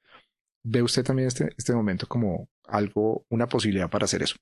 ¿ve 0.63 0.83
usted 0.83 1.03
también 1.03 1.29
este, 1.29 1.49
este 1.57 1.73
momento 1.73 2.07
como 2.07 2.49
algo, 2.67 3.25
una 3.29 3.47
posibilidad 3.47 3.89
para 3.89 4.05
hacer 4.05 4.21
eso? 4.21 4.35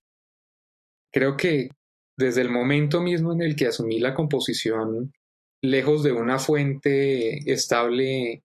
Creo 1.10 1.38
que 1.38 1.70
desde 2.18 2.41
el 2.41 2.49
momento 2.49 3.01
mismo 3.01 3.34
en 3.34 3.41
el 3.41 3.55
que 3.55 3.68
asumí 3.68 3.99
la 3.99 4.14
composición 4.14 5.14
lejos 5.62 6.03
de 6.03 6.12
una 6.12 6.39
fuente 6.39 7.51
estable 7.51 8.43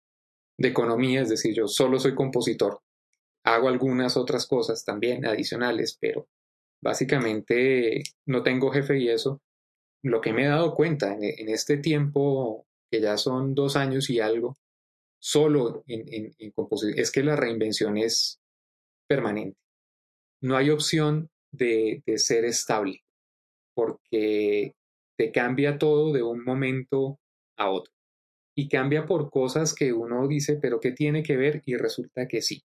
de 0.59 0.69
economía, 0.69 1.23
es 1.23 1.29
decir, 1.29 1.55
yo 1.55 1.67
solo 1.69 1.99
soy 1.99 2.15
compositor. 2.15 2.81
Hago 3.45 3.69
algunas 3.69 4.17
otras 4.17 4.47
cosas 4.47 4.85
también 4.85 5.25
adicionales, 5.25 5.97
pero 6.01 6.29
básicamente 6.83 8.03
no 8.27 8.43
tengo 8.43 8.71
jefe 8.71 8.99
y 8.99 9.09
eso. 9.09 9.41
Lo 10.03 10.21
que 10.21 10.33
me 10.33 10.45
he 10.45 10.49
dado 10.49 10.75
cuenta 10.75 11.17
en, 11.19 11.49
este 11.49 11.79
tiempo, 11.79 12.67
que 12.91 13.01
ya 13.01 13.17
son 13.17 13.55
dos 13.55 13.77
años 13.77 14.11
y 14.11 14.21
algo, 14.21 14.57
solo 15.19 15.85
en, 15.87 16.53
composición, 16.53 16.99
es 16.99 17.11
que 17.11 17.23
la 17.23 17.37
reinvención 17.37 17.97
es 17.97 18.41
permanente. 19.09 19.59
No 20.41 20.57
hay 20.57 20.71
opción 20.71 21.31
de, 21.51 22.03
de 22.07 22.19
ser 22.19 22.45
estable, 22.45 23.03
porque 23.77 24.75
te 25.19 25.33
cambia 25.33 25.79
todo 25.79 26.13
de 26.13 26.23
un 26.23 26.43
momento 26.45 27.21
a 27.59 27.71
otro. 27.71 27.93
Y 28.57 28.69
cambia 28.69 29.05
por 29.05 29.31
cosas 29.31 29.75
que 29.75 29.93
uno 29.93 30.27
dice, 30.27 30.59
pero 30.61 30.81
¿qué 30.81 30.93
tiene 30.93 31.23
que 31.23 31.37
ver? 31.37 31.63
Y 31.67 31.77
resulta 31.77 32.27
que 32.27 32.41
sí. 32.41 32.65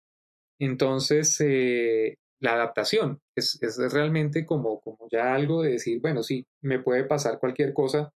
Entonces, 0.58 1.38
eh, 1.42 2.18
la 2.40 2.54
adaptación 2.54 3.20
es, 3.36 3.60
realmente 3.92 4.46
como, 4.46 4.80
como 4.80 5.10
ya 5.12 5.36
algo 5.36 5.64
de 5.64 5.74
decir, 5.74 6.00
bueno, 6.00 6.24
sí, 6.24 6.48
me 6.62 6.80
puede 6.80 7.04
pasar 7.04 7.40
cualquier 7.40 7.74
cosa 7.74 8.14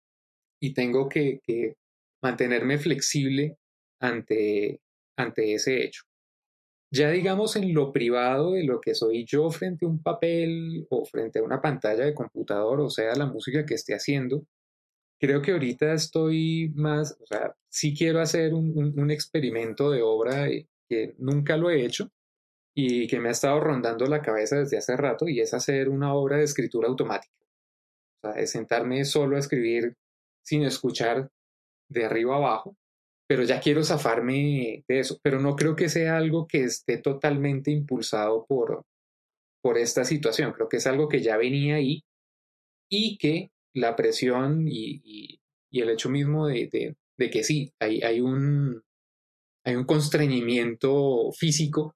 y 0.62 0.74
tengo 0.74 1.10
que, 1.10 1.42
que 1.44 1.76
mantenerme 2.24 2.78
flexible 2.78 3.58
ante, 4.00 4.80
ante 5.18 5.54
ese 5.54 5.84
hecho. 5.84 6.04
Ya 6.96 7.10
digamos 7.12 7.58
en 7.58 7.74
lo 7.74 7.92
privado 7.92 8.54
de 8.54 8.64
lo 8.64 8.80
que 8.80 8.96
soy 8.96 9.26
yo 9.26 9.50
frente 9.52 9.86
a 9.86 9.90
un 9.90 10.02
papel 10.02 10.88
o 10.90 11.04
frente 11.04 11.40
a 11.40 11.44
una 11.44 11.62
pantalla 11.62 12.06
de 12.06 12.14
computador, 12.14 12.80
o 12.80 12.90
sea, 12.90 13.14
la 13.16 13.26
música 13.26 13.66
que 13.66 13.74
esté 13.74 13.94
haciendo, 13.94 14.46
creo 15.20 15.42
que 15.42 15.52
ahorita 15.52 15.94
estoy 15.94 16.72
más, 16.76 17.18
o 17.22 17.26
sea, 17.28 17.56
sí 17.70 17.94
quiero 17.94 18.22
hacer 18.22 18.54
un, 18.54 19.12
experimento 19.12 19.92
de 19.92 20.02
obra 20.04 20.48
que 20.90 21.16
nunca 21.18 21.58
lo 21.58 21.70
he 21.70 21.86
hecho 21.86 22.12
y 22.74 23.08
que 23.08 23.20
me 23.20 23.30
ha 23.30 23.34
estado 23.34 23.60
rondando 23.60 24.06
la 24.06 24.22
cabeza 24.22 24.58
desde 24.60 24.78
hace 24.78 24.96
rato 24.98 25.28
y 25.28 25.42
es 25.42 25.54
hacer 25.54 25.90
una 25.90 26.14
obra 26.14 26.38
de 26.38 26.46
escritura 26.46 26.88
automática. 26.88 27.34
O 28.24 28.32
sea, 28.32 28.42
es 28.42 28.52
sentarme 28.52 29.04
solo 29.06 29.36
a 29.36 29.40
escribir 29.40 29.98
sin 30.44 30.64
escuchar 30.64 31.30
de 31.90 32.06
arriba 32.06 32.38
abajo 32.38 32.78
pero 33.28 33.44
ya 33.44 33.60
quiero 33.60 33.84
zafarme 33.84 34.84
de 34.88 35.00
eso, 35.00 35.18
pero 35.22 35.40
no 35.40 35.56
creo 35.56 35.76
que 35.76 35.90
sea 35.90 36.18
algo 36.18 36.48
que 36.48 36.64
esté 36.64 36.98
totalmente 36.98 37.72
impulsado 37.72 38.46
por, 38.46 38.84
por 39.62 39.78
esta 39.78 40.06
situación, 40.06 40.54
creo 40.54 40.70
que 40.70 40.78
es 40.78 40.88
algo 40.88 41.10
que 41.10 41.22
ya 41.22 41.38
venía 41.38 41.76
ahí 41.76 42.04
y 42.90 43.18
que 43.18 43.52
la 43.74 43.96
presión 43.96 44.66
y, 44.68 45.40
el 45.72 45.90
hecho 45.90 46.10
mismo 46.10 46.48
de, 46.48 46.96
que 47.18 47.44
sí, 47.44 47.74
hay, 47.80 48.02
hay, 48.02 48.22
un, 48.22 48.82
hay 49.66 49.76
un 49.76 49.84
constreñimiento 49.86 51.32
físico, 51.34 51.96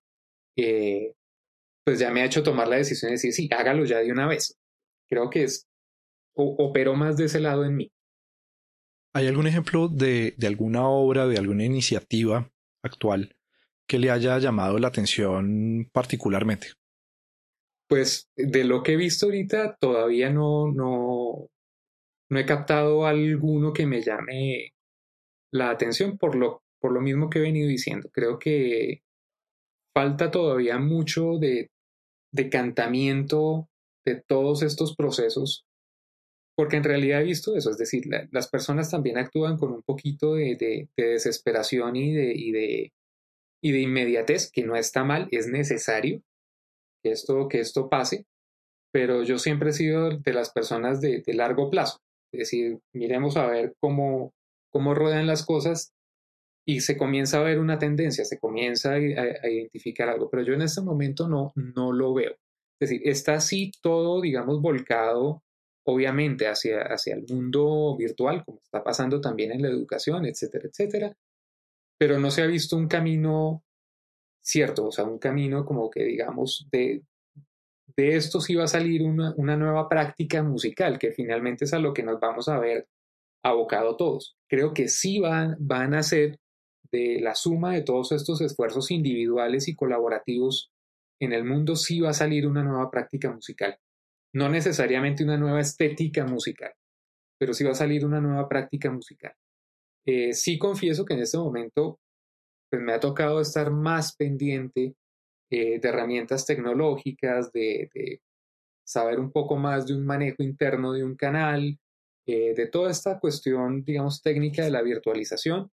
pues 1.86 2.00
ya 2.00 2.12
me 2.12 2.22
ha 2.22 2.26
hecho 2.26 2.44
tomar 2.44 2.68
la 2.68 2.76
decisión 2.76 3.10
de 3.10 3.14
decir, 3.14 3.34
sí, 3.34 3.50
hágalo 3.52 3.86
ya 3.86 4.00
de 4.00 4.12
una 4.12 4.28
vez. 4.28 4.58
Creo 5.10 5.30
que 5.30 5.44
es, 5.44 5.66
o, 6.36 6.56
operó 6.60 6.96
más 6.96 7.18
de 7.18 7.26
ese 7.26 7.40
lado 7.40 7.64
en 7.66 7.78
mí. 7.78 7.92
¿Hay 9.14 9.28
algún 9.28 9.48
ejemplo 9.48 9.88
de, 9.88 10.36
alguna 10.46 10.88
obra, 10.88 11.26
de 11.28 11.38
alguna 11.38 11.66
iniciativa 11.66 12.52
actual 12.84 13.36
que 13.88 13.98
le 13.98 14.12
haya 14.12 14.38
llamado 14.38 14.78
la 14.78 14.90
atención 14.90 15.90
particularmente? 15.92 16.74
Pues 17.88 18.30
de 18.36 18.64
lo 18.64 18.84
que 18.84 18.94
he 18.94 18.98
visto 18.98 19.26
ahorita 19.26 19.78
todavía 19.80 20.30
no, 20.30 20.72
no, 20.72 21.48
no 22.30 22.40
he 22.40 22.46
captado 22.46 23.08
alguno 23.08 23.74
que 23.74 23.88
me 23.88 24.02
llame 24.02 24.74
la 25.52 25.72
atención 25.72 26.20
por 26.20 26.36
lo, 26.36 26.62
por 26.80 26.92
lo 26.92 27.02
mismo 27.02 27.32
que 27.32 27.40
he 27.40 27.42
venido 27.42 27.68
diciendo. 27.68 28.10
Creo 28.14 28.38
que 28.38 29.02
falta 29.92 30.30
todavía 30.30 30.78
mucho 30.78 31.40
de 31.40 31.72
decantamiento 32.32 33.68
de 34.06 34.22
todos 34.22 34.62
estos 34.62 34.96
procesos 34.96 35.66
porque 36.60 36.76
en 36.76 36.84
realidad 36.84 37.22
he 37.22 37.24
visto 37.24 37.56
eso, 37.56 37.72
es 37.72 37.78
decir, 37.78 38.04
las 38.32 38.50
personas 38.50 38.92
también 38.92 39.18
actúan 39.18 39.58
con 39.58 39.72
un 39.72 39.82
poquito 39.82 40.34
de, 40.34 40.90
desesperación 40.98 41.96
y 41.96 42.12
de, 42.52 42.92
inmediatez, 43.62 44.52
que 44.52 44.66
no 44.66 44.76
está 44.76 45.06
mal, 45.06 45.30
es 45.32 45.48
necesario 45.48 46.22
que 47.02 47.12
esto, 47.12 47.48
que 47.48 47.62
esto 47.62 47.88
pase, 47.88 48.26
pero 48.92 49.24
yo 49.24 49.40
siempre 49.40 49.70
he 49.70 49.72
sido 49.72 50.10
de 50.10 50.34
las 50.34 50.52
personas 50.52 51.00
de, 51.00 51.24
largo 51.28 51.70
plazo, 51.70 52.00
es 52.34 52.40
decir, 52.40 52.80
miremos 52.94 53.38
a 53.38 53.48
ver 53.48 53.74
cómo, 53.80 54.34
cómo 54.70 54.94
ruedan 54.94 55.28
las 55.28 55.46
cosas 55.46 55.94
y 56.68 56.82
se 56.82 56.98
comienza 56.98 57.40
a 57.40 57.44
ver 57.44 57.60
una 57.60 57.80
tendencia, 57.80 58.26
se 58.26 58.38
comienza 58.38 58.96
a, 58.96 58.96
a, 58.96 59.50
identificar 59.50 60.10
algo, 60.10 60.30
pero 60.30 60.44
yo 60.44 60.56
en 60.56 60.64
este 60.64 60.82
momento 60.82 61.30
no, 61.30 61.54
no 61.56 61.94
lo 61.94 62.14
veo. 62.14 62.36
Es 62.82 62.90
decir, 62.90 63.02
está 63.06 63.36
así 63.36 63.72
todo, 63.82 64.20
digamos, 64.20 64.62
volcado 64.62 65.42
obviamente 65.90 66.48
hacia, 66.48 66.82
hacia 66.84 67.16
el 67.16 67.26
mundo 67.28 67.96
virtual, 67.98 68.44
como 68.46 68.60
está 68.64 68.84
pasando 68.84 69.20
también 69.20 69.52
en 69.52 69.64
la 69.64 69.70
educación, 69.70 70.26
etcétera, 70.26 70.68
etcétera, 70.68 71.18
pero 71.98 72.20
no 72.20 72.30
se 72.32 72.44
ha 72.44 72.48
visto 72.48 72.78
un 72.78 72.88
camino 72.88 73.64
cierto, 74.42 74.86
o 74.88 74.92
sea, 74.92 75.06
un 75.06 75.20
camino 75.20 75.66
como 75.66 75.90
que 75.90 76.04
digamos 76.04 76.68
de, 76.72 77.04
de 77.98 78.16
esto 78.16 78.40
sí 78.40 78.56
va 78.56 78.66
a 78.66 78.68
salir 78.68 79.02
una, 79.04 79.34
una 79.36 79.58
nueva 79.58 79.90
práctica 79.90 80.44
musical, 80.44 81.00
que 81.00 81.12
finalmente 81.12 81.66
es 81.66 81.74
a 81.74 81.80
lo 81.80 81.94
que 81.94 82.04
nos 82.04 82.20
vamos 82.20 82.48
a 82.50 82.60
ver 82.60 82.88
abocado 83.44 83.98
todos. 83.98 84.38
Creo 84.48 84.74
que 84.74 84.90
sí 84.90 85.20
van, 85.20 85.56
van 85.60 85.94
a 85.94 86.04
ser 86.04 86.40
de 86.92 87.20
la 87.22 87.36
suma 87.36 87.74
de 87.74 87.82
todos 87.82 88.12
estos 88.12 88.42
esfuerzos 88.42 88.92
individuales 88.92 89.68
y 89.68 89.76
colaborativos 89.76 90.72
en 91.20 91.34
el 91.34 91.44
mundo, 91.44 91.76
sí 91.76 92.00
va 92.00 92.12
a 92.12 92.14
salir 92.14 92.48
una 92.48 92.64
nueva 92.64 92.90
práctica 92.90 93.32
musical 93.32 93.78
no 94.34 94.50
necesariamente 94.50 95.24
una 95.24 95.38
nueva 95.38 95.62
estética 95.62 96.26
musical, 96.26 96.74
pero 97.40 97.54
sí 97.54 97.64
va 97.64 97.72
a 97.72 97.76
salir 97.76 98.06
una 98.06 98.22
nueva 98.22 98.48
práctica 98.48 98.92
musical. 98.92 99.34
Eh, 100.06 100.34
sí 100.34 100.58
confieso 100.58 101.06
que 101.06 101.14
en 101.14 101.22
este 101.22 101.38
momento 101.38 102.00
pues 102.70 102.82
me 102.82 102.94
ha 102.94 103.00
tocado 103.00 103.42
estar 103.42 103.72
más 103.72 104.16
pendiente 104.16 104.96
eh, 105.50 105.80
de 105.80 105.90
herramientas 105.90 106.46
tecnológicas, 106.46 107.52
de, 107.52 107.90
saber 108.86 109.20
un 109.20 109.32
poco 109.32 109.56
más 109.56 109.86
de 109.86 109.96
un 109.96 110.06
manejo 110.06 110.42
interno 110.44 110.94
de 110.94 111.04
un 111.04 111.16
canal, 111.16 111.78
eh, 112.26 112.54
de 112.56 112.68
toda 112.68 112.92
esta 112.92 113.20
cuestión, 113.20 113.84
digamos, 113.84 114.22
técnica 114.22 114.64
de 114.64 114.72
la 114.72 114.82
virtualización. 114.82 115.70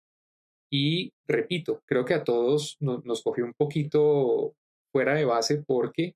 Y 0.70 1.14
repito, 1.28 1.82
creo 1.86 2.04
que 2.06 2.14
a 2.14 2.24
todos 2.24 2.78
nos 2.80 3.24
cogió 3.24 3.46
un 3.46 3.54
poquito 3.54 4.56
fuera 4.92 5.16
de 5.16 5.26
base 5.26 5.64
porque 5.66 6.16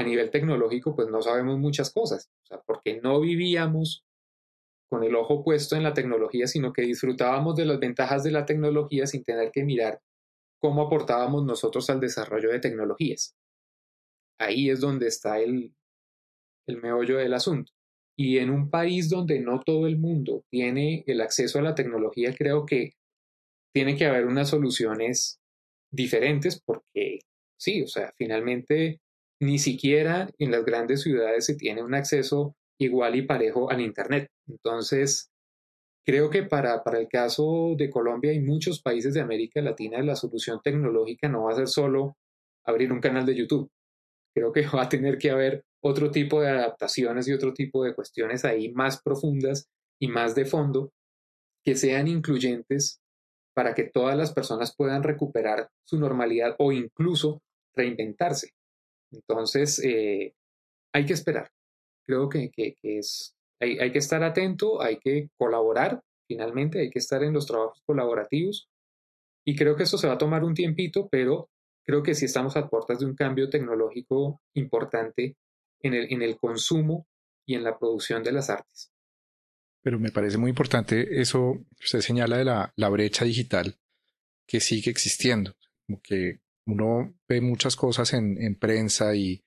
a 0.00 0.04
nivel 0.04 0.30
tecnológico 0.30 0.94
pues 0.94 1.08
no 1.08 1.22
sabemos 1.22 1.58
muchas 1.58 1.92
cosas, 1.92 2.30
porque 2.66 3.00
no 3.00 3.20
vivíamos 3.20 4.04
con 4.90 5.04
el 5.04 5.14
ojo 5.14 5.44
puesto 5.44 5.76
en 5.76 5.84
la 5.84 5.94
tecnología, 5.94 6.46
sino 6.46 6.72
que 6.72 6.82
disfrutábamos 6.82 7.54
de 7.56 7.64
las 7.64 7.78
ventajas 7.78 8.24
de 8.24 8.32
la 8.32 8.44
tecnología 8.44 9.06
sin 9.06 9.22
tener 9.22 9.52
que 9.52 9.64
mirar 9.64 10.00
cómo 10.60 10.82
aportábamos 10.82 11.44
nosotros 11.44 11.88
al 11.90 12.00
desarrollo 12.00 12.50
de 12.50 12.58
tecnologías. 12.58 13.36
Ahí 14.38 14.68
es 14.68 14.80
donde 14.80 15.06
está 15.06 15.38
el, 15.38 15.74
el 16.66 16.82
meollo 16.82 17.18
del 17.18 17.34
asunto. 17.34 17.72
Y 18.18 18.38
en 18.38 18.50
un 18.50 18.68
país 18.68 19.08
donde 19.08 19.40
no 19.40 19.60
todo 19.60 19.86
el 19.86 19.96
mundo 19.96 20.44
tiene 20.50 21.04
el 21.06 21.20
acceso 21.20 21.58
a 21.58 21.62
la 21.62 21.74
tecnología, 21.74 22.34
creo 22.36 22.66
que 22.66 22.94
tiene 23.72 23.96
que 23.96 24.06
haber 24.06 24.26
unas 24.26 24.50
soluciones 24.50 25.40
diferentes 25.92 26.60
porque 26.60 27.20
sí, 27.58 27.82
o 27.82 27.86
sea, 27.86 28.12
finalmente 28.16 29.00
ni 29.40 29.58
siquiera 29.58 30.28
en 30.38 30.50
las 30.50 30.64
grandes 30.64 31.02
ciudades 31.02 31.46
se 31.46 31.54
tiene 31.54 31.82
un 31.82 31.94
acceso 31.94 32.54
igual 32.78 33.16
y 33.16 33.22
parejo 33.22 33.70
al 33.70 33.80
Internet. 33.80 34.28
Entonces, 34.46 35.30
creo 36.04 36.30
que 36.30 36.42
para, 36.42 36.82
para 36.82 36.98
el 36.98 37.08
caso 37.08 37.74
de 37.76 37.90
Colombia 37.90 38.32
y 38.32 38.40
muchos 38.40 38.82
países 38.82 39.14
de 39.14 39.20
América 39.20 39.60
Latina, 39.60 40.02
la 40.02 40.16
solución 40.16 40.60
tecnológica 40.62 41.28
no 41.28 41.44
va 41.44 41.52
a 41.52 41.56
ser 41.56 41.68
solo 41.68 42.16
abrir 42.64 42.92
un 42.92 43.00
canal 43.00 43.24
de 43.26 43.36
YouTube. 43.36 43.70
Creo 44.34 44.52
que 44.52 44.62
va 44.76 44.82
a 44.82 44.88
tener 44.88 45.18
que 45.18 45.30
haber 45.30 45.64
otro 45.82 46.10
tipo 46.10 46.40
de 46.42 46.48
adaptaciones 46.48 47.26
y 47.28 47.32
otro 47.32 47.54
tipo 47.54 47.84
de 47.84 47.94
cuestiones 47.94 48.44
ahí 48.44 48.70
más 48.72 49.00
profundas 49.02 49.68
y 49.98 50.08
más 50.08 50.34
de 50.34 50.44
fondo 50.44 50.92
que 51.64 51.74
sean 51.74 52.08
incluyentes 52.08 53.00
para 53.54 53.74
que 53.74 53.84
todas 53.84 54.16
las 54.16 54.32
personas 54.32 54.74
puedan 54.76 55.02
recuperar 55.02 55.68
su 55.84 55.98
normalidad 55.98 56.54
o 56.58 56.72
incluso 56.72 57.42
reinventarse. 57.74 58.50
Entonces, 59.12 59.78
eh, 59.84 60.34
hay 60.92 61.06
que 61.06 61.12
esperar 61.12 61.50
creo 62.10 62.28
que, 62.28 62.50
es, 62.82 63.36
hay, 63.60 63.78
hay, 63.78 63.92
que 63.92 63.98
estar 63.98 64.22
atento, 64.24 64.82
hay 64.82 64.98
que 64.98 65.30
colaborar, 65.36 66.02
finalmente, 66.26 66.80
hay 66.80 66.90
que 66.90 66.98
estar 66.98 67.22
en 67.22 67.32
los 67.32 67.46
trabajos 67.46 67.80
colaborativos. 67.86 68.68
Y 69.44 69.54
creo 69.54 69.76
que 69.76 69.84
esto 69.84 69.96
se 69.96 70.08
va 70.08 70.14
a 70.14 70.18
tomar 70.18 70.42
un 70.42 70.54
tiempito, 70.54 71.08
pero 71.08 71.50
creo 71.84 72.02
que 72.02 72.14
sí 72.14 72.24
estamos 72.24 72.56
a 72.56 72.68
puertas 72.68 72.98
de 72.98 73.06
un 73.06 73.14
cambio 73.14 73.48
tecnológico 73.48 74.42
importante 74.54 75.36
en 75.82 75.94
el, 75.94 76.12
en 76.12 76.22
el 76.22 76.36
consumo 76.36 77.06
y 77.46 77.54
en 77.54 77.62
la 77.62 77.78
producción 77.78 78.24
de 78.24 78.32
las 78.32 78.50
artes. 78.50 78.92
Pero 79.82 79.98
me 79.98 80.10
parece 80.10 80.36
muy 80.36 80.50
importante 80.50 81.20
eso 81.20 81.64
que 81.78 81.84
usted 81.84 82.00
señala 82.00 82.38
de 82.38 82.44
la, 82.44 82.72
la 82.76 82.88
brecha 82.88 83.24
digital 83.24 83.78
que 84.46 84.60
sigue 84.60 84.90
existiendo. 84.90 85.54
Como 85.86 86.02
que 86.02 86.40
uno 86.66 87.14
ve 87.28 87.40
muchas 87.40 87.76
cosas 87.76 88.12
en, 88.12 88.40
en 88.42 88.54
prensa 88.56 89.14
y 89.14 89.44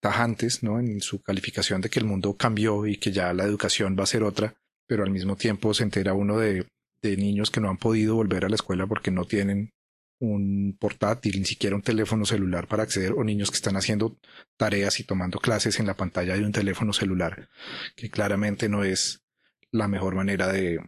tajantes 0.00 0.62
¿no? 0.62 0.78
en 0.78 1.00
su 1.00 1.22
calificación 1.22 1.80
de 1.80 1.90
que 1.90 1.98
el 1.98 2.06
mundo 2.06 2.36
cambió 2.36 2.86
y 2.86 2.98
que 2.98 3.12
ya 3.12 3.32
la 3.32 3.44
educación 3.44 3.96
va 3.98 4.04
a 4.04 4.06
ser 4.06 4.22
otra, 4.22 4.54
pero 4.86 5.02
al 5.02 5.10
mismo 5.10 5.36
tiempo 5.36 5.74
se 5.74 5.84
entera 5.84 6.14
uno 6.14 6.38
de, 6.38 6.66
de 7.02 7.16
niños 7.16 7.50
que 7.50 7.60
no 7.60 7.70
han 7.70 7.78
podido 7.78 8.14
volver 8.14 8.44
a 8.44 8.48
la 8.48 8.56
escuela 8.56 8.86
porque 8.86 9.10
no 9.10 9.24
tienen 9.24 9.72
un 10.18 10.76
portátil, 10.78 11.40
ni 11.40 11.44
siquiera 11.44 11.76
un 11.76 11.82
teléfono 11.82 12.24
celular 12.24 12.68
para 12.68 12.84
acceder, 12.84 13.12
o 13.12 13.24
niños 13.24 13.50
que 13.50 13.56
están 13.56 13.76
haciendo 13.76 14.18
tareas 14.56 14.98
y 15.00 15.04
tomando 15.04 15.38
clases 15.38 15.78
en 15.78 15.86
la 15.86 15.94
pantalla 15.94 16.36
de 16.36 16.44
un 16.44 16.52
teléfono 16.52 16.92
celular, 16.92 17.48
que 17.96 18.10
claramente 18.10 18.68
no 18.68 18.82
es 18.82 19.24
la 19.70 19.88
mejor 19.88 20.14
manera 20.14 20.50
de, 20.50 20.80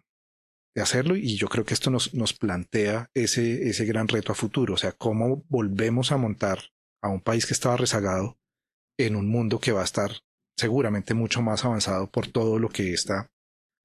de 0.74 0.82
hacerlo. 0.82 1.16
Y 1.16 1.36
yo 1.36 1.48
creo 1.48 1.64
que 1.64 1.74
esto 1.74 1.90
nos, 1.90 2.14
nos 2.14 2.32
plantea 2.32 3.10
ese, 3.14 3.68
ese 3.68 3.84
gran 3.84 4.08
reto 4.08 4.32
a 4.32 4.36
futuro, 4.36 4.74
o 4.74 4.76
sea, 4.78 4.92
cómo 4.92 5.44
volvemos 5.48 6.12
a 6.12 6.16
montar 6.16 6.58
a 7.02 7.08
un 7.08 7.20
país 7.20 7.46
que 7.46 7.54
estaba 7.54 7.76
rezagado 7.76 8.38
en 8.98 9.16
un 9.16 9.28
mundo 9.28 9.60
que 9.60 9.72
va 9.72 9.82
a 9.82 9.84
estar 9.84 10.10
seguramente 10.56 11.14
mucho 11.14 11.40
más 11.40 11.64
avanzado 11.64 12.10
por 12.10 12.26
todo 12.26 12.58
lo 12.58 12.68
que 12.68 12.92
esta 12.92 13.30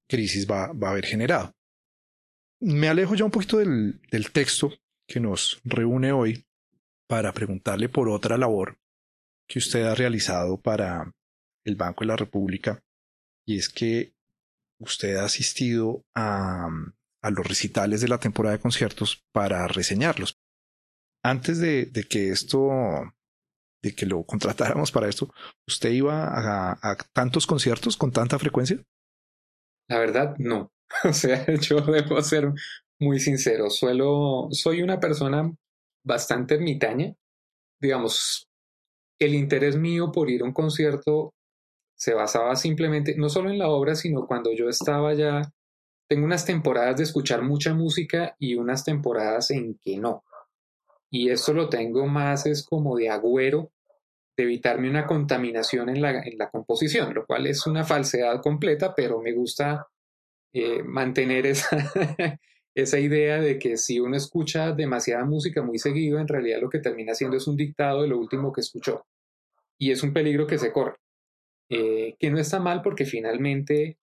crisis 0.10 0.50
va, 0.50 0.66
a 0.66 0.90
haber 0.90 1.06
generado. 1.06 1.54
Me 2.60 2.88
alejo 2.88 3.16
ya 3.16 3.26
un 3.26 3.32
poquito 3.32 3.58
del, 3.58 4.02
del 4.10 4.32
texto 4.32 4.74
que 5.08 5.20
nos 5.20 5.62
reúne 5.64 6.12
hoy 6.12 6.46
para 7.08 7.34
preguntarle 7.34 7.90
por 7.90 8.10
otra 8.10 8.38
labor 8.38 8.78
que 9.48 9.60
usted 9.60 9.84
ha 9.84 9.96
realizado 9.96 10.60
para 10.60 11.12
el 11.66 11.76
Banco 11.76 12.02
de 12.02 12.08
la 12.08 12.16
República 12.16 12.82
y 13.46 13.58
es 13.58 13.70
que 13.70 14.13
usted 14.84 15.16
ha 15.16 15.26
asistido 15.26 16.04
a, 16.16 16.68
a 17.22 17.30
los 17.30 17.48
recitales 17.48 18.02
de 18.02 18.08
la 18.08 18.20
temporada 18.20 18.56
de 18.56 18.62
conciertos 18.62 19.24
para 19.32 19.68
reseñarlos. 19.68 20.38
Antes 21.24 21.60
de, 21.60 21.86
de 21.86 22.04
que 22.04 22.30
esto 22.30 22.70
de 23.84 23.94
que 23.94 24.06
lo 24.06 24.24
contratáramos 24.24 24.92
para 24.92 25.10
esto, 25.10 25.34
¿usted 25.68 25.92
iba 25.92 26.26
a, 26.26 26.98
tantos 27.14 27.46
conciertos 27.46 27.98
con 27.98 28.12
tanta 28.12 28.40
frecuencia? 28.40 28.82
La 29.90 30.00
verdad, 30.00 30.36
no. 30.40 30.72
O 31.04 31.14
sea, 31.14 31.46
yo 31.60 31.82
debo 31.82 32.22
ser 32.22 32.52
muy 33.00 33.20
sincero. 33.20 33.70
Suelo, 33.70 34.48
soy 34.52 34.82
una 34.82 35.00
persona 35.00 35.52
bastante 36.06 36.56
ermitaña. 36.56 37.16
Digamos, 37.82 38.48
el 39.20 39.34
interés 39.36 39.76
mío 39.76 40.12
por 40.12 40.30
ir 40.30 40.44
a 40.44 40.46
un 40.46 40.54
concierto 40.54 41.34
se 41.96 42.14
basaba 42.14 42.56
simplemente, 42.56 43.16
no 43.18 43.30
solo 43.30 43.50
en 43.50 43.60
la 43.60 43.70
obra, 43.70 43.96
sino 43.96 44.26
cuando 44.28 44.52
yo 44.54 44.70
estaba 44.70 45.14
ya, 45.14 45.54
tengo 46.08 46.26
unas 46.26 46.46
temporadas 46.46 46.98
de 46.98 47.04
escuchar 47.04 47.42
mucha 47.42 47.74
música 47.74 48.36
y 48.40 48.56
unas 48.56 48.84
temporadas 48.84 49.52
en 49.52 49.80
que 49.82 49.98
no. 49.98 50.24
Y 51.10 51.30
esto 51.30 51.54
lo 51.54 51.70
tengo 51.70 52.08
más 52.08 52.46
es 52.46 52.66
como 52.66 52.98
de 52.98 53.10
agüero 53.10 53.72
de 54.36 54.44
evitarme 54.44 54.90
una 54.90 55.06
contaminación 55.06 55.90
en 55.90 56.02
la, 56.02 56.22
en 56.24 56.38
la 56.38 56.50
composición, 56.50 57.14
lo 57.14 57.26
cual 57.26 57.46
es 57.46 57.68
una 57.68 57.84
falsedad 57.84 58.42
completa, 58.42 58.96
pero 58.96 59.22
me 59.22 59.32
gusta 59.32 59.88
eh, 60.54 60.82
mantener 60.84 61.46
esa, 61.46 61.78
esa 62.76 63.00
idea 63.00 63.40
de 63.40 63.60
que 63.60 63.78
si 63.78 64.00
uno 64.00 64.18
escucha 64.18 64.72
demasiada 64.72 65.24
música 65.26 65.62
muy 65.62 65.78
seguido, 65.78 66.20
en 66.20 66.28
realidad 66.28 66.62
lo 66.62 66.70
que 66.70 66.80
termina 66.80 67.12
haciendo 67.12 67.38
es 67.38 67.48
un 67.48 67.58
dictado 67.58 68.02
de 68.02 68.08
lo 68.08 68.18
último 68.18 68.52
que 68.52 68.62
escuchó. 68.62 69.06
Y 69.78 69.92
es 69.92 70.02
un 70.04 70.14
peligro 70.14 70.48
que 70.48 70.58
se 70.58 70.72
corre. 70.72 70.96
Eh, 71.70 72.16
que 72.20 72.30
no 72.30 72.40
está 72.40 72.60
mal 72.60 72.82
porque 72.82 73.06
finalmente, 73.06 73.98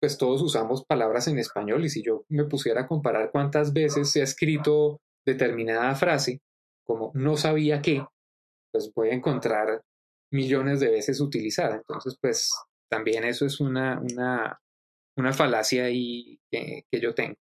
pues 0.00 0.18
todos 0.18 0.42
usamos 0.42 0.84
palabras 0.84 1.28
en 1.28 1.38
español 1.38 1.84
y 1.84 1.90
si 1.90 2.02
yo 2.02 2.24
me 2.28 2.44
pusiera 2.44 2.82
a 2.82 2.86
comparar 2.86 3.30
cuántas 3.30 3.72
veces 3.72 4.10
se 4.10 4.20
ha 4.20 4.24
escrito 4.24 5.00
determinada 5.26 5.94
frase, 5.94 6.40
como 6.84 7.12
no 7.14 7.36
sabía 7.36 7.82
qué, 7.82 8.04
pues 8.72 8.90
voy 8.94 9.10
a 9.10 9.14
encontrar 9.14 9.82
millones 10.32 10.80
de 10.80 10.90
veces 10.90 11.20
utilizada. 11.20 11.76
Entonces, 11.76 12.16
pues 12.20 12.52
también 12.90 13.24
eso 13.24 13.46
es 13.46 13.60
una, 13.60 14.00
una, 14.00 14.60
una 15.16 15.32
falacia 15.32 15.84
ahí 15.84 16.38
que, 16.50 16.84
yo 17.00 17.14
tengo. 17.14 17.36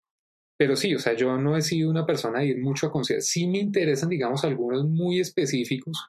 Pero 0.59 0.74
sí, 0.76 0.95
o 0.95 0.99
sea, 0.99 1.14
yo 1.14 1.39
no 1.39 1.57
he 1.57 1.62
sido 1.62 1.89
una 1.89 2.05
persona 2.05 2.41
de 2.41 2.47
ir 2.47 2.61
mucho 2.61 2.89
a 2.89 2.91
conciertos. 2.91 3.28
Sí 3.28 3.47
me 3.47 3.59
interesan, 3.59 4.09
digamos, 4.09 4.45
algunos 4.45 4.84
muy 4.84 5.20
específicos 5.20 6.09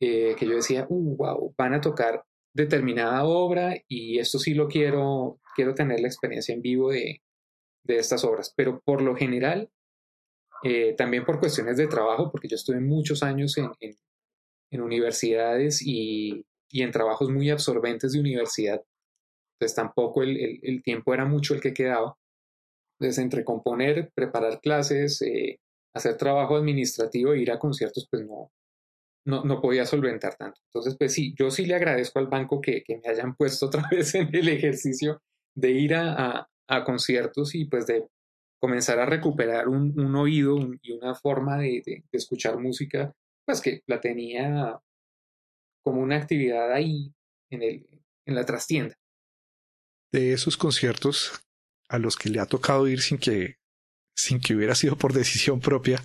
eh, 0.00 0.34
que 0.38 0.46
yo 0.46 0.56
decía, 0.56 0.86
uh, 0.88 1.16
wow, 1.16 1.54
van 1.58 1.74
a 1.74 1.80
tocar 1.80 2.24
determinada 2.56 3.24
obra 3.24 3.76
y 3.86 4.18
esto 4.18 4.38
sí 4.38 4.54
lo 4.54 4.66
quiero, 4.66 5.38
quiero 5.54 5.74
tener 5.74 6.00
la 6.00 6.08
experiencia 6.08 6.54
en 6.54 6.62
vivo 6.62 6.90
de, 6.90 7.22
de 7.84 7.98
estas 7.98 8.24
obras. 8.24 8.52
Pero 8.56 8.80
por 8.80 9.02
lo 9.02 9.14
general, 9.14 9.70
eh, 10.64 10.94
también 10.96 11.24
por 11.24 11.38
cuestiones 11.38 11.76
de 11.76 11.86
trabajo, 11.86 12.30
porque 12.30 12.48
yo 12.48 12.56
estuve 12.56 12.80
muchos 12.80 13.22
años 13.22 13.58
en, 13.58 13.70
en 14.70 14.80
universidades 14.80 15.82
y, 15.82 16.44
en 16.72 16.90
trabajos 16.90 17.30
muy 17.30 17.50
absorbentes 17.50 18.12
de 18.12 18.20
universidad. 18.20 18.82
Entonces 19.54 19.76
tampoco 19.76 20.22
el, 20.22 20.82
tiempo 20.82 21.14
era 21.14 21.24
mucho 21.24 21.54
el 21.54 21.60
que 21.60 21.72
quedaba. 21.72 22.16
Entonces 22.98 23.22
entre 23.22 23.44
componer, 23.44 24.10
preparar 24.14 24.60
clases, 24.60 25.22
eh, 25.22 25.60
hacer 25.94 26.16
trabajo 26.16 26.56
administrativo 26.56 27.32
e 27.32 27.40
ir 27.40 27.50
a 27.50 27.58
conciertos, 27.58 28.06
pues 28.10 28.26
no, 28.26 28.50
no, 29.26 29.44
no, 29.44 29.60
podía 29.60 29.84
solventar 29.84 30.36
tanto. 30.36 30.60
Entonces, 30.72 30.96
pues 30.98 31.12
sí, 31.12 31.34
yo 31.38 31.50
sí 31.50 31.66
le 31.66 31.74
agradezco 31.74 32.18
al 32.18 32.28
banco 32.28 32.60
que, 32.60 32.84
me 32.88 33.10
hayan 33.10 33.34
puesto 33.36 33.66
otra 33.66 33.86
vez 33.90 34.14
en 34.14 34.34
el 34.34 34.48
ejercicio 34.48 35.20
de 35.54 35.70
ir 35.70 35.94
a, 35.94 36.48
conciertos 36.84 37.54
y 37.54 37.66
pues 37.66 37.86
de 37.86 38.08
comenzar 38.60 38.98
a 38.98 39.06
recuperar 39.06 39.68
un, 39.68 40.14
oído 40.16 40.58
y 40.82 40.92
una 40.92 41.14
forma 41.14 41.58
de, 41.58 41.82
de, 41.86 42.02
escuchar 42.10 42.58
música 42.58 43.12
pues 43.46 43.60
que 43.60 43.82
la 43.86 44.00
tenía 44.00 44.76
como 45.84 46.00
una 46.00 46.16
actividad 46.16 46.72
ahí 46.72 47.14
en, 47.50 47.62
el, 47.62 47.86
en 48.26 48.34
la 48.34 48.44
trastienda. 48.44 48.96
De 50.12 50.32
esos 50.32 50.56
conciertos 50.56 51.40
a 51.88 51.98
los 51.98 52.16
que 52.16 52.28
le 52.28 52.40
ha 52.40 52.46
tocado 52.46 52.88
ir 52.88 53.00
sin 53.00 53.18
que 53.18 53.56
sin 54.16 54.40
que 54.40 54.56
hubiera 54.56 54.74
sido 54.74 54.96
por 54.96 55.12
decisión 55.12 55.60
propia, 55.60 56.02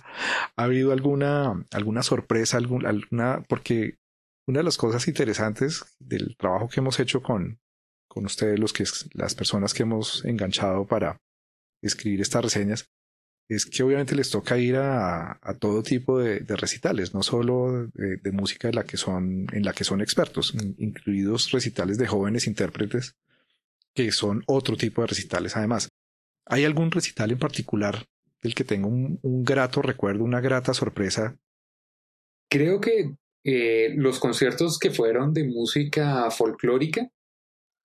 ha 0.56 0.64
habido 0.64 0.92
alguna, 0.92 1.64
alguna 1.70 2.02
sorpresa, 2.02 2.58
alguna, 2.58 3.42
porque 3.48 3.96
una 4.46 4.58
de 4.58 4.64
las 4.64 4.76
cosas 4.76 5.08
interesantes 5.08 5.84
del 5.98 6.36
trabajo 6.36 6.68
que 6.68 6.80
hemos 6.80 7.00
hecho 7.00 7.22
con, 7.22 7.58
con 8.06 8.26
ustedes, 8.26 8.60
los 8.60 8.72
que, 8.72 8.84
las 9.14 9.34
personas 9.34 9.72
que 9.72 9.84
hemos 9.84 10.24
enganchado 10.24 10.86
para 10.86 11.16
escribir 11.80 12.20
estas 12.20 12.44
reseñas, 12.44 12.90
es 13.48 13.66
que 13.66 13.82
obviamente 13.82 14.14
les 14.14 14.30
toca 14.30 14.58
ir 14.58 14.76
a, 14.76 15.38
todo 15.58 15.82
tipo 15.82 16.18
de, 16.18 16.40
recitales, 16.56 17.12
no 17.14 17.22
solo 17.22 17.88
de, 17.94 18.32
música 18.32 18.68
en 18.68 18.76
la 18.76 18.84
que 18.84 18.96
son, 18.96 19.46
en 19.52 19.64
la 19.64 19.72
que 19.72 19.84
son 19.84 20.00
expertos, 20.00 20.54
incluidos 20.78 21.50
recitales 21.50 21.98
de 21.98 22.06
jóvenes 22.06 22.46
intérpretes, 22.46 23.14
que 23.94 24.12
son 24.12 24.42
otro 24.46 24.76
tipo 24.76 25.02
de 25.02 25.08
recitales 25.08 25.56
además. 25.56 25.88
¿Hay 26.46 26.64
algún 26.64 26.90
recital 26.90 27.30
en 27.30 27.38
particular 27.38 28.06
del 28.42 28.54
que 28.54 28.64
tengo 28.64 28.88
un, 28.88 29.18
grato 29.44 29.82
recuerdo, 29.82 30.24
una 30.24 30.40
grata 30.40 30.74
sorpresa? 30.74 31.38
Creo 32.50 32.80
que 32.80 33.14
eh, 33.44 33.94
los 33.96 34.18
conciertos 34.18 34.78
que 34.78 34.90
fueron 34.90 35.32
de 35.32 35.44
música 35.44 36.30
folclórica, 36.30 37.08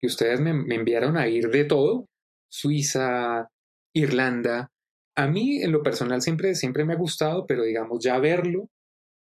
que 0.00 0.06
ustedes 0.06 0.40
me, 0.40 0.50
enviaron 0.74 1.16
a 1.16 1.28
ir 1.28 1.48
de 1.48 1.64
todo, 1.64 2.06
Suiza, 2.50 3.48
Irlanda, 3.94 4.70
a 5.16 5.26
mí 5.26 5.62
en 5.62 5.72
lo 5.72 5.82
personal 5.82 6.22
siempre, 6.22 6.54
siempre 6.54 6.84
me 6.84 6.94
ha 6.94 6.96
gustado, 6.98 7.46
pero 7.46 7.64
digamos 7.64 8.02
ya 8.02 8.18
verlo 8.18 8.68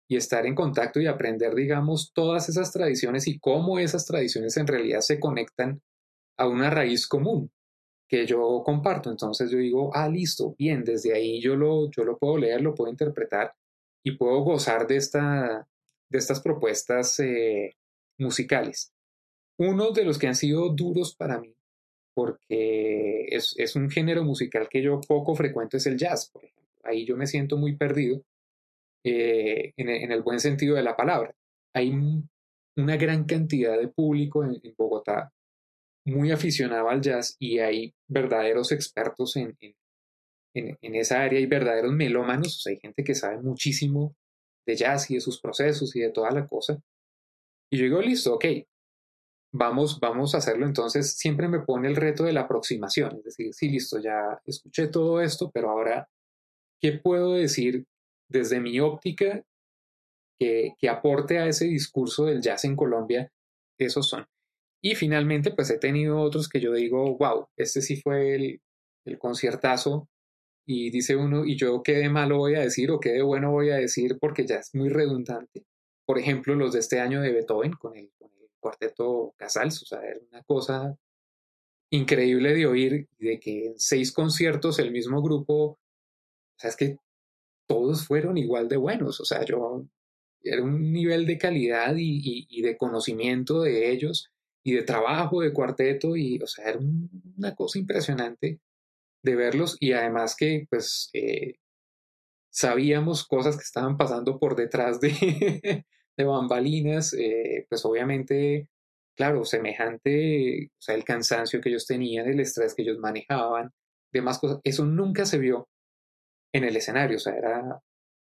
y 0.09 0.15
estar 0.15 0.45
en 0.45 0.55
contacto 0.55 1.01
y 1.01 1.07
aprender, 1.07 1.53
digamos, 1.53 2.11
todas 2.13 2.47
esas 2.47 2.71
tradiciones 2.71 3.27
y 3.27 3.39
cómo 3.39 3.79
esas 3.79 4.05
tradiciones 4.05 4.55
en 4.55 4.67
realidad 4.67 5.01
se 5.01 5.19
conectan 5.19 5.81
a 6.37 6.47
una 6.47 6.69
raíz 6.69 7.07
común 7.07 7.51
que 8.07 8.25
yo 8.25 8.61
comparto. 8.65 9.09
Entonces 9.09 9.51
yo 9.51 9.57
digo, 9.57 9.91
ah, 9.93 10.09
listo, 10.09 10.55
bien, 10.57 10.83
desde 10.83 11.13
ahí 11.13 11.41
yo 11.41 11.55
lo, 11.55 11.89
yo 11.91 12.03
lo 12.03 12.17
puedo 12.17 12.37
leer, 12.37 12.61
lo 12.61 12.73
puedo 12.73 12.89
interpretar 12.89 13.53
y 14.03 14.11
puedo 14.11 14.41
gozar 14.41 14.87
de, 14.87 14.97
esta, 14.97 15.67
de 16.09 16.17
estas 16.17 16.41
propuestas 16.41 17.19
eh, 17.19 17.75
musicales. 18.17 18.93
Uno 19.57 19.91
de 19.91 20.05
los 20.05 20.17
que 20.17 20.27
han 20.27 20.35
sido 20.35 20.69
duros 20.69 21.15
para 21.15 21.39
mí, 21.39 21.53
porque 22.13 23.25
es, 23.29 23.53
es, 23.57 23.75
un 23.75 23.89
género 23.89 24.23
musical 24.23 24.69
que 24.69 24.81
yo 24.81 25.01
poco 25.01 25.35
frecuento, 25.35 25.77
es 25.77 25.85
el 25.87 25.97
jazz, 25.97 26.29
por 26.31 26.45
ejemplo. 26.45 26.63
Ahí 26.83 27.05
yo 27.05 27.17
me 27.17 27.27
siento 27.27 27.57
muy 27.57 27.75
perdido 27.75 28.23
eh, 29.03 29.73
en, 29.75 29.89
en, 29.89 30.11
el 30.11 30.21
buen 30.21 30.39
sentido 30.39 30.75
de 30.75 30.83
la 30.83 30.95
palabra. 30.95 31.35
Hay 31.73 31.91
una 32.75 32.97
gran 32.97 33.25
cantidad 33.25 33.77
de 33.77 33.87
público 33.87 34.43
en 34.43 34.61
Bogotá 34.77 35.31
muy 36.07 36.31
aficionado 36.31 36.89
al 36.89 37.01
jazz 37.01 37.35
y 37.39 37.59
hay 37.59 37.93
verdaderos 38.07 38.71
expertos 38.71 39.35
en, 39.35 39.57
en, 40.53 40.95
esa 40.95 41.21
área, 41.21 41.39
hay 41.39 41.45
verdaderos 41.45 41.91
melómanos, 41.91 42.65
hay 42.65 42.79
gente 42.79 43.03
que 43.03 43.13
sabe 43.13 43.41
muchísimo 43.41 44.15
de 44.65 44.75
jazz 44.75 45.11
y 45.11 45.15
de 45.15 45.21
sus 45.21 45.39
procesos 45.39 45.95
y 45.95 45.99
de 45.99 46.11
toda 46.11 46.31
la 46.31 46.47
cosa. 46.47 46.81
Y 47.69 47.77
yo 47.77 47.83
digo, 47.83 48.01
listo, 48.01 48.35
ok, 48.35 48.45
vamos, 49.53 49.99
vamos 49.99 50.33
a 50.33 50.39
hacerlo. 50.39 50.65
Entonces 50.65 51.17
siempre 51.17 51.47
me 51.47 51.59
pone 51.59 51.87
el 51.87 51.95
reto 51.95 52.23
de 52.23 52.33
la 52.33 52.41
aproximación, 52.41 53.17
es 53.17 53.23
decir, 53.23 53.53
sí, 53.53 53.69
listo, 53.69 53.99
ya 53.99 54.41
escuché 54.45 54.87
todo 54.87 55.21
esto, 55.21 55.51
pero 55.51 55.69
ahora, 55.69 56.09
¿qué 56.81 56.93
puedo 56.93 57.33
decir 57.33 57.85
desde 58.29 58.59
mi 58.59 58.79
óptica 58.79 59.43
que, 60.39 60.73
que 60.77 60.89
aporte 60.89 61.39
a 61.39 61.47
ese 61.47 61.65
discurso 61.65 62.25
del 62.25 62.41
jazz 62.41 62.63
en 62.65 62.75
Colombia? 62.75 63.31
Esos 63.77 64.07
son. 64.07 64.25
Y 64.81 64.95
finalmente, 64.95 65.51
pues 65.51 65.69
he 65.69 65.79
tenido 65.79 66.19
otros 66.19 66.47
que 66.47 66.59
yo 66.59 66.73
digo, 66.73 67.17
wow, 67.17 67.47
este 67.57 67.81
sí 67.81 67.99
fue 68.01 68.35
el, 68.35 68.61
el 69.05 69.17
conciertazo. 69.17 70.09
Y 70.65 70.91
dice 70.91 71.15
uno, 71.15 71.45
¿y 71.45 71.55
yo 71.55 71.81
qué 71.81 71.93
de 71.93 72.09
malo 72.09 72.37
voy 72.37 72.55
a 72.55 72.61
decir 72.61 72.91
o 72.91 72.99
qué 72.99 73.11
de 73.11 73.21
bueno 73.21 73.51
voy 73.51 73.69
a 73.69 73.77
decir? 73.77 74.17
Porque 74.19 74.45
ya 74.45 74.57
es 74.57 74.75
muy 74.75 74.89
redundante. 74.89 75.65
Por 76.05 76.19
ejemplo, 76.19 76.55
los 76.55 76.73
de 76.73 76.79
este 76.79 76.99
año 76.99 77.21
de 77.21 77.31
Beethoven 77.31 77.73
con 77.73 77.95
el, 77.95 78.11
cuarteto 78.59 79.33
Casals, 79.37 79.83
o 79.83 79.85
sea, 79.85 80.01
era 80.01 80.19
una 80.29 80.43
cosa 80.43 80.97
increíble 81.91 82.53
de 82.53 82.65
oír, 82.65 83.07
de 83.17 83.39
que 83.39 83.67
en 83.67 83.79
seis 83.79 84.11
conciertos 84.11 84.79
el 84.79 84.91
mismo 84.91 85.21
grupo, 85.21 85.53
o 85.53 85.79
sea, 86.57 86.71
es 86.71 86.75
que 86.75 86.97
todos 87.67 88.05
fueron 88.05 88.37
igual 88.37 88.67
de 88.67 88.77
buenos, 88.77 89.21
o 89.21 89.25
sea, 89.25 89.45
yo, 89.45 89.85
era 90.41 90.63
un 90.63 90.91
nivel 90.91 91.25
de 91.27 91.37
calidad 91.37 91.95
y, 91.97 92.47
y 92.49 92.61
de 92.61 92.75
conocimiento 92.77 93.61
de 93.61 93.91
ellos 93.91 94.31
y 94.67 94.73
de 94.73 94.83
trabajo 94.83 95.39
de 95.39 95.53
cuarteto 95.53 96.17
y, 96.17 96.41
o 96.43 96.45
sea, 96.45 96.71
era 96.71 96.79
una 97.37 97.55
cosa 97.55 97.79
impresionante 97.79 98.59
de 99.23 99.35
verlos 99.35 99.77
y 99.79 99.93
además 99.93 100.35
que, 100.37 100.67
pues, 100.69 101.09
eh, 101.13 101.53
sabíamos 102.49 103.25
cosas 103.25 103.55
que 103.55 103.63
estaban 103.63 103.95
pasando 103.95 104.37
por 104.37 104.57
detrás 104.57 104.99
de, 104.99 105.07
de 106.17 106.23
bambalinas, 106.25 107.13
eh, 107.13 107.65
pues 107.69 107.85
obviamente, 107.85 108.67
claro, 109.15 109.45
semejante, 109.45 110.65
o 110.65 110.81
sea, 110.81 110.95
el 110.95 111.05
cansancio 111.05 111.61
que 111.61 111.69
ellos 111.69 111.87
tenían, 111.87 112.27
el 112.27 112.41
estrés 112.41 112.75
que 112.75 112.81
ellos 112.81 112.97
manejaban, 112.99 113.71
demás 114.11 114.37
cosas, 114.37 114.59
eso 114.65 114.83
nunca 114.83 115.25
se 115.25 115.37
vio 115.37 115.69
en 116.51 116.65
el 116.65 116.75
escenario, 116.75 117.15
o 117.15 117.21
sea, 117.21 117.37
era, 117.37 117.79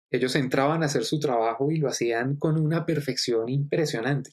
ellos 0.09 0.35
entraban 0.35 0.81
a 0.81 0.87
hacer 0.87 1.03
su 1.03 1.19
trabajo 1.19 1.69
y 1.69 1.77
lo 1.77 1.89
hacían 1.89 2.37
con 2.37 2.59
una 2.59 2.87
perfección 2.87 3.49
impresionante. 3.49 4.31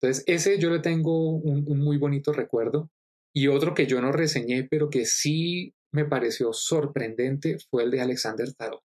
Entonces, 0.00 0.24
ese 0.26 0.58
yo 0.58 0.70
le 0.70 0.80
tengo 0.80 1.30
un, 1.30 1.64
muy 1.78 1.98
bonito 1.98 2.32
recuerdo. 2.32 2.90
Y 3.34 3.48
otro 3.48 3.74
que 3.74 3.86
yo 3.86 4.00
no 4.00 4.12
reseñé, 4.12 4.66
pero 4.70 4.88
que 4.88 5.04
sí 5.04 5.74
me 5.92 6.04
pareció 6.04 6.52
sorprendente, 6.52 7.58
fue 7.70 7.84
el 7.84 7.90
de 7.90 8.00
Alexander 8.00 8.52
Tarot. 8.54 8.82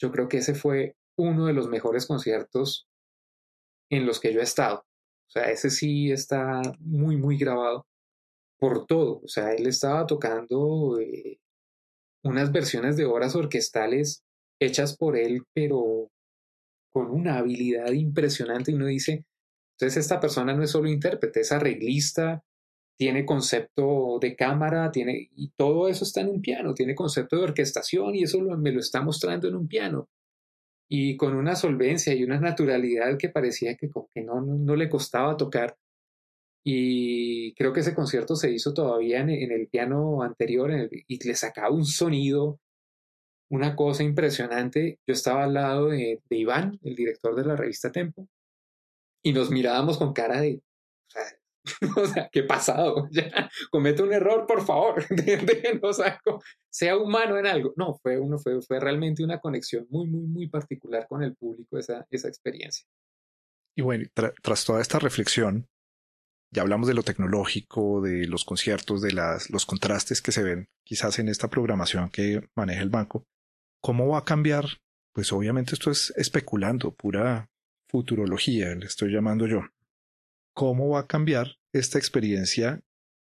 Yo 0.00 0.12
creo 0.12 0.28
que 0.28 0.38
ese 0.38 0.54
fue 0.54 0.96
uno 1.16 1.46
de 1.46 1.52
los 1.52 1.68
mejores 1.68 2.06
conciertos 2.06 2.86
en 3.90 4.06
los 4.06 4.20
que 4.20 4.32
yo 4.32 4.40
he 4.40 4.44
estado. 4.44 4.84
O 5.28 5.30
sea, 5.30 5.50
ese 5.50 5.70
sí 5.70 6.12
está 6.12 6.60
muy, 6.80 7.16
muy 7.16 7.36
grabado 7.38 7.86
por 8.58 8.86
todo. 8.86 9.20
O 9.24 9.28
sea, 9.28 9.52
él 9.52 9.66
estaba 9.66 10.06
tocando 10.06 10.98
eh, 11.00 11.38
unas 12.22 12.52
versiones 12.52 12.96
de 12.96 13.04
obras 13.04 13.34
orquestales 13.34 14.22
hechas 14.60 14.96
por 14.96 15.16
él, 15.16 15.42
pero 15.54 16.10
con 16.92 17.10
una 17.10 17.38
habilidad 17.38 17.92
impresionante. 17.92 18.70
Y 18.70 18.74
uno 18.74 18.86
dice, 18.86 19.24
entonces 19.78 20.04
esta 20.04 20.20
persona 20.20 20.54
no 20.54 20.62
es 20.62 20.70
solo 20.70 20.88
intérprete, 20.88 21.40
es 21.40 21.52
arreglista, 21.52 22.42
tiene 22.98 23.26
concepto 23.26 24.18
de 24.20 24.34
cámara, 24.34 24.90
tiene, 24.90 25.28
y 25.36 25.50
todo 25.56 25.88
eso 25.88 26.04
está 26.04 26.22
en 26.22 26.30
un 26.30 26.40
piano, 26.40 26.72
tiene 26.74 26.94
concepto 26.94 27.36
de 27.36 27.44
orquestación 27.44 28.14
y 28.14 28.22
eso 28.22 28.40
me 28.40 28.72
lo 28.72 28.80
está 28.80 29.02
mostrando 29.02 29.48
en 29.48 29.56
un 29.56 29.68
piano. 29.68 30.08
Y 30.88 31.16
con 31.16 31.34
una 31.36 31.56
solvencia 31.56 32.14
y 32.14 32.24
una 32.24 32.40
naturalidad 32.40 33.18
que 33.18 33.28
parecía 33.28 33.76
que, 33.76 33.90
que 34.14 34.22
no, 34.22 34.40
no, 34.40 34.76
le 34.76 34.88
costaba 34.88 35.36
tocar. 35.36 35.76
Y 36.64 37.54
creo 37.54 37.72
que 37.72 37.80
ese 37.80 37.94
concierto 37.94 38.34
se 38.36 38.50
hizo 38.50 38.72
todavía 38.72 39.20
en, 39.20 39.30
el 39.30 39.68
piano 39.68 40.22
anterior 40.22 40.70
y 41.06 41.26
le 41.26 41.34
sacaba 41.34 41.70
un 41.70 41.84
sonido, 41.84 42.60
una 43.50 43.76
cosa 43.76 44.04
impresionante. 44.04 45.00
Yo 45.06 45.12
estaba 45.14 45.44
al 45.44 45.54
lado 45.54 45.88
de 45.88 46.20
Iván, 46.30 46.78
el 46.82 46.96
director 46.96 47.36
de 47.36 47.44
la 47.44 47.56
revista 47.56 47.92
Tempo, 47.92 48.28
y 49.26 49.32
nos 49.32 49.50
mirábamos 49.50 49.98
con 49.98 50.12
cara 50.12 50.40
de, 50.40 50.62
o 51.96 52.06
sea, 52.06 52.28
¿qué 52.32 52.44
pasado? 52.44 53.08
Ya, 53.12 53.50
comete 53.72 54.04
un 54.04 54.12
error, 54.12 54.46
por 54.46 54.64
favor, 54.64 55.04
déjenos 55.10 55.98
algo, 55.98 56.40
sea 56.70 56.96
humano 56.96 57.36
en 57.36 57.46
algo. 57.46 57.74
No, 57.76 57.98
fue, 58.00 58.20
uno, 58.20 58.38
fue, 58.38 58.62
fue 58.62 58.78
realmente 58.78 59.24
una 59.24 59.40
conexión 59.40 59.84
muy, 59.90 60.06
muy, 60.06 60.28
muy 60.28 60.48
particular 60.48 61.08
con 61.08 61.24
el 61.24 61.34
público, 61.34 61.76
esa, 61.76 62.06
esa 62.08 62.28
experiencia. 62.28 62.86
Y 63.76 63.82
bueno, 63.82 64.06
tras 64.14 64.64
toda 64.64 64.80
esta 64.80 65.00
reflexión, 65.00 65.66
ya 66.54 66.62
hablamos 66.62 66.86
de 66.86 66.94
lo 66.94 67.02
tecnológico, 67.02 68.00
de 68.00 68.28
los 68.28 68.44
conciertos, 68.44 69.02
de 69.02 69.12
las, 69.12 69.50
los 69.50 69.66
contrastes 69.66 70.22
que 70.22 70.30
se 70.30 70.44
ven 70.44 70.68
quizás 70.84 71.18
en 71.18 71.28
esta 71.28 71.48
programación 71.48 72.10
que 72.10 72.48
maneja 72.54 72.82
el 72.82 72.90
banco. 72.90 73.24
¿Cómo 73.82 74.06
va 74.06 74.18
a 74.18 74.24
cambiar? 74.24 74.66
Pues 75.12 75.32
obviamente 75.32 75.74
esto 75.74 75.90
es 75.90 76.14
especulando, 76.16 76.94
pura, 76.94 77.50
futurología, 77.88 78.74
le 78.74 78.86
estoy 78.86 79.12
llamando 79.12 79.46
yo. 79.46 79.62
¿Cómo 80.54 80.90
va 80.90 81.00
a 81.00 81.06
cambiar 81.06 81.56
esta 81.72 81.98
experiencia 81.98 82.82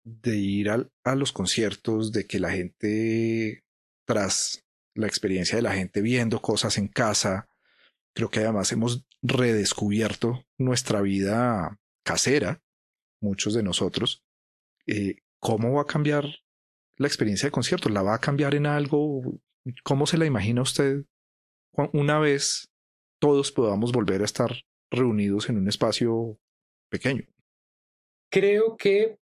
de 0.04 0.36
ir 0.36 0.70
a 0.70 1.14
los 1.16 1.32
conciertos, 1.32 2.12
de 2.12 2.26
que 2.26 2.38
la 2.38 2.52
gente, 2.52 3.64
tras 4.06 4.64
la 4.94 5.08
experiencia 5.08 5.56
de 5.56 5.62
la 5.62 5.74
gente 5.74 6.00
viendo 6.00 6.40
cosas 6.40 6.78
en 6.78 6.86
casa, 6.86 7.48
creo 8.14 8.30
que 8.30 8.40
además 8.40 8.70
hemos 8.72 9.04
redescubierto 9.20 10.44
nuestra 10.58 11.00
vida 11.02 11.78
casera, 12.04 12.62
muchos 13.20 13.54
de 13.54 13.64
nosotros, 13.64 14.24
eh, 14.86 15.16
¿cómo 15.40 15.74
va 15.74 15.82
a 15.82 15.86
cambiar 15.86 16.24
la 16.96 17.08
experiencia 17.08 17.48
de 17.48 17.52
conciertos? 17.52 17.90
¿La 17.90 18.02
va 18.02 18.14
a 18.14 18.20
cambiar 18.20 18.54
en 18.54 18.66
algo? 18.66 19.22
¿Cómo 19.82 20.06
se 20.06 20.18
la 20.18 20.26
imagina 20.26 20.62
usted 20.62 21.04
una 21.92 22.18
vez 22.18 22.70
todos 23.26 23.50
podamos 23.50 23.90
volver 23.90 24.22
a 24.22 24.24
estar 24.24 24.52
reunidos 24.88 25.48
en 25.48 25.58
un 25.58 25.66
espacio 25.66 26.38
pequeño. 26.88 27.24
Creo 28.30 28.76
que, 28.76 29.18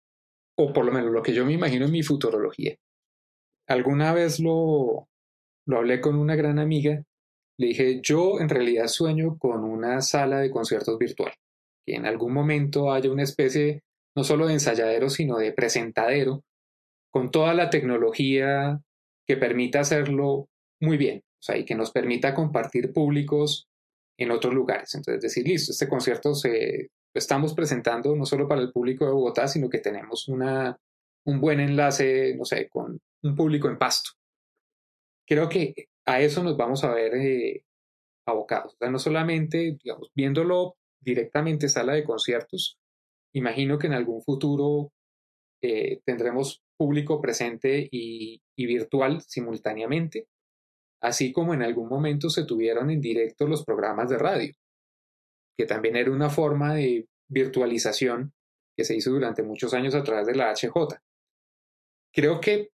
o 0.57 0.71
por 0.71 0.85
lo 0.85 0.93
menos 0.93 1.11
lo 1.11 1.21
que 1.21 1.33
yo 1.33 1.45
me 1.45 1.51
imagino 1.51 1.83
en 1.83 1.91
mi 1.91 2.01
futurología, 2.01 2.77
alguna 3.67 4.13
vez 4.13 4.39
lo, 4.39 5.09
lo 5.65 5.77
hablé 5.77 5.99
con 5.99 6.15
una 6.15 6.37
gran 6.37 6.59
amiga, 6.59 7.03
le 7.57 7.67
dije, 7.67 7.99
yo 8.01 8.39
en 8.39 8.47
realidad 8.47 8.87
sueño 8.87 9.37
con 9.37 9.65
una 9.65 9.99
sala 9.99 10.39
de 10.39 10.49
conciertos 10.49 10.97
virtual, 10.97 11.33
que 11.85 11.95
en 11.95 12.05
algún 12.05 12.31
momento 12.31 12.93
haya 12.93 13.11
una 13.11 13.23
especie 13.23 13.81
no 14.15 14.23
solo 14.23 14.47
de 14.47 14.53
ensayadero, 14.53 15.09
sino 15.09 15.37
de 15.39 15.51
presentadero, 15.51 16.45
con 17.11 17.31
toda 17.31 17.53
la 17.53 17.69
tecnología 17.69 18.79
que 19.27 19.35
permita 19.35 19.81
hacerlo 19.81 20.47
muy 20.79 20.95
bien, 20.95 21.19
o 21.19 21.41
sea, 21.41 21.57
y 21.57 21.65
que 21.65 21.75
nos 21.75 21.91
permita 21.91 22.33
compartir 22.33 22.93
públicos 22.93 23.68
en 24.20 24.32
otros 24.32 24.53
lugares. 24.53 24.93
Entonces, 24.95 25.22
decir, 25.22 25.47
listo, 25.47 25.72
este 25.72 25.88
concierto 25.88 26.36
se 26.36 26.89
lo 27.13 27.20
estamos 27.20 27.53
presentando 27.53 28.15
no 28.15 28.26
solo 28.26 28.47
para 28.47 28.61
el 28.61 28.72
público 28.72 29.05
de 29.05 29.11
Bogotá, 29.11 29.47
sino 29.47 29.70
que 29.70 29.80
tenemos 29.80 30.28
una, 30.28 30.78
un 31.26 31.39
buen 31.39 31.59
enlace, 31.59 32.36
no 32.36 32.45
sé, 32.45 32.67
con 32.70 32.99
un 33.24 33.36
público 33.36 33.70
en 33.70 33.78
pasto. 33.78 34.11
Creo 35.26 35.47
que 35.47 35.74
a 36.05 36.22
eso 36.22 36.43
nos 36.43 36.57
vamos 36.57 36.84
a 36.84 36.93
ver 36.93 37.15
eh, 37.15 37.63
abocados. 38.26 38.74
O 38.74 38.78
sea, 38.78 38.89
no 38.89 38.99
solamente, 38.99 39.78
digamos, 39.84 40.11
viéndolo 40.13 40.76
directamente 40.99 41.70
sala 41.70 41.93
de 41.93 42.03
conciertos, 42.03 42.78
imagino 43.34 43.80
que 43.80 43.88
en 43.88 43.93
algún 43.93 44.22
futuro 44.22 44.91
eh, 45.61 46.01
tendremos 46.05 46.61
público 46.78 47.22
presente 47.22 47.88
y, 47.91 48.41
y, 48.55 48.65
virtual 48.65 49.22
simultáneamente, 49.22 50.28
así 51.01 51.31
como 51.31 51.53
en 51.53 51.61
algún 51.61 51.87
momento 51.87 52.29
se 52.29 52.45
tuvieron 52.45 52.89
en 52.89 53.01
directo 53.01 53.47
los 53.47 53.63
programas 53.63 54.09
de 54.09 54.17
radio, 54.17 54.53
que 55.57 55.65
también 55.65 55.95
era 55.95 56.11
una 56.11 56.29
forma 56.29 56.73
de 56.73 57.07
virtualización 57.29 58.33
que 58.75 58.85
se 58.85 58.95
hizo 58.95 59.11
durante 59.11 59.43
muchos 59.43 59.73
años 59.73 59.95
a 59.95 60.03
través 60.03 60.27
de 60.27 60.35
la 60.35 60.53
HJ. 60.53 61.01
Creo 62.13 62.39
que 62.39 62.69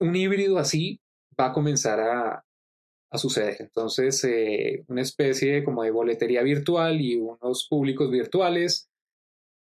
un 0.00 0.14
híbrido 0.14 0.58
así 0.58 1.00
va 1.38 1.46
a 1.46 1.52
comenzar 1.52 2.00
a, 2.00 2.44
a 3.10 3.18
suceder. 3.18 3.56
Entonces, 3.60 4.22
eh, 4.24 4.84
una 4.88 5.02
especie 5.02 5.64
como 5.64 5.82
de 5.82 5.90
boletería 5.90 6.42
virtual 6.42 7.00
y 7.00 7.16
unos 7.16 7.66
públicos 7.68 8.10
virtuales 8.10 8.88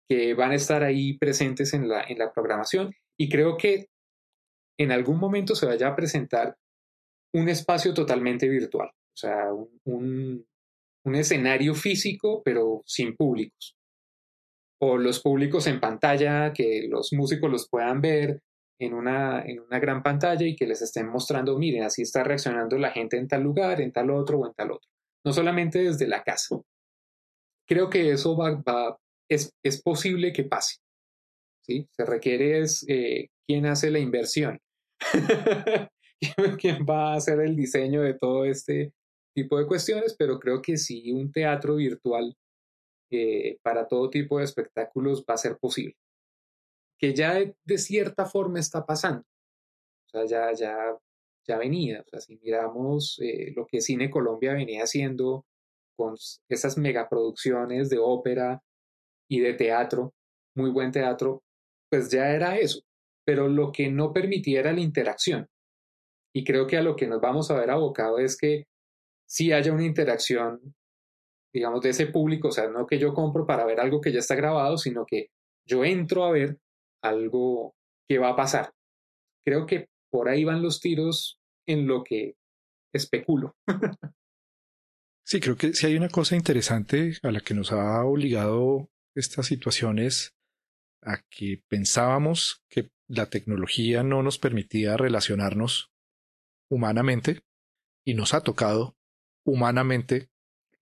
que 0.08 0.34
van 0.34 0.52
a 0.52 0.56
estar 0.56 0.82
ahí 0.82 1.18
presentes 1.18 1.72
en 1.74 1.88
la, 1.88 2.02
en 2.02 2.18
la 2.18 2.32
programación. 2.32 2.92
Y 3.18 3.28
creo 3.28 3.56
que 3.56 3.88
en 4.78 4.92
algún 4.92 5.18
momento 5.18 5.54
se 5.54 5.66
vaya 5.66 5.88
a 5.88 5.96
presentar 5.96 6.56
un 7.32 7.48
espacio 7.48 7.94
totalmente 7.94 8.48
virtual, 8.48 8.88
o 8.88 9.16
sea, 9.16 9.52
un, 9.84 10.46
escenario 11.04 11.74
físico, 11.74 12.42
pero 12.44 12.82
sin 12.86 13.16
públicos. 13.16 13.76
O 14.80 14.96
los 14.96 15.20
públicos 15.20 15.66
en 15.66 15.80
pantalla, 15.80 16.52
que 16.52 16.86
los 16.88 17.12
músicos 17.12 17.50
los 17.50 17.68
puedan 17.68 18.00
ver, 18.00 18.40
en 18.78 18.94
una, 18.94 19.42
en 19.42 19.60
una 19.60 19.78
gran 19.78 20.02
pantalla 20.02 20.46
y 20.46 20.56
que 20.56 20.66
les 20.66 20.80
estén 20.80 21.08
mostrando, 21.08 21.58
miren, 21.58 21.82
así 21.82 22.02
está 22.02 22.24
reaccionando 22.24 22.78
la 22.78 22.90
gente 22.90 23.18
en 23.18 23.28
tal 23.28 23.42
lugar, 23.42 23.80
en 23.80 23.92
tal 23.92 24.10
otro 24.10 24.38
o 24.38 24.46
en 24.46 24.54
tal 24.54 24.72
otro. 24.72 24.88
No 25.24 25.32
solamente 25.32 25.80
desde 25.80 26.06
la 26.06 26.22
casa. 26.22 26.60
Creo 27.68 27.90
que 27.90 28.10
eso 28.12 28.36
va, 28.36 28.98
es, 29.28 29.52
es, 29.62 29.82
posible 29.82 30.32
que 30.32 30.44
pase. 30.44 30.78
¿sí? 31.62 31.86
Se 31.92 32.06
requiere 32.06 32.60
es 32.60 32.84
eh, 32.88 33.28
quién 33.46 33.66
hace 33.66 33.90
la 33.90 33.98
inversión. 33.98 34.58
quién 36.60 36.84
va 36.88 37.12
a 37.12 37.16
hacer 37.16 37.40
el 37.40 37.56
diseño 37.56 38.02
de 38.02 38.14
todo 38.14 38.44
este 38.44 38.92
tipo 39.34 39.58
de 39.58 39.66
cuestiones, 39.66 40.14
pero 40.18 40.38
creo 40.38 40.60
que 40.60 40.76
sí 40.76 41.12
un 41.12 41.32
teatro 41.32 41.76
virtual 41.76 42.36
eh, 43.10 43.58
para 43.62 43.88
todo 43.88 44.10
tipo 44.10 44.38
de 44.38 44.44
espectáculos 44.44 45.24
va 45.28 45.34
a 45.34 45.38
ser 45.38 45.56
posible 45.58 45.96
que 47.00 47.14
ya 47.14 47.34
de, 47.64 47.78
cierta 47.78 48.26
forma 48.26 48.60
está 48.60 48.84
pasando. 48.84 49.24
O 50.06 50.08
sea, 50.10 50.26
ya, 50.26 50.52
ya, 50.52 50.98
ya 51.48 51.58
venía. 51.58 52.02
O 52.02 52.08
sea, 52.10 52.20
si 52.20 52.36
miramos 52.36 53.18
eh, 53.22 53.52
lo 53.56 53.66
que 53.66 53.80
Cine 53.80 54.10
Colombia 54.10 54.52
venía 54.52 54.84
haciendo 54.84 55.46
con 55.96 56.14
esas 56.48 56.76
megaproducciones 56.76 57.88
de 57.88 57.98
ópera 57.98 58.62
y 59.28 59.40
de 59.40 59.54
teatro, 59.54 60.12
muy 60.54 60.70
buen 60.70 60.92
teatro, 60.92 61.42
pues 61.88 62.10
ya 62.10 62.30
era 62.30 62.58
eso. 62.58 62.82
Pero 63.24 63.48
lo 63.48 63.72
que 63.72 63.90
no 63.90 64.12
permitiera 64.12 64.72
la 64.72 64.80
interacción. 64.80 65.48
Y 66.34 66.44
creo 66.44 66.66
que 66.66 66.76
a 66.76 66.82
lo 66.82 66.96
que 66.96 67.06
nos 67.06 67.20
vamos 67.20 67.50
a 67.50 67.58
ver 67.58 67.70
abocado 67.70 68.18
es 68.18 68.36
que 68.36 68.64
si 69.28 69.52
haya 69.52 69.72
una 69.72 69.84
interacción, 69.84 70.74
digamos, 71.52 71.80
de 71.80 71.90
ese 71.90 72.06
público, 72.06 72.48
o 72.48 72.52
sea, 72.52 72.68
no 72.68 72.86
que 72.86 72.98
yo 72.98 73.14
compro 73.14 73.46
para 73.46 73.64
ver 73.64 73.80
algo 73.80 74.00
que 74.00 74.12
ya 74.12 74.18
está 74.18 74.34
grabado, 74.34 74.76
sino 74.76 75.04
que 75.06 75.28
yo 75.66 75.84
entro 75.84 76.24
a 76.24 76.32
ver 76.32 76.58
algo 77.02 77.74
que 78.08 78.18
va 78.18 78.30
a 78.30 78.36
pasar. 78.36 78.72
Creo 79.44 79.66
que 79.66 79.88
por 80.10 80.28
ahí 80.28 80.44
van 80.44 80.62
los 80.62 80.80
tiros 80.80 81.38
en 81.66 81.86
lo 81.86 82.02
que 82.02 82.34
especulo. 82.92 83.54
sí, 85.24 85.40
creo 85.40 85.56
que 85.56 85.72
si 85.74 85.86
hay 85.86 85.96
una 85.96 86.08
cosa 86.08 86.36
interesante 86.36 87.12
a 87.22 87.30
la 87.30 87.40
que 87.40 87.54
nos 87.54 87.72
ha 87.72 88.04
obligado 88.04 88.88
estas 89.14 89.46
situaciones 89.46 90.34
a 91.02 91.22
que 91.30 91.62
pensábamos 91.68 92.62
que 92.68 92.90
la 93.08 93.26
tecnología 93.26 94.02
no 94.02 94.22
nos 94.22 94.38
permitía 94.38 94.96
relacionarnos 94.96 95.90
humanamente 96.70 97.42
y 98.04 98.14
nos 98.14 98.32
ha 98.32 98.40
tocado 98.40 98.96
humanamente 99.44 100.30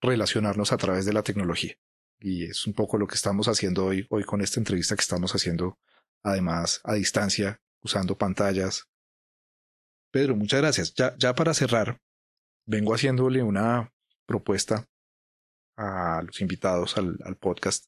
relacionarnos 0.01 0.73
a 0.73 0.77
través 0.77 1.05
de 1.05 1.13
la 1.13 1.25
tecnología. 1.25 1.75
Y 2.21 2.45
es 2.45 2.67
un 2.67 2.75
poco 2.75 2.99
lo 2.99 3.07
que 3.07 3.15
estamos 3.15 3.49
haciendo 3.49 3.87
hoy, 3.87 4.07
hoy 4.11 4.23
con 4.23 4.41
esta 4.41 4.61
entrevista 4.61 4.95
que 4.95 5.03
estamos 5.03 5.35
haciendo 5.35 5.79
además 6.23 6.81
a 6.85 6.95
distancia, 6.95 7.61
usando 7.83 8.17
pantallas. 8.17 8.89
Pedro, 10.11 10.37
muchas 10.37 10.61
gracias. 10.61 10.95
Ya, 10.95 11.35
para 11.35 11.55
cerrar, 11.55 12.01
vengo 12.67 12.95
haciéndole 12.95 13.43
una 13.43 13.93
propuesta 14.27 14.87
a 15.77 16.23
los 16.27 16.41
invitados 16.41 16.97
al, 16.97 17.19
al 17.25 17.37
podcast 17.37 17.87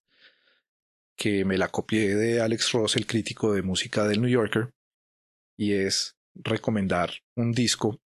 que 1.16 1.44
me 1.44 1.58
la 1.58 1.68
copié 1.68 2.14
de 2.14 2.40
Alex 2.40 2.72
Ross, 2.72 2.96
el 2.96 3.06
crítico 3.06 3.52
de 3.52 3.62
música 3.62 4.06
del 4.06 4.22
New 4.22 4.30
Yorker, 4.30 4.72
y 5.56 5.74
es 5.74 6.16
recomendar 6.34 7.10
un 7.36 7.52
disco 7.52 8.00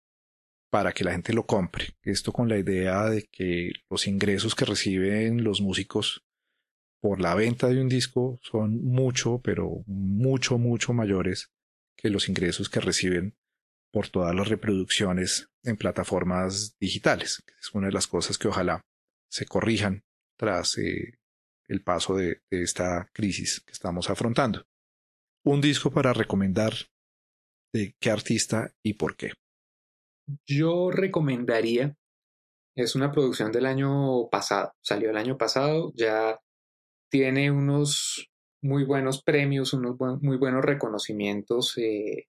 para 0.72 0.94
que 0.94 1.04
la 1.04 1.12
gente 1.12 1.34
lo 1.34 1.46
compre. 1.46 1.96
Esto 2.02 2.32
con 2.32 2.48
la 2.48 2.58
idea 2.58 3.10
de 3.10 3.28
que 3.32 3.74
los 3.90 4.08
ingresos 4.08 4.56
que 4.56 4.66
reciben 4.66 5.44
los 5.44 5.62
músicos 5.62 6.24
por 7.02 7.20
la 7.20 7.36
venta 7.36 7.68
de 7.68 7.82
un 7.82 7.90
disco 7.90 8.40
son 8.42 8.82
mucho, 8.84 9.42
pero 9.44 9.84
mucho, 9.86 10.58
mucho 10.58 10.94
mayores 10.94 11.52
que 11.98 12.10
los 12.10 12.30
ingresos 12.30 12.70
que 12.70 12.80
reciben 12.80 13.36
por 13.92 14.08
todas 14.08 14.34
las 14.34 14.48
reproducciones 14.48 15.50
en 15.64 15.76
plataformas 15.76 16.78
digitales. 16.80 17.44
Es 17.60 17.74
una 17.74 17.88
de 17.88 17.94
las 17.94 18.08
cosas 18.08 18.38
que 18.38 18.48
ojalá 18.48 18.82
se 19.30 19.46
corrijan 19.46 20.04
tras 20.38 20.78
eh, 20.78 21.20
el 21.68 21.84
paso 21.84 22.16
de, 22.16 22.42
de 22.50 22.64
esta 22.64 23.10
crisis 23.14 23.60
que 23.60 23.74
estamos 23.74 24.10
afrontando. 24.10 24.66
Un 25.44 25.60
disco 25.60 25.92
para 25.92 26.14
recomendar 26.14 26.74
de 27.74 27.96
qué 28.00 28.12
artista 28.12 28.72
y 28.84 28.94
por 28.94 29.16
qué. 29.16 29.32
Yo 30.48 30.92
recomendaría, 30.92 31.96
es 32.76 32.96
una 32.96 33.12
producción 33.12 33.52
del 33.52 33.66
año 33.66 34.30
pasado, 34.30 34.74
salió 34.82 35.10
el 35.10 35.18
año 35.18 35.38
pasado, 35.38 35.92
ya 35.96 36.40
tiene 37.10 37.52
unos 37.52 38.30
muy 38.64 38.86
buenos 38.86 39.24
premios, 39.24 39.74
unos 39.74 39.98
muy 40.22 40.38
buenos 40.38 40.64
reconocimientos 40.64 41.78
eh, 41.78 42.28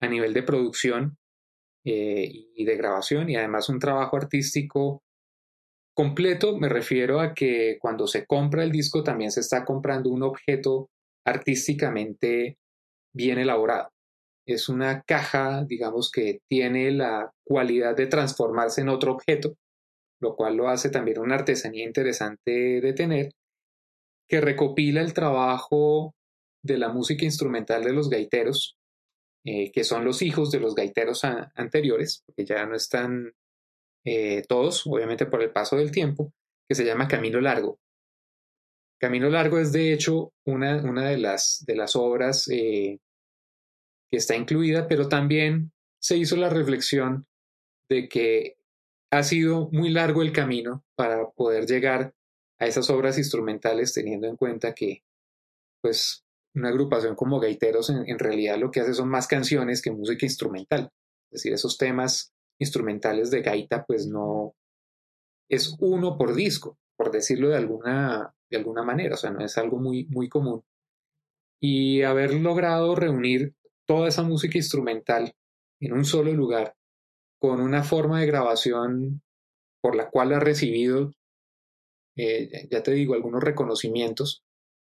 a 0.00 0.08
nivel 0.08 0.34
de 0.34 0.42
producción 0.42 1.16
eh, 1.84 2.28
y 2.54 2.64
de 2.64 2.76
grabación 2.76 3.30
y 3.30 3.36
además 3.36 3.68
un 3.68 3.78
trabajo 3.78 4.16
artístico 4.16 5.02
completo. 5.94 6.58
Me 6.58 6.68
refiero 6.68 7.20
a 7.20 7.34
que 7.34 7.78
cuando 7.80 8.06
se 8.06 8.26
compra 8.26 8.64
el 8.64 8.72
disco 8.72 9.02
también 9.02 9.30
se 9.30 9.40
está 9.40 9.64
comprando 9.64 10.10
un 10.10 10.22
objeto 10.22 10.90
artísticamente 11.24 12.58
bien 13.14 13.38
elaborado. 13.38 13.90
Es 14.48 14.70
una 14.70 15.02
caja, 15.02 15.62
digamos, 15.64 16.10
que 16.10 16.40
tiene 16.48 16.90
la 16.90 17.30
cualidad 17.44 17.94
de 17.94 18.06
transformarse 18.06 18.80
en 18.80 18.88
otro 18.88 19.12
objeto, 19.12 19.56
lo 20.20 20.34
cual 20.36 20.56
lo 20.56 20.68
hace 20.68 20.88
también 20.88 21.18
una 21.18 21.34
artesanía 21.34 21.84
interesante 21.84 22.80
de 22.80 22.92
tener 22.94 23.32
que 24.26 24.40
recopila 24.40 25.02
el 25.02 25.12
trabajo 25.12 26.14
de 26.62 26.78
la 26.78 26.88
música 26.88 27.26
instrumental 27.26 27.84
de 27.84 27.92
los 27.92 28.08
gaiteros, 28.08 28.78
eh, 29.44 29.70
que 29.70 29.84
son 29.84 30.06
los 30.06 30.22
hijos 30.22 30.50
de 30.50 30.60
los 30.60 30.74
gaiteros 30.74 31.24
anteriores, 31.24 32.22
porque 32.24 32.46
ya 32.46 32.64
no 32.64 32.74
están 32.74 33.32
eh, 34.06 34.44
todos, 34.48 34.86
obviamente 34.86 35.26
por 35.26 35.42
el 35.42 35.52
paso 35.52 35.76
del 35.76 35.90
tiempo, 35.90 36.32
que 36.66 36.74
se 36.74 36.86
llama 36.86 37.06
Camino 37.06 37.38
Largo. 37.38 37.78
Camino 38.98 39.28
Largo 39.28 39.58
es 39.58 39.72
de 39.72 39.92
hecho 39.92 40.32
una, 40.46 40.82
una 40.82 41.10
de, 41.10 41.18
las, 41.18 41.62
de 41.66 41.76
las 41.76 41.94
obras 41.96 42.48
eh, 42.48 42.98
que 44.10 44.16
está 44.16 44.36
incluida, 44.36 44.88
pero 44.88 45.08
también 45.08 45.72
se 46.00 46.16
hizo 46.16 46.36
la 46.36 46.48
reflexión 46.48 47.26
de 47.88 48.08
que 48.08 48.56
ha 49.10 49.22
sido 49.22 49.68
muy 49.72 49.90
largo 49.90 50.22
el 50.22 50.32
camino 50.32 50.84
para 50.94 51.30
poder 51.30 51.66
llegar 51.66 52.14
a 52.58 52.66
esas 52.66 52.90
obras 52.90 53.18
instrumentales 53.18 53.92
teniendo 53.94 54.26
en 54.26 54.36
cuenta 54.36 54.74
que 54.74 55.02
pues 55.80 56.24
una 56.54 56.68
agrupación 56.68 57.14
como 57.14 57.40
Gaiteros 57.40 57.90
en, 57.90 58.18
realidad 58.18 58.58
lo 58.58 58.70
que 58.70 58.80
hace 58.80 58.94
son 58.94 59.08
más 59.08 59.26
canciones 59.26 59.80
que 59.80 59.92
música 59.92 60.26
instrumental. 60.26 60.90
Es 61.30 61.42
decir, 61.42 61.52
esos 61.52 61.78
temas 61.78 62.32
instrumentales 62.58 63.30
de 63.30 63.42
gaita 63.42 63.84
pues 63.84 64.06
no 64.06 64.54
es 65.48 65.76
uno 65.78 66.18
por 66.18 66.34
disco, 66.34 66.78
por 66.96 67.10
decirlo 67.10 67.48
de 67.48 67.56
alguna, 67.56 68.34
de 68.50 68.56
alguna 68.56 68.82
manera, 68.82 69.14
o 69.14 69.16
sea, 69.16 69.30
no 69.30 69.44
es 69.44 69.56
algo 69.56 69.78
muy, 69.78 70.06
muy 70.06 70.28
común. 70.28 70.62
Y 71.60 72.02
haber 72.02 72.34
logrado 72.34 72.94
reunir 72.94 73.54
toda 73.88 74.08
esa 74.08 74.22
música 74.22 74.58
instrumental 74.58 75.32
en 75.80 75.92
un 75.94 76.04
solo 76.04 76.32
lugar, 76.32 76.74
con 77.40 77.60
una 77.60 77.82
forma 77.82 78.20
de 78.20 78.26
grabación 78.26 79.22
por 79.80 79.96
la 79.96 80.10
cual 80.10 80.32
ha 80.34 80.40
recibido, 80.40 81.12
eh, 82.16 82.68
ya 82.70 82.82
te 82.82 82.92
digo, 82.92 83.14
algunos 83.14 83.42
reconocimientos, 83.42 84.44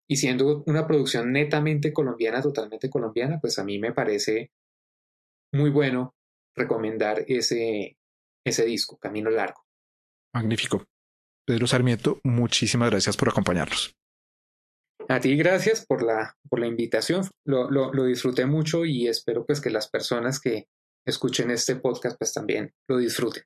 y 0.08 0.18
siendo 0.18 0.64
una 0.66 0.88
producción 0.88 1.32
netamente 1.32 1.93
colombiana, 1.93 2.41
totalmente 2.41 2.89
colombiana, 2.89 3.39
pues 3.39 3.60
a 3.60 3.64
mí 3.64 3.78
me 3.78 3.93
parece 3.93 4.52
muy 5.54 5.70
bueno 5.70 6.16
recomendar 6.56 7.24
ese, 7.28 7.97
ese 8.43 8.66
disco, 8.66 8.97
Camino 8.97 9.30
Largo. 9.30 9.64
Magnífico. 10.34 10.86
Pedro 11.45 11.68
Sarmiento, 11.68 12.20
muchísimas 12.24 12.89
gracias 12.89 13.16
por 13.18 13.30
acompañarnos. 13.30 13.99
A 15.12 15.20
ti 15.20 15.36
gracias 15.36 15.84
por 15.88 16.03
la, 16.03 16.38
por 16.49 16.60
la 16.60 16.68
invitación. 16.68 17.28
Lo, 17.43 17.72
lo, 17.72 18.03
disfruté 18.03 18.45
mucho 18.45 18.86
y 18.86 19.07
espero 19.07 19.43
pues 19.43 19.60
que 19.60 19.72
las 19.72 19.89
personas 19.89 20.39
que 20.39 20.68
escuchen 21.03 21.49
este 21.49 21.76
podcast 21.78 22.16
pues 22.20 22.32
también 22.32 22.72
lo 22.88 22.97
disfruten. 22.97 23.41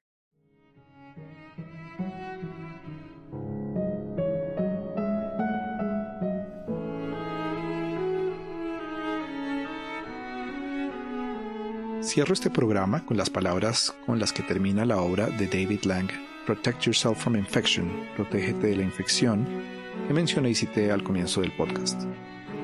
Cierro 12.03 12.33
este 12.33 12.49
programa 12.49 13.05
con 13.05 13.15
las 13.15 13.29
palabras 13.29 13.95
con 14.05 14.19
las 14.19 14.33
que 14.33 14.43
termina 14.43 14.83
la 14.83 14.97
obra 14.97 15.27
de 15.27 15.47
David 15.47 15.85
Lang, 15.85 16.09
Protect 16.45 16.81
Yourself 16.81 17.23
from 17.23 17.37
Infection, 17.37 17.89
Protégete 18.17 18.67
de 18.67 18.75
la 18.75 18.83
infección, 18.83 19.47
que 20.07 20.13
mencioné 20.13 20.49
y 20.49 20.55
cité 20.55 20.91
al 20.91 21.03
comienzo 21.03 21.41
del 21.41 21.51
podcast. 21.51 22.01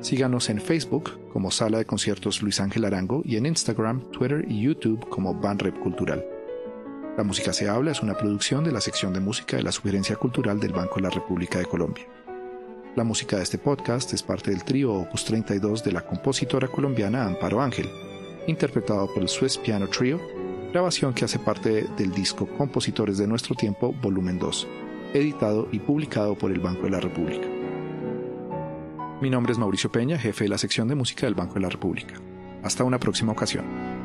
Síganos 0.00 0.48
en 0.48 0.60
Facebook 0.60 1.28
como 1.32 1.50
Sala 1.50 1.78
de 1.78 1.84
Conciertos 1.84 2.40
Luis 2.40 2.60
Ángel 2.60 2.84
Arango 2.84 3.22
y 3.24 3.36
en 3.36 3.46
Instagram, 3.46 4.10
Twitter 4.12 4.44
y 4.48 4.62
YouTube 4.62 5.08
como 5.08 5.34
Banrep 5.34 5.78
Cultural. 5.80 6.24
La 7.16 7.24
Música 7.24 7.52
se 7.52 7.68
habla 7.68 7.90
es 7.90 8.00
una 8.00 8.16
producción 8.16 8.62
de 8.64 8.72
la 8.72 8.80
sección 8.80 9.12
de 9.12 9.20
música 9.20 9.56
de 9.56 9.64
la 9.64 9.72
Sugerencia 9.72 10.16
Cultural 10.16 10.60
del 10.60 10.72
Banco 10.72 10.96
de 10.96 11.02
la 11.02 11.10
República 11.10 11.58
de 11.58 11.66
Colombia. 11.66 12.06
La 12.96 13.04
música 13.04 13.36
de 13.36 13.44
este 13.44 13.56
podcast 13.56 14.12
es 14.14 14.22
parte 14.24 14.50
del 14.50 14.64
trío 14.64 14.92
Opus 14.92 15.24
32 15.24 15.84
de 15.84 15.92
la 15.92 16.04
compositora 16.04 16.66
colombiana 16.66 17.24
Amparo 17.24 17.60
Ángel, 17.60 17.88
interpretado 18.48 19.06
por 19.14 19.22
el 19.22 19.28
Swiss 19.28 19.58
Piano 19.58 19.86
Trio, 19.86 20.20
grabación 20.72 21.14
que 21.14 21.24
hace 21.24 21.38
parte 21.38 21.86
del 21.96 22.10
disco 22.12 22.48
Compositores 22.58 23.16
de 23.16 23.28
Nuestro 23.28 23.54
Tiempo, 23.54 23.94
volumen 24.02 24.40
2, 24.40 24.66
editado 25.14 25.68
y 25.70 25.78
publicado 25.78 26.36
por 26.36 26.50
el 26.50 26.58
Banco 26.58 26.82
de 26.82 26.90
la 26.90 26.98
República. 26.98 27.46
Mi 29.20 29.30
nombre 29.30 29.52
es 29.52 29.58
Mauricio 29.58 29.92
Peña, 29.92 30.18
jefe 30.18 30.44
de 30.44 30.50
la 30.50 30.58
sección 30.58 30.88
de 30.88 30.96
música 30.96 31.26
del 31.26 31.36
Banco 31.36 31.54
de 31.54 31.60
la 31.60 31.68
República. 31.68 32.14
Hasta 32.64 32.82
una 32.82 32.98
próxima 32.98 33.30
ocasión. 33.30 33.99